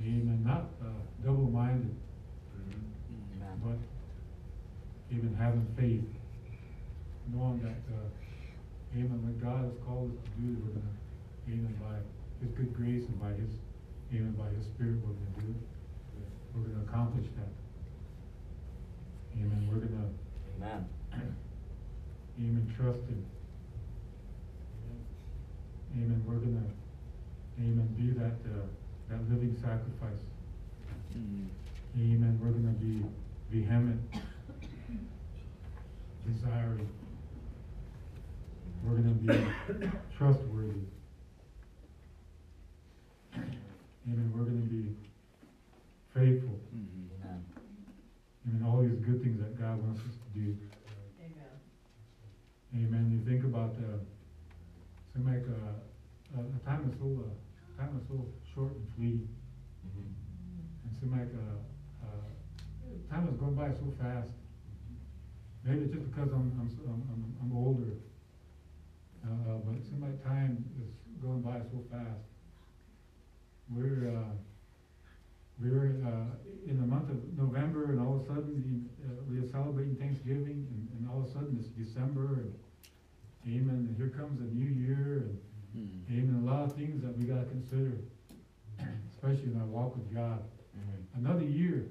Amen. 0.00 0.42
Not 0.44 0.64
uh, 0.82 0.90
double-minded, 1.24 1.94
Amen. 2.58 3.60
but 3.64 3.78
even 5.10 5.34
having 5.36 5.66
faith, 5.78 6.04
knowing 7.32 7.60
that, 7.62 7.78
uh, 7.94 8.08
amen, 8.94 9.22
what 9.22 9.38
God 9.42 9.64
has 9.64 9.74
called 9.86 10.10
us 10.12 10.18
to 10.24 10.30
do, 10.40 10.56
we're 10.62 10.74
gonna, 10.74 10.96
amen, 11.48 11.74
by 11.80 11.96
His 12.40 12.50
good 12.56 12.74
grace 12.74 13.04
and 13.06 13.20
by 13.20 13.32
His, 13.34 13.50
amen, 14.12 14.34
by 14.38 14.48
His 14.50 14.66
Spirit, 14.66 14.98
we're 15.02 15.14
gonna 15.14 15.46
do 15.46 15.54
it. 15.54 15.62
We're 16.54 16.62
gonna 16.68 16.84
accomplish 16.84 17.26
that. 17.36 17.52
Amen, 19.38 19.68
we're 19.70 19.80
gonna, 19.86 20.10
Amen. 20.56 20.86
amen, 22.40 22.74
trust 22.76 23.00
Him. 23.08 23.24
Amen, 25.94 26.22
we're 26.26 26.42
gonna, 26.42 26.66
amen, 27.60 27.88
be 27.96 28.10
that, 28.18 28.36
uh, 28.52 28.66
that 29.08 29.20
living 29.30 29.56
sacrifice. 29.62 30.22
Mhm. 31.16 31.46
Amen. 31.98 32.38
We're 32.42 32.50
going 32.50 32.74
to 32.74 32.84
be 32.84 33.04
vehement, 33.50 34.00
desiring. 36.32 36.88
We're 38.82 38.96
going 38.98 39.04
to 39.04 39.32
be 39.32 39.88
trustworthy. 40.16 40.86
Amen. 43.34 44.32
We're 44.34 44.44
going 44.44 44.62
to 44.62 44.68
be 44.68 44.94
faithful. 46.14 46.58
Mhm. 46.74 47.08
Amen. 47.22 47.44
Amen. 48.46 48.62
All 48.66 48.82
these 48.82 48.98
good 49.00 49.22
things 49.22 49.40
that 49.40 49.58
God 49.60 49.82
wants 49.82 50.00
us 50.00 50.14
to 50.22 50.38
do. 50.38 50.56
Amen. 51.20 51.54
Amen. 52.74 53.10
You 53.10 53.20
think 53.30 53.44
about 53.44 53.74
uh, 53.78 53.98
seem 55.12 55.26
like 55.26 55.44
uh, 55.48 56.38
uh, 56.38 56.42
the 56.52 56.60
time 56.64 56.88
is 56.92 56.98
so 56.98 57.24
uh, 57.26 57.82
time 57.82 57.98
is 58.00 58.06
so 58.08 58.26
short 58.54 58.72
and 58.76 58.86
fleeting. 58.96 59.28
And 59.84 60.94
so 61.00 61.06
like 61.10 61.32
uh, 61.34 62.06
uh, 62.06 63.10
time 63.10 63.28
is 63.28 63.34
going 63.40 63.54
by 63.54 63.70
so 63.70 63.92
fast. 64.00 64.30
Maybe 65.66 65.84
it's 65.84 65.94
just 65.94 66.06
because 66.14 66.30
I'm 66.32 66.54
I'm 66.60 66.70
I'm, 66.86 67.34
I'm, 67.42 67.56
older. 67.56 67.98
Uh, 69.24 69.58
but 69.66 69.74
it 69.74 69.82
seems 69.82 70.00
like 70.00 70.22
time 70.22 70.64
is 70.78 70.94
going 71.20 71.40
by 71.42 71.58
so 71.58 71.82
fast. 71.90 72.22
We're 73.74 74.14
uh, 74.14 74.30
we're 75.60 75.98
uh, 76.06 76.70
in 76.70 76.78
the 76.80 76.86
month 76.86 77.10
of 77.10 77.18
November, 77.36 77.90
and 77.90 78.00
all 78.00 78.14
of 78.14 78.22
a 78.22 78.26
sudden 78.26 78.88
uh, 79.02 79.10
we 79.28 79.38
are 79.38 79.48
celebrating 79.50 79.96
Thanksgiving, 79.96 80.68
and, 80.70 80.88
and 80.98 81.08
all 81.10 81.22
of 81.22 81.26
a 81.26 81.32
sudden 81.32 81.58
it's 81.58 81.68
December, 81.74 82.46
and 82.46 82.54
Amen. 83.46 83.86
And 83.90 83.96
here 83.96 84.08
comes 84.10 84.40
a 84.40 84.54
new 84.54 84.70
year, 84.70 85.22
and 85.26 85.38
Mhm. 85.76 86.10
Amen. 86.10 86.42
A 86.42 86.46
lot 86.46 86.62
of 86.64 86.74
things 86.74 87.02
that 87.02 87.16
we 87.18 87.26
got 87.26 87.40
to 87.40 87.46
consider, 87.46 87.92
especially 89.14 89.50
in 89.52 89.60
our 89.60 89.66
walk 89.66 89.94
with 89.96 90.12
God. 90.14 90.42
Mhm. 90.76 91.18
Another 91.26 91.44
year. 91.44 91.86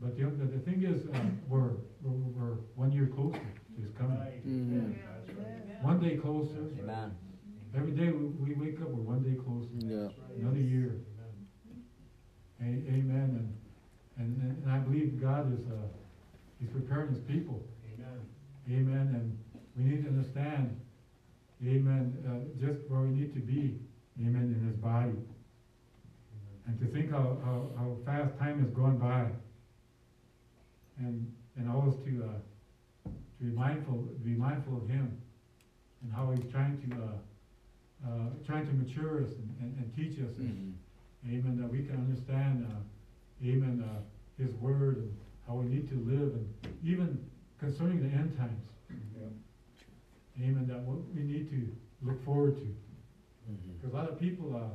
But 0.00 0.16
the, 0.16 0.24
the, 0.24 0.46
the 0.56 0.58
thing 0.60 0.82
is, 0.82 1.06
uh, 1.14 1.18
we're, 1.48 1.72
we're, 2.02 2.10
we're 2.32 2.54
one 2.74 2.90
year 2.90 3.06
closer 3.06 3.38
to 3.38 3.82
is 3.82 3.90
coming. 3.98 4.16
Mm-hmm. 4.46 5.86
One 5.86 6.00
day 6.00 6.16
closer. 6.16 6.68
Amen. 6.80 7.14
Every 7.76 7.92
day 7.92 8.10
we, 8.10 8.26
we 8.26 8.54
wake 8.54 8.80
up, 8.80 8.88
we're 8.88 9.02
one 9.02 9.22
day 9.22 9.36
closer. 9.36 9.68
Yeah. 9.78 10.08
Another 10.38 10.58
year. 10.60 10.96
A- 12.60 12.64
amen. 12.64 13.54
And, 14.18 14.36
and, 14.40 14.64
and 14.64 14.70
I 14.72 14.78
believe 14.78 15.20
God 15.20 15.52
is, 15.52 15.66
uh, 15.66 15.76
He's 16.58 16.70
preparing 16.70 17.14
His 17.14 17.20
people. 17.20 17.62
Amen. 17.94 18.20
Amen. 18.70 19.14
And 19.14 19.38
we 19.76 19.84
need 19.84 20.04
to 20.04 20.10
understand, 20.10 20.78
amen, 21.62 22.16
uh, 22.26 22.60
just 22.60 22.88
where 22.88 23.00
we 23.00 23.10
need 23.10 23.32
to 23.34 23.40
be, 23.40 23.78
amen, 24.20 24.54
in 24.56 24.66
His 24.66 24.76
body. 24.76 25.16
And 26.66 26.78
to 26.80 26.86
think 26.86 27.10
how, 27.10 27.38
how, 27.44 27.70
how 27.78 27.96
fast 28.04 28.38
time 28.38 28.62
has 28.62 28.70
gone 28.70 28.98
by. 28.98 29.30
And, 31.00 31.32
and 31.56 31.68
always 31.68 31.96
to, 32.04 32.24
uh, 32.24 33.08
to 33.08 33.44
be 33.44 33.50
mindful, 33.50 34.06
be 34.22 34.30
mindful 34.30 34.76
of 34.76 34.88
Him 34.88 35.20
and 36.02 36.12
how 36.12 36.30
He's 36.30 36.50
trying 36.52 36.76
to, 36.88 36.96
uh, 37.02 38.08
uh, 38.08 38.26
trying 38.46 38.66
to 38.66 38.72
mature 38.72 39.22
us 39.24 39.30
and, 39.32 39.56
and, 39.60 39.76
and 39.78 39.96
teach 39.96 40.18
us. 40.20 40.36
And, 40.38 40.50
Mm-hmm. 40.50 41.36
Amen, 41.36 41.60
that 41.60 41.70
we 41.70 41.82
can 41.84 41.96
understand, 41.96 42.66
uh, 42.72 43.46
amen, 43.46 43.84
uh, 43.84 44.00
His 44.42 44.54
word 44.54 44.96
and 44.96 45.14
how 45.46 45.54
we 45.56 45.66
need 45.66 45.86
to 45.90 45.96
live 45.96 46.32
and 46.32 46.48
even 46.82 47.22
concerning 47.58 48.00
the 48.00 48.08
end 48.08 48.38
times. 48.38 48.70
Amen, 50.40 50.66
that 50.68 50.80
what 50.80 50.98
we 51.14 51.22
need 51.22 51.50
to 51.50 51.68
look 52.02 52.24
forward 52.24 52.56
to. 52.56 52.64
Mm-hmm. 52.64 53.72
Because 53.76 53.92
a 53.92 53.96
lot 53.96 54.08
of 54.08 54.18
people, 54.18 54.56
uh, 54.56 54.72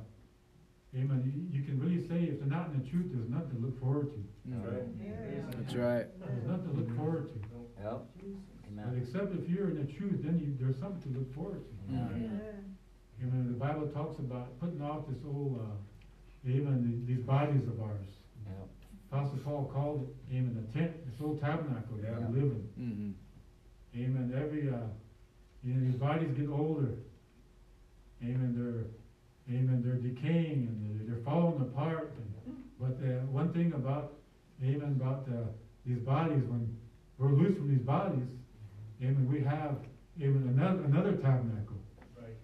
amen, 0.95 1.19
you, 1.25 1.59
you 1.59 1.63
can 1.65 1.79
really 1.79 2.07
say 2.07 2.29
if 2.31 2.39
they're 2.39 2.47
not 2.49 2.69
in 2.71 2.81
the 2.83 2.89
truth, 2.89 3.11
there's 3.13 3.29
nothing 3.29 3.51
to 3.59 3.65
look 3.65 3.79
forward 3.79 4.09
to. 4.11 4.19
That's 5.57 5.75
right. 5.75 6.07
There's 6.19 6.47
nothing 6.47 6.69
to 6.71 6.75
look 6.79 6.95
forward 6.95 7.27
to. 7.29 7.37
Yep. 7.83 8.01
But 8.75 8.97
except 8.97 9.33
if 9.35 9.47
you're 9.49 9.69
in 9.69 9.77
the 9.85 9.91
truth, 9.93 10.21
then 10.23 10.39
you, 10.39 10.55
there's 10.59 10.79
something 10.79 11.01
to 11.13 11.19
look 11.19 11.33
forward 11.35 11.61
to. 11.63 11.93
Amen. 11.93 12.75
Amen, 13.23 13.47
the 13.47 13.57
Bible 13.57 13.87
talks 13.89 14.19
about 14.19 14.59
putting 14.59 14.81
off 14.81 15.07
this 15.07 15.19
old, 15.25 15.59
uh, 15.61 16.49
amen, 16.49 16.83
the- 16.83 17.13
these 17.13 17.23
bodies 17.23 17.63
of 17.67 17.79
ours. 17.81 18.11
Yep. 18.45 18.67
Apostle 19.11 19.39
Paul 19.45 19.71
called 19.73 20.01
it, 20.03 20.35
amen, 20.35 20.55
the 20.59 20.79
tent, 20.79 20.91
this 21.09 21.15
old 21.21 21.39
tabernacle 21.39 21.95
that 22.01 22.11
Yeah. 22.11 22.27
we 22.27 22.41
live 22.41 22.51
in. 22.51 22.63
Mm-hmm. 23.95 24.01
Amen. 24.03 24.33
Every, 24.35 24.67
uh, 24.69 24.87
you 25.63 25.73
know, 25.73 25.79
these 25.89 25.95
bodies 25.99 26.31
get 26.37 26.49
older. 26.49 26.89
Amen. 28.21 28.51
They're, 28.57 28.83
amen, 29.49 29.81
they're 29.85 29.95
decaying 29.95 30.67
and 30.67 30.99
they're, 30.99 31.15
they're 31.15 31.23
falling 31.23 31.61
apart. 31.61 32.13
And, 32.17 32.57
but 32.79 32.97
uh, 33.05 33.25
one 33.31 33.53
thing 33.53 33.73
about, 33.73 34.13
amen, 34.63 34.99
about 34.99 35.27
uh, 35.29 35.47
these 35.85 35.99
bodies, 35.99 36.43
when 36.47 36.75
we're 37.17 37.31
loose 37.31 37.55
from 37.57 37.69
these 37.69 37.85
bodies, 37.85 38.25
amen, 39.01 39.27
we 39.31 39.41
have, 39.43 39.77
amen, 40.21 40.55
another, 40.57 40.83
another 40.83 41.13
tabernacle. 41.13 41.77
Right. 42.17 42.35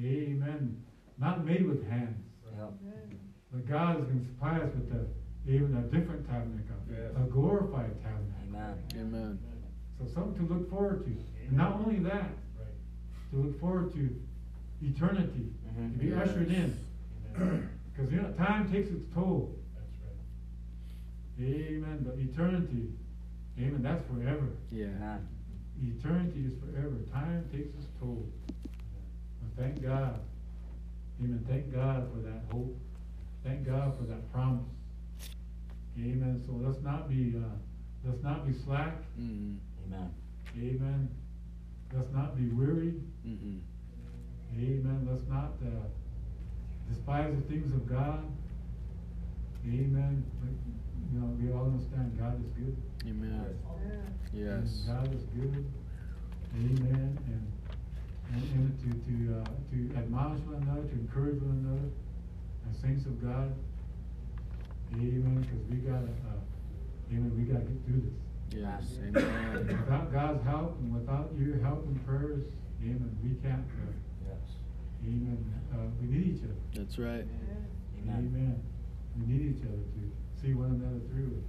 Amen. 0.00 0.82
Not 1.18 1.44
made 1.44 1.66
with 1.66 1.86
hands. 1.88 2.18
Yep. 2.58 2.72
But 3.52 3.68
God 3.68 4.00
is 4.00 4.06
going 4.06 4.20
to 4.20 4.26
supply 4.26 4.56
us 4.58 4.70
with 4.74 4.92
a, 4.96 5.04
even 5.50 5.76
a 5.76 5.82
different 5.94 6.26
tabernacle, 6.26 6.76
Yes. 6.90 7.10
a 7.16 7.24
glorified 7.30 7.92
tabernacle. 8.02 8.32
Amen. 8.48 8.78
Amen. 8.94 9.38
So 9.98 10.06
something 10.12 10.46
to 10.46 10.54
look 10.54 10.70
forward 10.70 11.04
to. 11.04 11.10
And 11.46 11.56
not 11.56 11.80
only 11.84 11.98
that, 12.00 12.32
right. 12.58 12.76
to 13.30 13.36
look 13.36 13.60
forward 13.60 13.92
to 13.94 14.10
eternity, 14.82 15.52
to 15.74 15.80
Mhm. 15.80 15.98
be 15.98 16.12
ushered 16.14 16.50
in. 16.50 16.76
Because 17.94 18.10
you 18.10 18.22
know, 18.22 18.32
time 18.32 18.72
takes 18.72 18.88
its 18.90 19.04
toll. 19.14 19.54
That's 19.74 19.86
right. 21.38 21.46
Amen. 21.46 21.98
But 22.06 22.18
eternity, 22.18 22.88
amen, 23.58 23.82
that's 23.82 24.02
forever. 24.06 24.48
Yeah. 24.70 24.86
Amen. 24.86 25.28
Eternity 25.82 26.46
is 26.46 26.54
forever. 26.58 26.96
Time 27.12 27.44
takes 27.52 27.68
its 27.76 27.86
toll. 28.00 28.26
But 28.56 29.62
thank 29.62 29.82
God. 29.82 30.20
Amen. 31.20 31.44
Thank 31.46 31.70
God 31.72 32.08
for 32.12 32.20
that 32.20 32.42
hope. 32.50 32.74
Thank 33.44 33.66
God 33.66 33.94
for 33.98 34.04
that 34.04 34.32
promise. 34.32 34.64
Amen. 35.98 36.42
So 36.46 36.52
let's 36.54 36.80
not 36.82 37.10
be, 37.10 37.34
uh, 37.36 37.40
let's 38.08 38.22
not 38.22 38.46
be 38.46 38.54
slack. 38.64 38.94
Mm-hmm. 39.20 39.56
Amen. 39.92 40.10
Amen. 40.58 41.08
Let's 41.92 42.10
not 42.14 42.36
be 42.38 42.46
weary. 42.48 42.94
Mm-hmm. 43.26 43.58
Amen. 44.58 45.08
Let's 45.10 45.26
not 45.28 45.52
uh, 45.64 45.86
despise 46.88 47.34
the 47.34 47.42
things 47.48 47.72
of 47.74 47.88
God. 47.88 48.24
Amen. 49.66 50.24
But, 50.40 50.52
you 51.12 51.20
know, 51.20 51.26
we 51.40 51.52
all 51.52 51.66
understand 51.66 52.18
God 52.18 52.38
is 52.40 52.50
good. 52.56 52.76
Amen. 53.06 53.58
Yes. 54.34 54.84
And 54.86 54.86
God 54.86 55.14
is 55.14 55.22
good. 55.34 55.64
Amen. 56.56 57.18
And 57.26 57.52
and, 58.32 58.42
and 58.54 58.80
to 58.80 58.88
to 58.88 59.40
uh, 59.40 59.44
to 59.44 59.98
admonish 59.98 60.40
one 60.46 60.62
another, 60.62 60.82
to 60.88 60.92
encourage 60.94 61.40
one 61.42 61.64
another, 61.64 61.88
as 62.70 62.80
saints 62.80 63.04
of 63.06 63.20
God. 63.22 63.52
Amen. 64.94 65.40
Because 65.40 65.64
we 65.70 65.76
gotta, 65.78 66.12
uh, 66.28 67.12
amen. 67.12 67.32
We 67.36 67.44
gotta 67.44 67.64
get 67.64 67.84
through 67.86 68.02
this. 68.04 68.60
Yes. 68.60 68.84
Amen. 69.00 69.66
Without 69.66 70.12
God's 70.12 70.44
help 70.44 70.78
and 70.80 70.94
without 70.94 71.30
your 71.38 71.58
help 71.60 71.86
and 71.86 72.06
prayers, 72.06 72.44
amen. 72.82 73.16
We 73.22 73.34
can't. 73.42 73.64
Uh, 73.64 73.92
Yes. 73.92 74.11
Amen. 75.04 75.38
Uh, 75.72 75.90
we 76.00 76.06
need 76.06 76.36
each 76.36 76.44
other. 76.44 76.54
That's 76.74 76.98
right. 76.98 77.26
Amen. 77.26 78.30
Amen. 78.30 78.62
We 79.18 79.26
need 79.26 79.56
each 79.56 79.64
other 79.66 79.82
to 79.82 80.00
see 80.40 80.54
one 80.54 80.78
another 80.78 81.02
through. 81.10 81.42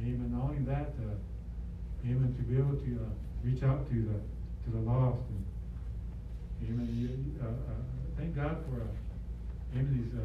Amen. 0.00 0.32
Not 0.32 0.50
only 0.50 0.64
that, 0.64 0.94
uh, 1.04 1.14
amen, 2.06 2.34
to 2.36 2.42
be 2.42 2.56
able 2.56 2.76
to 2.76 2.90
uh, 3.04 3.12
reach 3.44 3.62
out 3.62 3.88
to 3.90 3.94
the 3.94 4.18
to 4.64 4.68
the 4.72 4.82
lost. 4.88 5.20
And, 5.28 5.44
amen. 6.64 6.88
You, 6.96 7.44
uh, 7.44 7.48
uh, 7.48 7.82
thank 8.16 8.34
God 8.34 8.56
for 8.68 8.80
uh, 8.82 9.76
amen 9.76 9.92
these 9.92 10.12
uh, 10.18 10.24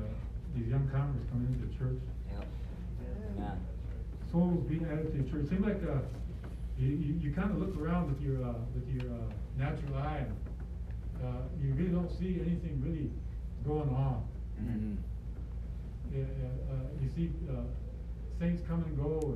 these 0.56 0.68
young 0.70 0.88
converts 0.90 1.26
coming 1.32 1.48
into 1.52 1.68
the 1.68 1.74
church. 1.76 2.00
Yep. 2.32 2.48
Amen. 3.38 3.60
Souls 4.32 4.64
being 4.70 4.86
added 4.86 5.12
to 5.12 5.18
the 5.22 5.30
church. 5.30 5.46
It 5.46 5.50
seems 5.50 5.66
like 5.66 5.84
uh, 5.84 6.00
you, 6.78 6.90
you, 6.90 7.14
you 7.20 7.32
kind 7.34 7.52
of 7.52 7.58
look 7.58 7.76
around 7.78 8.08
with 8.08 8.22
your 8.22 8.42
uh, 8.44 8.54
with 8.74 8.88
your 8.88 9.12
uh, 9.12 9.28
natural 9.58 9.98
eye. 9.98 10.24
And, 10.26 10.34
uh, 11.22 11.44
you 11.62 11.74
really 11.74 11.92
don't 11.92 12.12
see 12.18 12.40
anything 12.42 12.82
really 12.84 13.10
going 13.66 13.90
on. 13.90 14.24
Mm-hmm. 14.62 14.96
Uh, 16.14 16.76
you 17.02 17.10
see, 17.16 17.32
uh, 17.50 17.64
saints 18.40 18.62
come 18.68 18.84
and 18.84 18.98
go 18.98 19.36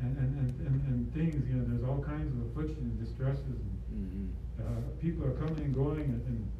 and, 0.00 0.16
and, 0.16 0.16
and, 0.18 0.32
and, 0.38 0.66
and, 0.66 0.86
and 0.88 1.14
things, 1.14 1.48
you 1.48 1.54
know, 1.56 1.64
there's 1.66 1.84
all 1.88 2.02
kinds 2.02 2.28
of 2.32 2.46
affliction 2.50 2.82
and 2.82 3.04
distresses 3.04 3.44
and, 3.44 3.74
Mm-hmm. 3.88 4.28
uh, 4.62 4.80
people 5.00 5.24
are 5.26 5.32
coming 5.32 5.58
and 5.64 5.74
going 5.74 6.00
and, 6.04 6.22
and, 6.28 6.50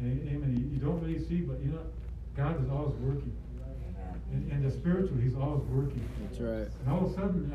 and, 0.00 0.28
amen, 0.28 0.56
you, 0.58 0.64
you 0.74 0.80
don't 0.80 0.98
really 1.04 1.22
see, 1.28 1.42
but 1.42 1.60
you 1.60 1.70
know, 1.70 1.84
God 2.34 2.56
is 2.64 2.70
always 2.70 2.94
working. 2.96 3.36
And, 4.32 4.50
in 4.50 4.62
the 4.64 4.70
spiritual, 4.70 5.18
He's 5.18 5.34
always 5.36 5.62
working. 5.68 6.02
That's 6.24 6.40
right. 6.40 6.68
And 6.80 6.88
all 6.88 7.04
of 7.04 7.12
a 7.12 7.14
sudden, 7.14 7.52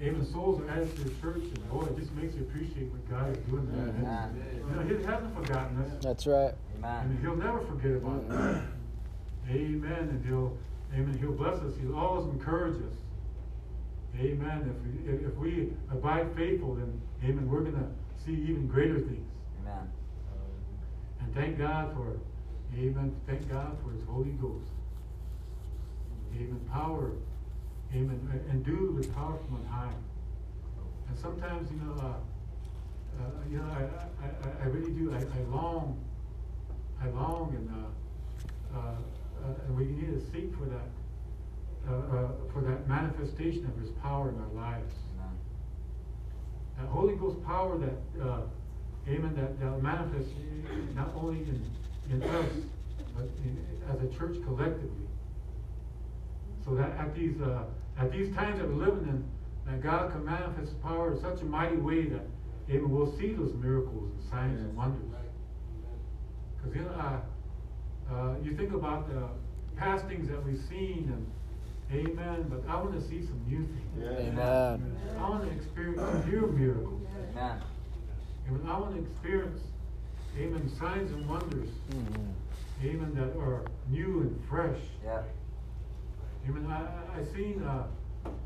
even 0.00 0.24
souls 0.24 0.60
are 0.60 0.68
added 0.70 0.94
to 0.96 1.04
the 1.04 1.20
church 1.20 1.42
and 1.42 1.70
boy, 1.70 1.84
it 1.84 1.96
just 1.98 2.12
makes 2.14 2.34
you 2.34 2.42
appreciate 2.42 2.90
what 2.90 3.08
God 3.08 3.30
is 3.30 3.38
doing 3.44 3.66
there. 3.72 3.94
Yeah. 4.02 4.28
You 4.58 4.74
know, 4.74 4.98
He 4.98 5.04
hasn't 5.04 5.34
forgotten 5.36 5.80
us. 5.82 5.92
That's 6.02 6.26
right. 6.26 6.54
And 6.76 6.84
Amen. 6.84 7.18
he'll 7.22 7.36
never 7.36 7.60
forget 7.60 7.92
about 7.92 8.24
us. 8.30 8.62
Amen. 9.50 9.92
And 9.92 10.24
he'll, 10.26 10.56
amen, 10.92 11.18
he'll 11.18 11.32
bless 11.32 11.58
us. 11.60 11.74
He'll 11.80 11.96
always 11.96 12.26
encourage 12.32 12.76
us. 12.76 12.96
Amen. 14.18 14.74
If 14.74 15.06
we, 15.12 15.26
if 15.26 15.34
we 15.36 15.72
abide 15.90 16.34
faithful, 16.36 16.74
then, 16.74 17.00
amen, 17.22 17.48
we're 17.48 17.60
going 17.60 17.74
to 17.74 17.88
see 18.24 18.32
even 18.32 18.66
greater 18.66 18.98
things. 18.98 19.28
Amen. 19.62 19.90
And 21.20 21.34
thank 21.34 21.58
God 21.58 21.94
for, 21.94 22.18
amen, 22.78 23.14
thank 23.26 23.48
God 23.50 23.76
for 23.82 23.92
his 23.92 24.04
Holy 24.04 24.30
Ghost. 24.30 24.70
Amen. 26.36 26.60
Power. 26.72 27.12
Amen. 27.92 28.42
And- 28.50 28.64
do 28.64 28.92
with 28.92 29.14
power 29.14 29.36
from 29.46 29.56
on 29.56 29.64
high. 29.66 29.92
And 31.08 31.18
sometimes, 31.18 31.70
you 31.70 31.76
know, 31.78 31.92
uh, 32.00 32.14
uh, 33.20 33.30
you 33.50 33.58
know, 33.58 33.64
I, 33.64 34.24
I, 34.24 34.28
I- 34.28 34.62
I 34.62 34.66
really 34.68 34.92
do, 34.92 35.12
I, 35.12 35.18
I 35.18 35.42
long, 35.50 36.02
I 37.00 37.08
long 37.10 37.54
and, 37.54 37.70
uh, 37.70 38.78
uh, 38.78 38.80
uh, 39.44 39.66
and 39.66 39.76
we 39.76 39.84
need 39.84 40.06
to 40.06 40.20
seek 40.32 40.54
for 40.56 40.64
that, 40.64 40.88
uh, 41.88 41.92
uh, 41.94 42.28
for 42.52 42.62
that 42.62 42.88
manifestation 42.88 43.66
of 43.66 43.76
his 43.80 43.90
power 44.02 44.30
in 44.30 44.40
our 44.40 44.48
lives. 44.54 44.94
Amen. 45.14 45.36
That 46.78 46.86
Holy 46.88 47.14
Ghost 47.16 47.44
power 47.44 47.76
that, 47.78 48.22
uh, 48.24 48.40
amen, 49.06 49.34
that, 49.36 49.60
that 49.60 49.82
manifests 49.82 50.32
not 50.94 51.12
only 51.14 51.40
in, 51.40 51.70
in 52.10 52.22
us, 52.22 52.50
but 53.14 53.28
in, 53.44 53.64
as 53.92 54.00
a 54.00 54.08
church 54.18 54.36
collectively. 54.44 55.03
So 56.64 56.74
that 56.76 56.90
at 56.96 57.14
these, 57.14 57.40
uh, 57.40 57.64
at 57.98 58.10
these 58.10 58.34
times 58.34 58.58
that 58.58 58.68
we're 58.68 58.84
living 58.86 59.06
in, 59.08 59.24
that 59.66 59.82
God 59.82 60.12
can 60.12 60.24
manifest 60.24 60.58
His 60.70 60.74
power 60.82 61.12
in 61.12 61.20
such 61.20 61.40
a 61.42 61.44
mighty 61.44 61.76
way 61.76 62.06
that, 62.06 62.22
even 62.68 62.90
we'll 62.90 63.14
see 63.18 63.32
those 63.32 63.52
miracles 63.54 64.10
and 64.18 64.30
signs 64.30 64.60
and 64.60 64.74
wonders. 64.76 65.04
Because, 66.62 66.76
you 66.76 66.82
know, 66.82 66.90
uh, 66.90 67.20
uh, 68.14 68.34
you 68.42 68.56
think 68.56 68.72
about 68.72 69.08
the 69.12 69.28
past 69.76 70.06
things 70.06 70.28
that 70.28 70.42
we've 70.44 70.62
seen 70.68 71.10
and, 71.12 71.30
amen, 71.92 72.46
but 72.48 72.62
I 72.68 72.80
want 72.80 72.98
to 72.98 73.06
see 73.06 73.20
some 73.22 73.40
new 73.46 73.66
things. 73.66 74.18
Amen. 74.18 74.96
I 75.18 75.28
want 75.28 75.44
to 75.44 75.50
experience 75.54 76.26
new 76.26 76.46
miracles. 76.46 77.02
Amen. 77.32 77.60
And 78.48 78.68
I 78.68 78.78
want 78.78 78.94
to 78.94 79.00
experience, 79.02 79.60
amen, 80.38 80.70
signs 80.78 81.10
and 81.12 81.28
wonders, 81.28 81.68
Mhm. 81.90 82.32
amen, 82.82 83.14
that 83.14 83.36
are 83.38 83.62
new 83.88 84.20
and 84.22 84.44
fresh. 84.48 84.80
Yeah. 85.04 85.22
Amen. 86.48 86.66
I, 86.70 87.18
I, 87.18 87.20
I 87.20 87.24
seen, 87.34 87.62
uh, 87.62 87.86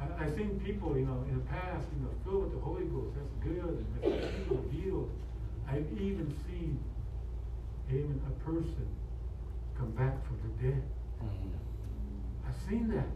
I, 0.00 0.24
I 0.24 0.30
seen 0.36 0.60
people, 0.64 0.96
you 0.98 1.04
know, 1.06 1.24
in 1.28 1.34
the 1.34 1.44
past, 1.44 1.86
you 1.96 2.02
know, 2.04 2.10
filled 2.24 2.44
with 2.44 2.52
the 2.52 2.60
Holy 2.60 2.84
Ghost. 2.86 3.14
That's 3.16 3.34
good. 3.42 3.84
And 4.04 4.12
that's 4.12 4.34
people 4.38 4.64
healed. 4.70 5.10
I've 5.68 5.86
even 6.00 6.34
seen, 6.46 6.78
amen, 7.90 8.20
a 8.26 8.44
person 8.44 8.86
come 9.76 9.90
back 9.92 10.24
from 10.26 10.38
the 10.42 10.68
dead. 10.68 10.82
Mhm. 11.22 11.50
I've 12.46 12.56
seen 12.68 12.88
that. 12.88 13.06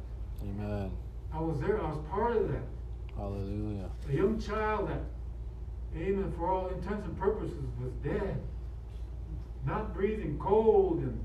Amen. 0.42 0.90
I 1.32 1.40
was 1.40 1.58
there. 1.60 1.80
I 1.82 1.88
was 1.90 2.04
part 2.10 2.36
of 2.36 2.48
that. 2.48 2.64
Hallelujah. 3.16 3.88
A 4.08 4.12
young 4.12 4.38
child 4.40 4.88
that, 4.88 5.00
amen, 5.96 6.32
for 6.36 6.50
all 6.50 6.68
intents 6.68 7.06
and 7.06 7.18
purposes 7.18 7.64
was 7.80 7.92
dead. 8.02 8.40
Not 9.64 9.94
breathing 9.94 10.38
cold 10.38 10.98
and, 10.98 11.24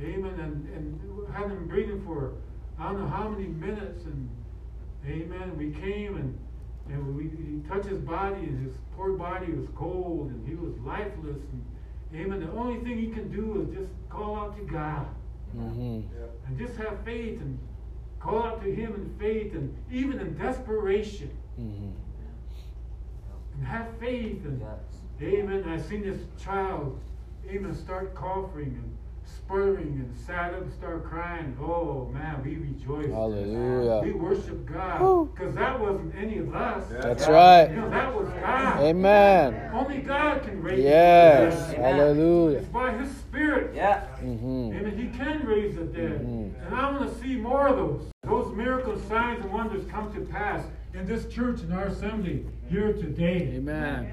amen, 0.00 0.38
and, 0.38 0.68
and 0.74 1.34
had 1.34 1.50
him 1.50 1.66
breathing 1.66 2.04
for 2.04 2.34
I 2.78 2.84
don't 2.92 3.00
know 3.00 3.08
how 3.08 3.28
many 3.28 3.46
minutes 3.48 4.04
and, 4.04 4.28
amen, 5.06 5.56
we 5.56 5.70
came 5.72 6.16
and, 6.16 6.38
and 6.88 7.16
we, 7.16 7.24
he 7.24 7.60
touched 7.68 7.86
his 7.88 8.00
body 8.00 8.40
and 8.40 8.66
his 8.66 8.76
poor 8.96 9.12
body 9.12 9.52
was 9.52 9.66
cold 9.74 10.30
and 10.30 10.46
he 10.46 10.54
was 10.54 10.76
lifeless 10.84 11.38
and, 11.52 11.64
amen, 12.14 12.40
the 12.40 12.50
only 12.52 12.80
thing 12.84 12.98
he 12.98 13.08
can 13.08 13.30
do 13.32 13.62
is 13.62 13.76
just 13.76 13.90
call 14.08 14.36
out 14.36 14.56
to 14.56 14.62
God 14.64 15.06
Mhm. 15.56 16.02
and 16.46 16.58
just 16.58 16.76
have 16.76 16.98
faith 17.04 17.40
and 17.40 17.58
call 18.20 18.42
out 18.42 18.62
to 18.62 18.70
him 18.74 18.94
in 18.94 19.14
faith 19.18 19.54
and 19.54 19.74
even 19.90 20.18
in 20.20 20.36
desperation 20.36 21.30
Mhm. 21.58 21.92
and 23.54 23.64
have 23.64 23.88
faith 23.98 24.44
and 24.44 24.60
Yes. 24.60 25.02
amen. 25.22 25.64
I 25.66 25.78
seen 25.78 26.02
this 26.02 26.20
child, 26.38 27.00
amen, 27.48 27.74
start 27.74 28.14
coughing 28.14 28.74
and 28.82 28.96
spurring 29.26 30.04
and 30.06 30.16
sat 30.26 30.54
up 30.54 30.62
and 30.62 30.72
start 30.72 31.04
crying. 31.04 31.56
Oh 31.60 32.10
man, 32.12 32.42
we 32.44 32.56
rejoiced. 32.56 33.08
We 34.04 34.12
worship 34.12 34.66
God 34.66 35.34
because 35.34 35.54
that 35.54 35.78
wasn't 35.80 36.14
any 36.14 36.38
of 36.38 36.54
us. 36.54 36.84
That's 36.90 37.26
You 37.26 37.32
right. 37.32 37.70
know, 37.74 37.90
that 37.90 38.14
was 38.14 38.28
God. 38.28 38.80
Amen. 38.82 39.70
Only 39.74 39.98
God 39.98 40.42
can 40.42 40.62
raise 40.62 40.84
Yes. 40.84 41.70
the 41.70 41.76
dead. 41.76 41.94
Hallelujah. 41.96 42.58
It's 42.58 42.68
by 42.68 42.92
His 42.92 43.10
Spirit. 43.16 43.72
Yeah. 43.74 44.02
Mhm. 44.22 44.74
Amen. 44.74 44.96
He 44.96 45.18
can 45.18 45.46
raise 45.46 45.76
the 45.76 45.84
dead. 45.84 46.20
Mhm. 46.26 46.50
And 46.66 46.74
I 46.74 46.90
want 46.92 47.08
to 47.10 47.14
see 47.20 47.36
more 47.36 47.68
of 47.68 47.76
those. 47.76 48.10
Those 48.24 48.52
miracles, 48.56 49.02
signs, 49.04 49.44
and 49.44 49.52
wonders 49.52 49.84
come 49.86 50.12
to 50.14 50.20
pass 50.20 50.64
in 50.94 51.06
this 51.06 51.26
church, 51.28 51.62
in 51.62 51.72
our 51.72 51.84
assembly, 51.84 52.44
here 52.68 52.92
today. 52.92 53.52
Amen. 53.56 54.08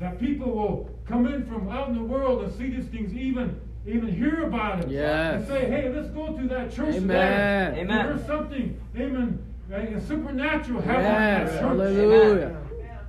That 0.00 0.18
people 0.18 0.52
will 0.52 0.88
come 1.06 1.26
in 1.26 1.44
from 1.44 1.68
out 1.68 1.88
in 1.88 1.94
the 1.96 2.02
world 2.02 2.42
and 2.44 2.52
see 2.52 2.70
these 2.70 2.86
things, 2.86 3.12
even 3.14 3.60
even 3.86 4.12
hear 4.12 4.44
about 4.44 4.80
it. 4.84 4.90
Yes. 4.90 5.36
And 5.40 5.46
say, 5.48 5.66
hey, 5.70 5.88
let's 5.94 6.08
go 6.10 6.36
to 6.36 6.48
that 6.48 6.72
church 6.72 6.96
Amen. 6.96 7.06
there. 7.08 7.74
Amen. 7.78 8.06
There's 8.06 8.26
something, 8.26 8.80
amen, 8.96 9.38
a 9.70 10.00
supernatural 10.00 10.80
happening 10.82 11.06
in 11.06 11.12
that 11.12 11.46
church. 11.52 11.60
Hallelujah. 11.60 12.56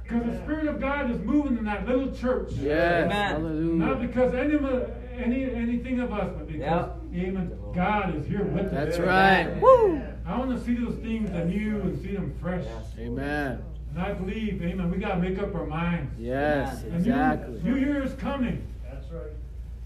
Because 0.04 0.26
the 0.26 0.38
Spirit 0.44 0.68
of 0.68 0.80
God 0.80 1.12
is 1.12 1.20
moving 1.22 1.58
in 1.58 1.66
that 1.66 1.88
little 1.88 2.12
church. 2.12 2.52
Yes. 2.54 3.06
Amen. 3.06 3.78
Not 3.78 4.02
because 4.02 4.34
any 4.34 4.54
of 4.56 4.66
us- 4.66 4.90
any 5.18 5.44
anything 5.54 6.00
of 6.00 6.14
us, 6.14 6.30
but 6.36 6.48
because 6.48 6.62
Yeah. 6.62 6.88
Amen, 7.14 7.52
God 7.76 8.16
is 8.16 8.26
here 8.26 8.44
with 8.44 8.68
us. 8.68 8.72
That's 8.72 9.00
right. 9.00 9.62
Woo. 9.62 10.02
I 10.26 10.38
want 10.38 10.52
to 10.58 10.64
see 10.64 10.76
those 10.76 10.96
things 10.96 11.30
anew 11.32 11.82
and 11.82 12.02
see 12.02 12.14
them 12.14 12.34
fresh. 12.42 12.64
Yes. 12.64 12.94
Amen. 13.00 13.62
And 13.92 14.02
I 14.02 14.14
believe, 14.14 14.62
Amen, 14.64 14.90
we 14.90 14.98
got 14.98 15.16
to 15.16 15.18
make 15.18 15.38
up 15.40 15.54
our 15.54 15.66
minds. 15.66 16.12
Yes. 16.18 16.84
And 16.84 16.92
new- 16.94 16.98
Exactly. 16.98 17.62
New 17.64 17.76
Year 17.76 18.02
is 18.04 18.14
coming. 18.14 18.64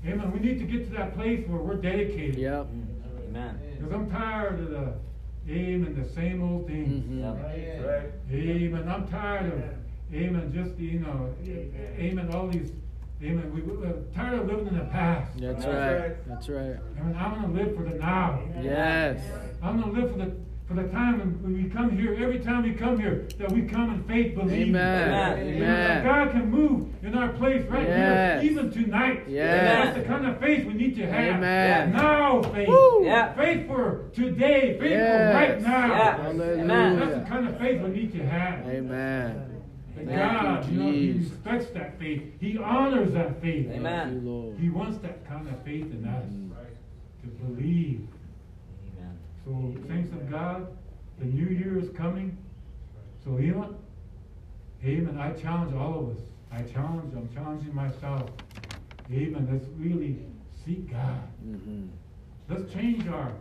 That's 0.03 0.17
right. 0.17 0.23
Amen. 0.25 0.31
We 0.31 0.39
need 0.39 0.59
to 0.59 0.65
get 0.65 0.85
to 0.89 0.93
that 0.97 1.15
place 1.15 1.47
where 1.47 1.61
we're 1.61 1.75
dedicated. 1.75 2.35
Yep. 2.35 2.67
Amen. 3.29 3.59
Because 3.77 3.93
I'm 3.93 4.09
tired 4.09 4.59
of 4.59 4.69
the 4.69 4.93
amen, 5.49 5.95
the 6.01 6.07
same 6.13 6.43
old 6.43 6.67
things. 6.67 7.05
Mhm. 7.05 7.19
Yep. 7.21 7.85
Right. 7.85 8.11
Amen. 8.31 8.89
I'm 8.89 9.07
tired 9.07 9.53
of 9.53 9.63
amen, 10.13 10.51
just 10.53 10.77
you 10.79 10.99
know, 10.99 11.33
amen, 11.47 12.29
all 12.33 12.47
these 12.47 12.71
amen. 13.21 13.51
We, 13.53 13.61
we're 13.61 13.93
tired 14.13 14.39
of 14.39 14.47
living 14.47 14.67
in 14.67 14.77
the 14.77 14.85
past. 14.85 15.31
That's 15.37 15.63
That's 15.63 15.65
right. 15.65 15.99
right. 16.09 16.27
That's 16.27 16.49
right. 16.49 16.77
Amen. 16.99 17.15
I 17.17 17.31
want 17.31 17.55
to 17.55 17.63
live 17.63 17.75
for 17.75 17.83
the 17.83 17.95
now. 17.95 18.41
Yes. 18.61 19.21
I'm 19.61 19.81
going 19.81 19.95
to 19.95 20.01
live 20.01 20.11
for 20.11 20.17
the 20.17 20.35
for 20.67 20.75
the 20.75 20.83
time 20.83 21.19
when- 21.19 21.43
when 21.43 21.63
we 21.63 21.69
come 21.69 21.89
here. 21.91 22.15
Every 22.19 22.39
time 22.39 22.63
we 22.63 22.71
come 22.71 22.97
here, 22.97 23.23
that 23.37 23.51
we 23.51 23.63
come 23.63 23.93
in 23.93 24.03
faith, 24.03 24.33
believing. 24.35 24.69
Amen. 24.69 25.09
Amen. 25.37 25.59
That 25.59 25.91
Amen. 25.91 26.03
God 26.05 26.31
can 26.31 26.49
move 26.49 26.87
in 27.03 27.15
our 27.15 27.27
place 27.29 27.65
right 27.69 27.83
Yes. 27.87 28.41
here, 28.41 28.51
even 28.51 28.71
tonight. 28.71 29.23
Yes. 29.27 29.85
That's 29.85 29.97
the 29.97 30.03
kind 30.05 30.25
of 30.25 30.37
faith 30.39 30.65
we 30.65 30.73
need 30.73 30.95
to 30.95 31.05
have. 31.05 31.35
Amen. 31.37 31.91
Now 31.91 32.41
faith. 32.43 32.69
Yeah. 33.03 33.33
Faith 33.33 33.67
for 33.67 34.01
today. 34.13 34.77
Faith 34.79 34.91
Yes. 34.91 35.31
for 35.33 35.37
right 35.37 35.61
now. 35.61 35.87
Yeah. 35.87 36.17
Hallelujah. 36.23 36.65
That's 36.99 37.13
the 37.15 37.25
kind 37.29 37.47
of 37.49 37.57
faith 37.57 37.81
we 37.81 37.89
need 37.89 38.11
to 38.13 38.23
have. 38.25 38.67
Amen. 38.67 39.35
And 39.99 40.09
God, 40.09 40.65
you, 40.71 40.71
you 40.77 40.83
know, 40.83 40.91
He 40.91 41.11
respects 41.19 41.67
that 41.71 41.99
faith. 41.99 42.23
He 42.39 42.57
honors 42.57 43.11
that 43.13 43.41
faith. 43.41 43.69
Amen. 43.71 43.83
Thank 44.09 44.23
you, 44.23 44.29
Lord. 44.29 44.55
He 44.59 44.69
wants 44.69 44.97
that 44.99 45.27
kind 45.27 45.47
of 45.47 45.59
faith 45.63 45.91
in 45.93 46.05
us 46.07 46.25
Mm. 46.25 46.49
to 47.21 47.27
believe. 47.45 48.07
Amen. 49.47 49.77
So, 49.81 49.87
saints 49.87 50.11
of 50.13 50.29
God, 50.29 50.67
the 51.19 51.25
new 51.25 51.45
year 51.47 51.77
is 51.79 51.89
coming. 51.95 52.37
So, 53.23 53.37
you 53.37 53.53
know? 53.53 53.75
Amen. 54.83 55.17
I 55.17 55.31
challenge 55.31 55.73
all 55.75 55.99
of 55.99 56.17
us. 56.17 56.23
I 56.51 56.61
challenge, 56.71 57.13
I'm 57.15 57.29
challenging 57.33 57.73
myself. 57.73 58.29
Amen. 59.11 59.47
Let's 59.51 59.65
really 59.77 60.17
seek 60.65 60.91
God. 60.91 61.21
Mhm. 61.45 61.87
Let's 62.49 62.71
change 62.73 63.07
our, 63.07 63.31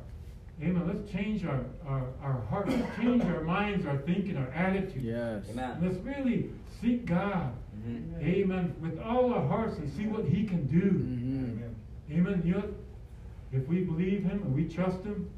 amen. 0.63 0.87
Let's 0.87 1.11
change 1.13 1.45
our, 1.45 1.65
our, 1.87 2.07
our 2.23 2.41
hearts. 2.49 2.71
Let's 2.75 2.97
change 2.97 3.25
our 3.25 3.43
minds, 3.43 3.85
our 3.87 3.99
thinking, 3.99 4.37
our 4.37 4.49
attitude. 4.51 5.03
Yes. 5.03 5.45
Amen. 5.51 5.79
Let's 5.83 5.97
really 5.99 6.51
seek 6.81 7.07
God. 7.07 7.53
Mhm. 7.87 8.23
Amen. 8.23 8.75
With 8.81 8.99
all 9.01 9.33
our 9.35 9.47
hearts 9.47 9.79
and 9.79 9.93
see 9.93 10.07
what 10.07 10.25
He 10.25 10.45
can 10.45 10.67
do. 10.67 10.81
Mhm. 10.91 11.75
Amen. 12.19 12.43
You 12.45 12.55
know, 12.55 12.65
if 13.53 13.67
we 13.69 13.83
believe 13.85 14.23
Him 14.23 14.43
and 14.45 14.55
we 14.55 14.69
trust 14.69 15.03
Him, 15.05 15.29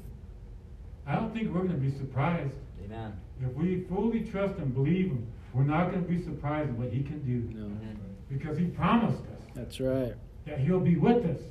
I 1.07 1.15
don't 1.15 1.33
think 1.33 1.53
we're 1.53 1.61
going 1.61 1.71
to 1.71 1.77
be 1.77 1.91
surprised. 1.91 2.53
Amen. 2.83 3.13
If 3.41 3.53
we 3.53 3.81
fully 3.89 4.21
trust 4.21 4.57
and 4.59 4.73
believe 4.73 5.07
Him, 5.07 5.27
we're 5.53 5.63
not 5.63 5.91
going 5.91 6.03
to 6.03 6.09
be 6.09 6.21
surprised 6.23 6.69
at 6.69 6.75
what 6.75 6.91
He 6.91 7.03
can 7.03 7.19
do. 7.23 7.57
No. 7.57 7.71
Because 8.29 8.57
He 8.57 8.65
promised 8.65 9.19
us 9.23 9.41
That's 9.53 9.79
right. 9.79 10.13
that 10.45 10.59
He'll 10.59 10.79
be 10.79 10.95
with 10.95 11.25
us. 11.25 11.41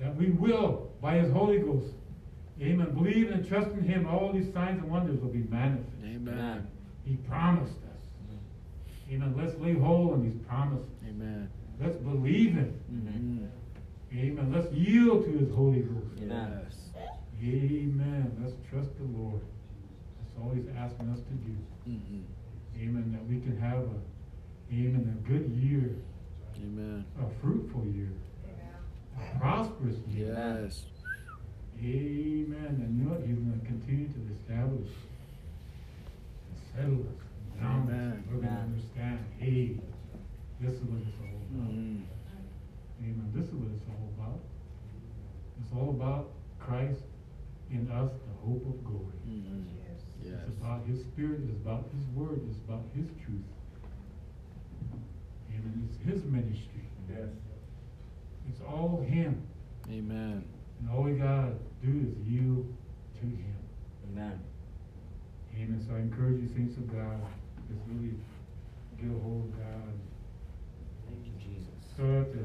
That 0.00 0.14
we 0.16 0.26
will, 0.30 0.90
by 1.02 1.16
His 1.16 1.32
Holy 1.32 1.58
Ghost, 1.58 1.94
Amen. 2.60 2.92
Believe 2.94 3.30
and 3.30 3.46
trust 3.48 3.70
in 3.70 3.82
Him, 3.84 4.06
all 4.06 4.32
these 4.34 4.52
signs 4.52 4.82
and 4.82 4.90
wonders 4.90 5.18
will 5.20 5.30
be 5.30 5.44
manifest. 5.48 5.86
Amen. 6.04 6.66
He 7.06 7.16
promised 7.16 7.72
us. 7.72 8.36
Amen. 9.10 9.34
Let's 9.36 9.58
lay 9.58 9.72
hold 9.74 10.12
on 10.12 10.22
these 10.22 10.36
promises. 10.46 10.86
Amen. 11.08 11.48
Let's 11.80 11.96
believe 11.96 12.52
Him. 12.52 12.74
Mhm. 12.92 13.48
Amen. 14.14 14.52
Let's 14.52 14.70
yield 14.74 15.24
to 15.24 15.30
His 15.38 15.50
Holy 15.54 15.80
Ghost. 15.80 16.20
Amen. 16.22 16.60
Yes. 16.64 16.79
Amen. 17.42 18.36
Let's 18.42 18.54
trust 18.70 18.90
the 18.98 19.04
Lord. 19.04 19.40
That's 19.40 20.36
all 20.42 20.52
He's 20.54 20.68
asking 20.76 21.08
us 21.10 21.20
to 21.20 21.34
do. 21.34 21.56
Mhm. 21.88 22.24
Amen. 22.76 23.12
That 23.12 23.26
we 23.26 23.40
can 23.40 23.56
have 23.58 23.78
a, 23.78 24.00
amen, 24.72 25.08
a 25.24 25.28
good 25.28 25.48
year, 25.50 25.96
Amen. 26.56 27.04
a 27.18 27.26
fruitful 27.40 27.86
year, 27.86 28.12
a 29.16 29.38
prosperous 29.38 29.96
year. 30.08 30.34
Yes. 30.34 30.84
Amen. 31.78 32.76
And 32.84 32.98
you 32.98 33.04
know 33.04 33.12
what? 33.12 33.26
He's 33.26 33.38
going 33.38 33.58
to 33.58 33.66
continue 33.66 34.08
to 34.08 34.20
establish 34.36 34.90
and 36.48 36.58
settle 36.76 37.00
us 37.08 37.16
down. 37.58 37.88
Amen. 37.88 38.24
We're 38.30 38.40
going 38.42 38.54
to 38.54 38.60
understand, 38.60 39.18
hey, 39.38 39.80
this 40.60 40.74
is 40.74 40.82
what 40.82 41.00
it's 41.00 41.16
all 41.20 41.40
about. 41.56 41.72
Mhm. 41.72 42.04
Amen. 43.00 43.32
This 43.34 43.46
is 43.48 43.54
what 43.54 43.70
it's 43.72 43.88
all 43.88 44.08
about. 44.18 44.40
It's 45.62 45.72
all 45.72 45.90
about 45.90 46.30
Christ 46.58 47.00
in 47.70 47.88
us, 47.90 48.10
the 48.12 48.46
hope 48.46 48.66
of 48.66 48.84
glory. 48.84 49.16
Mhm. 49.28 49.64
Yes. 50.22 50.40
It's 50.48 50.58
about 50.58 50.84
His 50.86 51.00
Spirit. 51.02 51.40
It's 51.48 51.56
about 51.62 51.88
His 51.94 52.06
Word. 52.14 52.40
It's 52.48 52.58
about 52.66 52.84
His 52.94 53.06
truth. 53.24 53.44
Amen. 55.50 55.88
It's 55.88 55.98
His 56.04 56.24
ministry. 56.24 56.84
Yes. 57.08 57.28
It's 58.48 58.60
all 58.62 59.02
Him. 59.06 59.42
Amen. 59.88 60.44
And 60.80 60.90
all 60.90 61.02
we 61.04 61.12
gotta 61.12 61.54
do 61.82 61.90
is 62.08 62.16
yield 62.26 62.66
to 63.20 63.26
Him. 63.26 63.54
Amen. 64.12 64.40
Amen. 65.56 65.84
So 65.86 65.94
I 65.94 65.98
encourage 65.98 66.40
you, 66.40 66.48
saints 66.48 66.76
of 66.76 66.90
God, 66.92 67.20
just 67.68 67.80
really 67.88 68.14
get 69.00 69.10
a 69.10 69.18
hold 69.22 69.44
of 69.46 69.58
God. 69.58 69.92
Thank 71.08 71.26
you, 71.26 71.32
Jesus. 71.38 71.72
Start 71.94 72.32
the, 72.32 72.44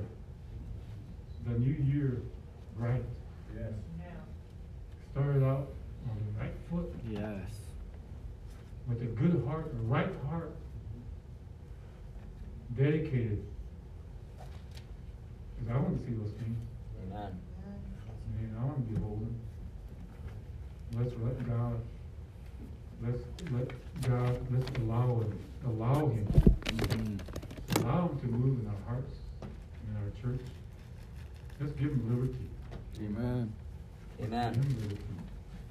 the 1.52 1.60
new 1.60 1.74
year 1.84 2.22
right. 2.76 3.04
Yes. 3.56 3.74
Start 5.16 5.38
it 5.38 5.44
out 5.44 5.70
on 6.10 6.18
the 6.20 6.40
right 6.42 6.52
foot 6.70 6.94
Yes. 7.10 7.50
with 8.86 9.02
a 9.02 9.06
good 9.06 9.46
heart, 9.48 9.72
a 9.72 9.82
right 9.86 10.12
heart. 10.30 10.52
dedicated. 12.76 13.42
Cause 14.38 15.68
I 15.72 15.78
wanna 15.78 15.98
see 16.00 16.12
those 16.12 16.32
things. 16.32 16.58
Amen. 17.08 17.32
I 17.32 18.42
mean, 18.42 18.56
I 18.60 18.66
wanna 18.66 18.80
be 18.80 19.00
holding. 19.00 19.36
Let's 20.98 21.14
let 21.24 21.48
God, 21.48 21.80
let's 23.02 23.24
let 23.54 23.72
God, 24.02 24.38
let's 24.52 24.78
allow 24.80 25.22
him, 25.22 25.40
allow 25.66 26.08
him, 26.10 26.26
Mhm. 26.26 27.20
allow 27.82 28.10
him 28.10 28.20
to 28.20 28.28
move 28.28 28.60
in 28.60 28.68
our 28.68 28.82
hearts, 28.88 29.16
in 29.44 29.96
our 29.96 30.10
church. 30.22 30.46
Let's 31.62 31.72
give 31.74 31.92
him 31.92 32.10
liberty. 32.10 32.50
Amen. 33.00 33.54
Amen. 34.24 34.54
Give 34.54 34.64
him 34.64 34.78
liberty. 34.82 35.02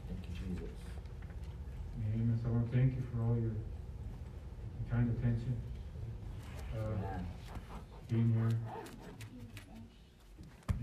Thank 0.08 0.20
you, 0.28 0.54
Jesus. 0.54 0.70
Amen. 2.14 2.38
So 2.42 2.48
I 2.48 2.52
wanna 2.52 2.66
thank 2.72 2.94
you 2.96 3.02
for 3.12 3.22
all 3.22 3.36
your 3.38 3.52
kind 4.90 5.10
attention. 5.18 5.56
Uh, 6.72 6.78
Amen. 6.78 7.26
being 8.08 8.32
here. 8.32 8.50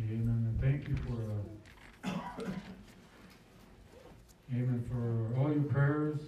Amen, 0.09 0.39
and 0.49 0.59
thank 0.59 0.88
you 0.89 0.95
for, 0.95 2.09
uh, 2.09 2.51
amen, 4.53 4.84
for 4.89 5.39
all 5.39 5.53
your 5.53 5.64
prayers. 5.64 6.20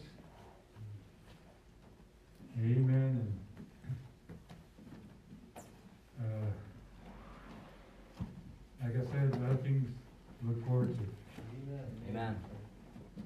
Amen, 2.60 3.34
and, 5.58 5.66
uh, 6.22 6.48
like 8.84 8.96
I 8.96 9.06
said, 9.12 9.34
a 9.34 9.40
lot 9.40 9.52
of 9.52 9.62
things 9.64 9.90
to 10.40 10.48
look 10.48 10.66
forward 10.66 10.96
to, 10.98 11.04
Amen. 12.24 12.40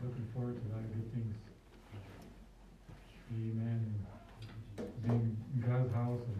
looking 0.03 0.27
forward 0.33 0.55
to 0.55 0.61
a 0.61 0.69
lot 0.73 0.83
of 0.83 0.91
good 0.91 1.13
things. 1.13 1.35
Amen, 3.31 3.93
being 5.05 5.37
in 5.53 5.61
God's 5.61 5.93
house 5.93 6.21
and 6.25 6.39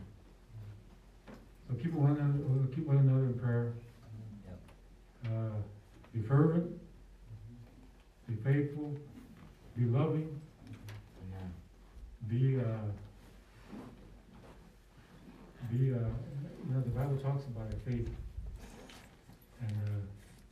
so 1.68 1.76
keep 1.84 1.94
one 1.94 2.18
another, 2.18 2.74
keep 2.74 2.88
one 2.88 2.98
another 2.98 3.26
in 3.26 3.38
prayer. 3.38 3.74
Yep. 4.48 5.32
Uh, 5.32 5.58
be 6.14 6.22
fervent, 6.22 6.66
be 8.28 8.36
faithful, 8.44 8.96
be 9.78 9.86
loving, 9.86 10.42
Amen. 11.30 11.54
be, 12.28 12.60
uh, 12.60 12.90
be, 15.70 15.94
uh, 15.94 15.98
you 15.98 16.74
know, 16.74 16.82
the 16.82 16.90
Bible 16.90 17.18
talks 17.18 17.46
about 17.46 17.72
faith. 17.86 18.10
And, 19.62 19.72
uh, 19.72 20.00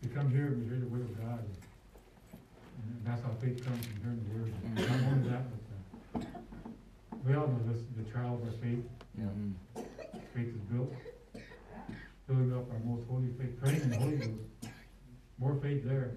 we 0.03 0.09
come 0.09 0.29
here, 0.29 0.55
we 0.55 0.65
hear 0.65 0.77
the 0.77 0.87
word 0.87 1.01
of 1.01 1.19
God. 1.19 1.39
That's 3.05 3.21
how 3.21 3.29
faith 3.41 3.63
comes 3.63 3.85
from 3.85 4.01
hearing 4.01 4.25
the 4.27 4.39
word. 4.39 4.89
Not 4.89 5.11
only 5.13 5.29
that, 5.29 5.43
but, 6.13 6.21
uh, 6.21 6.25
we 7.25 7.35
all 7.35 7.47
know 7.47 7.59
this, 7.71 7.81
the 7.97 8.03
trial 8.11 8.35
of 8.35 8.43
our 8.43 8.51
faith. 8.61 8.83
Mhm. 9.17 9.53
faith 10.33 10.47
is 10.53 10.61
built, 10.69 10.91
building 12.27 12.53
up 12.53 12.69
our 12.71 12.79
most 12.79 13.07
holy 13.07 13.29
faith, 13.39 13.57
praying 13.61 13.81
in 13.81 13.89
the 13.91 13.97
Holy 13.97 14.17
Ghost, 14.17 14.31
more 15.37 15.55
faith 15.61 15.85
there. 15.85 16.11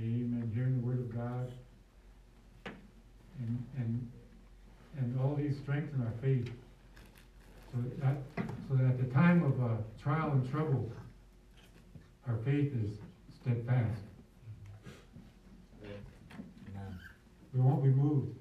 Amen, 0.00 0.50
hearing 0.54 0.80
the 0.80 0.86
word 0.86 1.00
of 1.00 1.14
God. 1.16 1.52
And, 3.40 3.64
and, 3.78 4.10
and 4.98 5.20
all 5.20 5.34
these 5.34 5.58
strengthen 5.58 6.00
our 6.02 6.12
faith. 6.22 6.48
So 7.72 7.78
that, 8.00 8.16
so 8.68 8.74
that 8.76 8.84
at 8.84 8.98
the 8.98 9.12
time 9.12 9.42
of, 9.42 9.60
uh, 9.60 9.76
trial 10.00 10.32
and 10.32 10.48
trouble, 10.50 10.90
our 12.28 12.36
faith 12.44 12.72
is 12.74 12.98
steadfast. 13.40 14.02
Amen. 15.84 16.98
We 17.58 17.64
won't 17.64 17.82
be 17.82 17.88
moved, 17.90 18.36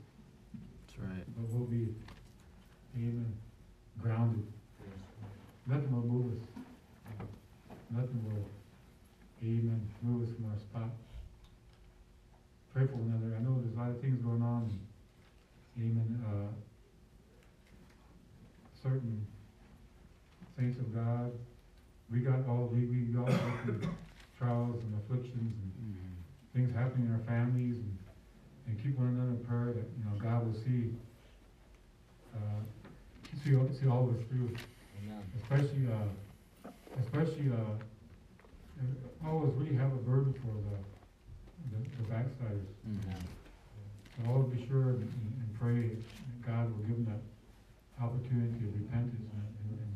That's 0.86 1.00
right. 1.00 1.26
but 1.36 1.50
we'll 1.50 1.66
be, 1.66 1.88
amen, 2.96 3.34
grounded. 4.00 4.46
Nothing 5.66 5.92
will 5.92 6.06
move 6.06 6.34
us. 6.34 6.48
Nothing 7.90 8.24
will, 8.24 8.46
amen, 9.42 9.90
move 10.04 10.22
us 10.30 10.36
from 10.36 10.46
our 10.52 10.60
spot. 10.60 10.92
Pray 12.76 12.86
for 12.86 12.98
one 12.98 13.10
another. 13.18 13.36
I 13.36 13.40
know 13.42 13.60
there's 13.60 13.74
a 13.76 13.80
lot 13.80 13.90
of 13.90 14.00
things 14.02 14.22
going 14.22 14.44
on. 14.44 14.70
Amen. 15.80 16.24
Uh, 16.24 16.54
certain 18.84 19.26
saints 20.56 20.78
of 20.78 20.94
God, 20.94 21.32
we 22.12 22.20
got 22.20 22.48
all, 22.48 22.70
we, 22.72 22.86
we 22.86 23.18
all 23.18 23.26
go 23.26 23.34
through 23.66 23.82
trials 24.38 24.80
and 24.84 24.94
afflictions 25.02 25.34
and 25.58 25.74
Mhm. 25.74 26.54
things 26.54 26.72
happening 26.76 27.08
in 27.08 27.14
our 27.14 27.26
families 27.26 27.78
and, 27.78 27.98
and 28.68 28.82
keep 28.84 28.98
one 28.98 29.08
another 29.08 29.32
in 29.32 29.44
prayer 29.46 29.72
that, 29.74 29.88
you 29.98 30.04
know, 30.06 30.16
God 30.20 30.46
will 30.46 30.60
see, 30.64 30.92
uh, 32.36 32.62
see, 33.44 33.56
all- 33.56 33.70
see 33.80 33.88
all 33.88 34.10
of 34.10 34.16
us 34.18 34.24
through 34.30 34.52
Amen. 35.04 35.24
especially, 35.42 35.88
uh, 35.88 36.70
especially, 37.02 37.50
uh, 37.52 37.76
uh, 38.80 39.28
always 39.28 39.54
we 39.56 39.76
have 39.76 39.92
a 39.94 40.02
burden 40.04 40.34
for 40.34 40.54
the, 40.68 40.78
the, 41.72 41.80
the 41.98 42.04
backsliders. 42.10 42.68
Amen. 42.86 43.22
So 44.18 44.32
always 44.32 44.54
be 44.60 44.68
sure 44.68 44.90
and, 45.00 45.02
and 45.08 45.50
pray 45.60 45.96
that 45.96 46.46
God 46.46 46.70
will 46.72 46.84
give 46.86 46.98
them 47.06 47.08
that 47.16 48.04
opportunity 48.04 48.66
of 48.68 48.74
repentance 48.76 49.16
and, 49.32 49.48
and, 49.72 49.80
and- 49.80 49.94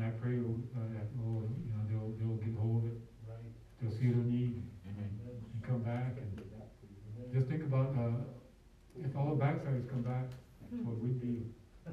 I 0.00 0.08
pray, 0.16 0.38
uh, 0.40 0.80
that, 0.96 1.06
oh, 1.20 1.44
you 1.44 1.70
know, 1.76 1.84
they'll, 1.90 2.12
they'll 2.16 2.40
get 2.40 2.56
hold 2.56 2.84
of 2.84 2.90
it. 2.90 2.98
They'll 3.82 3.92
see 3.92 4.08
their 4.08 4.24
need 4.24 4.62
Mhm. 4.88 4.96
and 4.96 5.62
come 5.62 5.80
back 5.82 6.16
and 6.16 6.39
just 7.32 7.48
think 7.48 7.62
about, 7.62 7.90
uh, 7.96 8.22
if 8.98 9.16
all 9.16 9.30
the 9.30 9.40
backsliders 9.40 9.84
come 9.90 10.02
back, 10.02 10.26
what 10.84 10.96
would 10.98 11.20
be. 11.20 11.46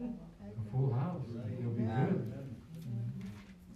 A 0.00 0.70
full 0.70 0.92
house, 0.92 1.22
it'll 1.58 1.72
be 1.72 1.82
good. 1.82 2.32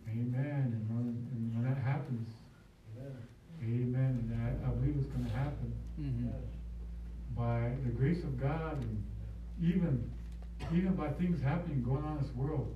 Amen, 0.08 0.72
and 0.76 0.88
when, 0.88 1.06
and 1.32 1.54
when 1.54 1.64
that 1.64 1.80
happens, 1.82 2.28
amen, 3.62 4.28
and 4.30 4.30
I, 4.42 4.68
I 4.68 4.70
believe 4.74 4.96
it's 4.98 5.06
gonna 5.12 5.28
happen. 5.30 5.72
Mhm. 6.00 6.32
by 7.36 7.72
the 7.84 7.90
grace 7.90 8.22
of 8.24 8.38
God 8.40 8.82
and 8.82 9.02
even, 9.62 10.10
even 10.72 10.94
by 10.94 11.08
things 11.12 11.40
happening, 11.42 11.82
going 11.82 12.02
on 12.04 12.16
in 12.18 12.22
this 12.22 12.34
world, 12.34 12.74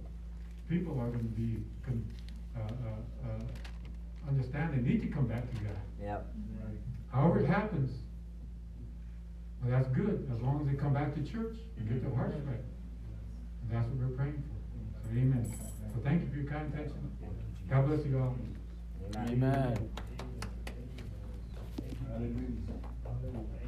people 0.68 0.99
are 1.01 1.11
gonna 1.11 1.22
be, 1.37 1.62
con- 1.84 2.05
uh, 2.57 2.61
uh, 2.61 3.28
uh, 3.28 4.28
understand 4.28 4.72
they 4.74 4.80
need 4.89 5.03
to 5.03 5.09
come 5.09 5.26
back 5.26 5.49
to 5.51 5.57
God. 5.64 5.76
Yep. 6.01 6.26
However 7.12 7.41
it 7.41 7.47
happens, 7.47 7.91
well, 9.63 9.71
that's 9.71 9.89
good, 9.89 10.31
as 10.35 10.43
long 10.43 10.61
as 10.61 10.67
they 10.67 10.75
come 10.75 10.93
back 10.93 11.15
to 11.15 11.23
church 11.23 11.57
and 11.79 11.89
get 11.89 12.03
their 12.03 12.15
hearts 12.15 12.37
mm-hmm. 12.37 12.51
right. 12.51 12.65
And 13.63 13.71
that's 13.71 13.87
what 13.89 13.99
we're 13.99 14.17
praying 14.17 14.43
for. 14.47 15.09
So, 15.09 15.11
amen. 15.11 15.55
So 15.95 16.01
thank 16.03 16.23
you 16.23 16.29
for 16.31 16.37
your 16.37 16.51
kind 16.51 16.73
attention. 16.73 17.11
Thank 17.21 17.33
you, 17.33 17.39
Jesus. 17.55 17.71
God 17.71 17.87
bless 17.87 18.07
you 18.07 18.19
all. 18.19 18.37
Amen. 19.15 19.29
Amen. 19.31 19.91
Hallelujah. 22.09 23.66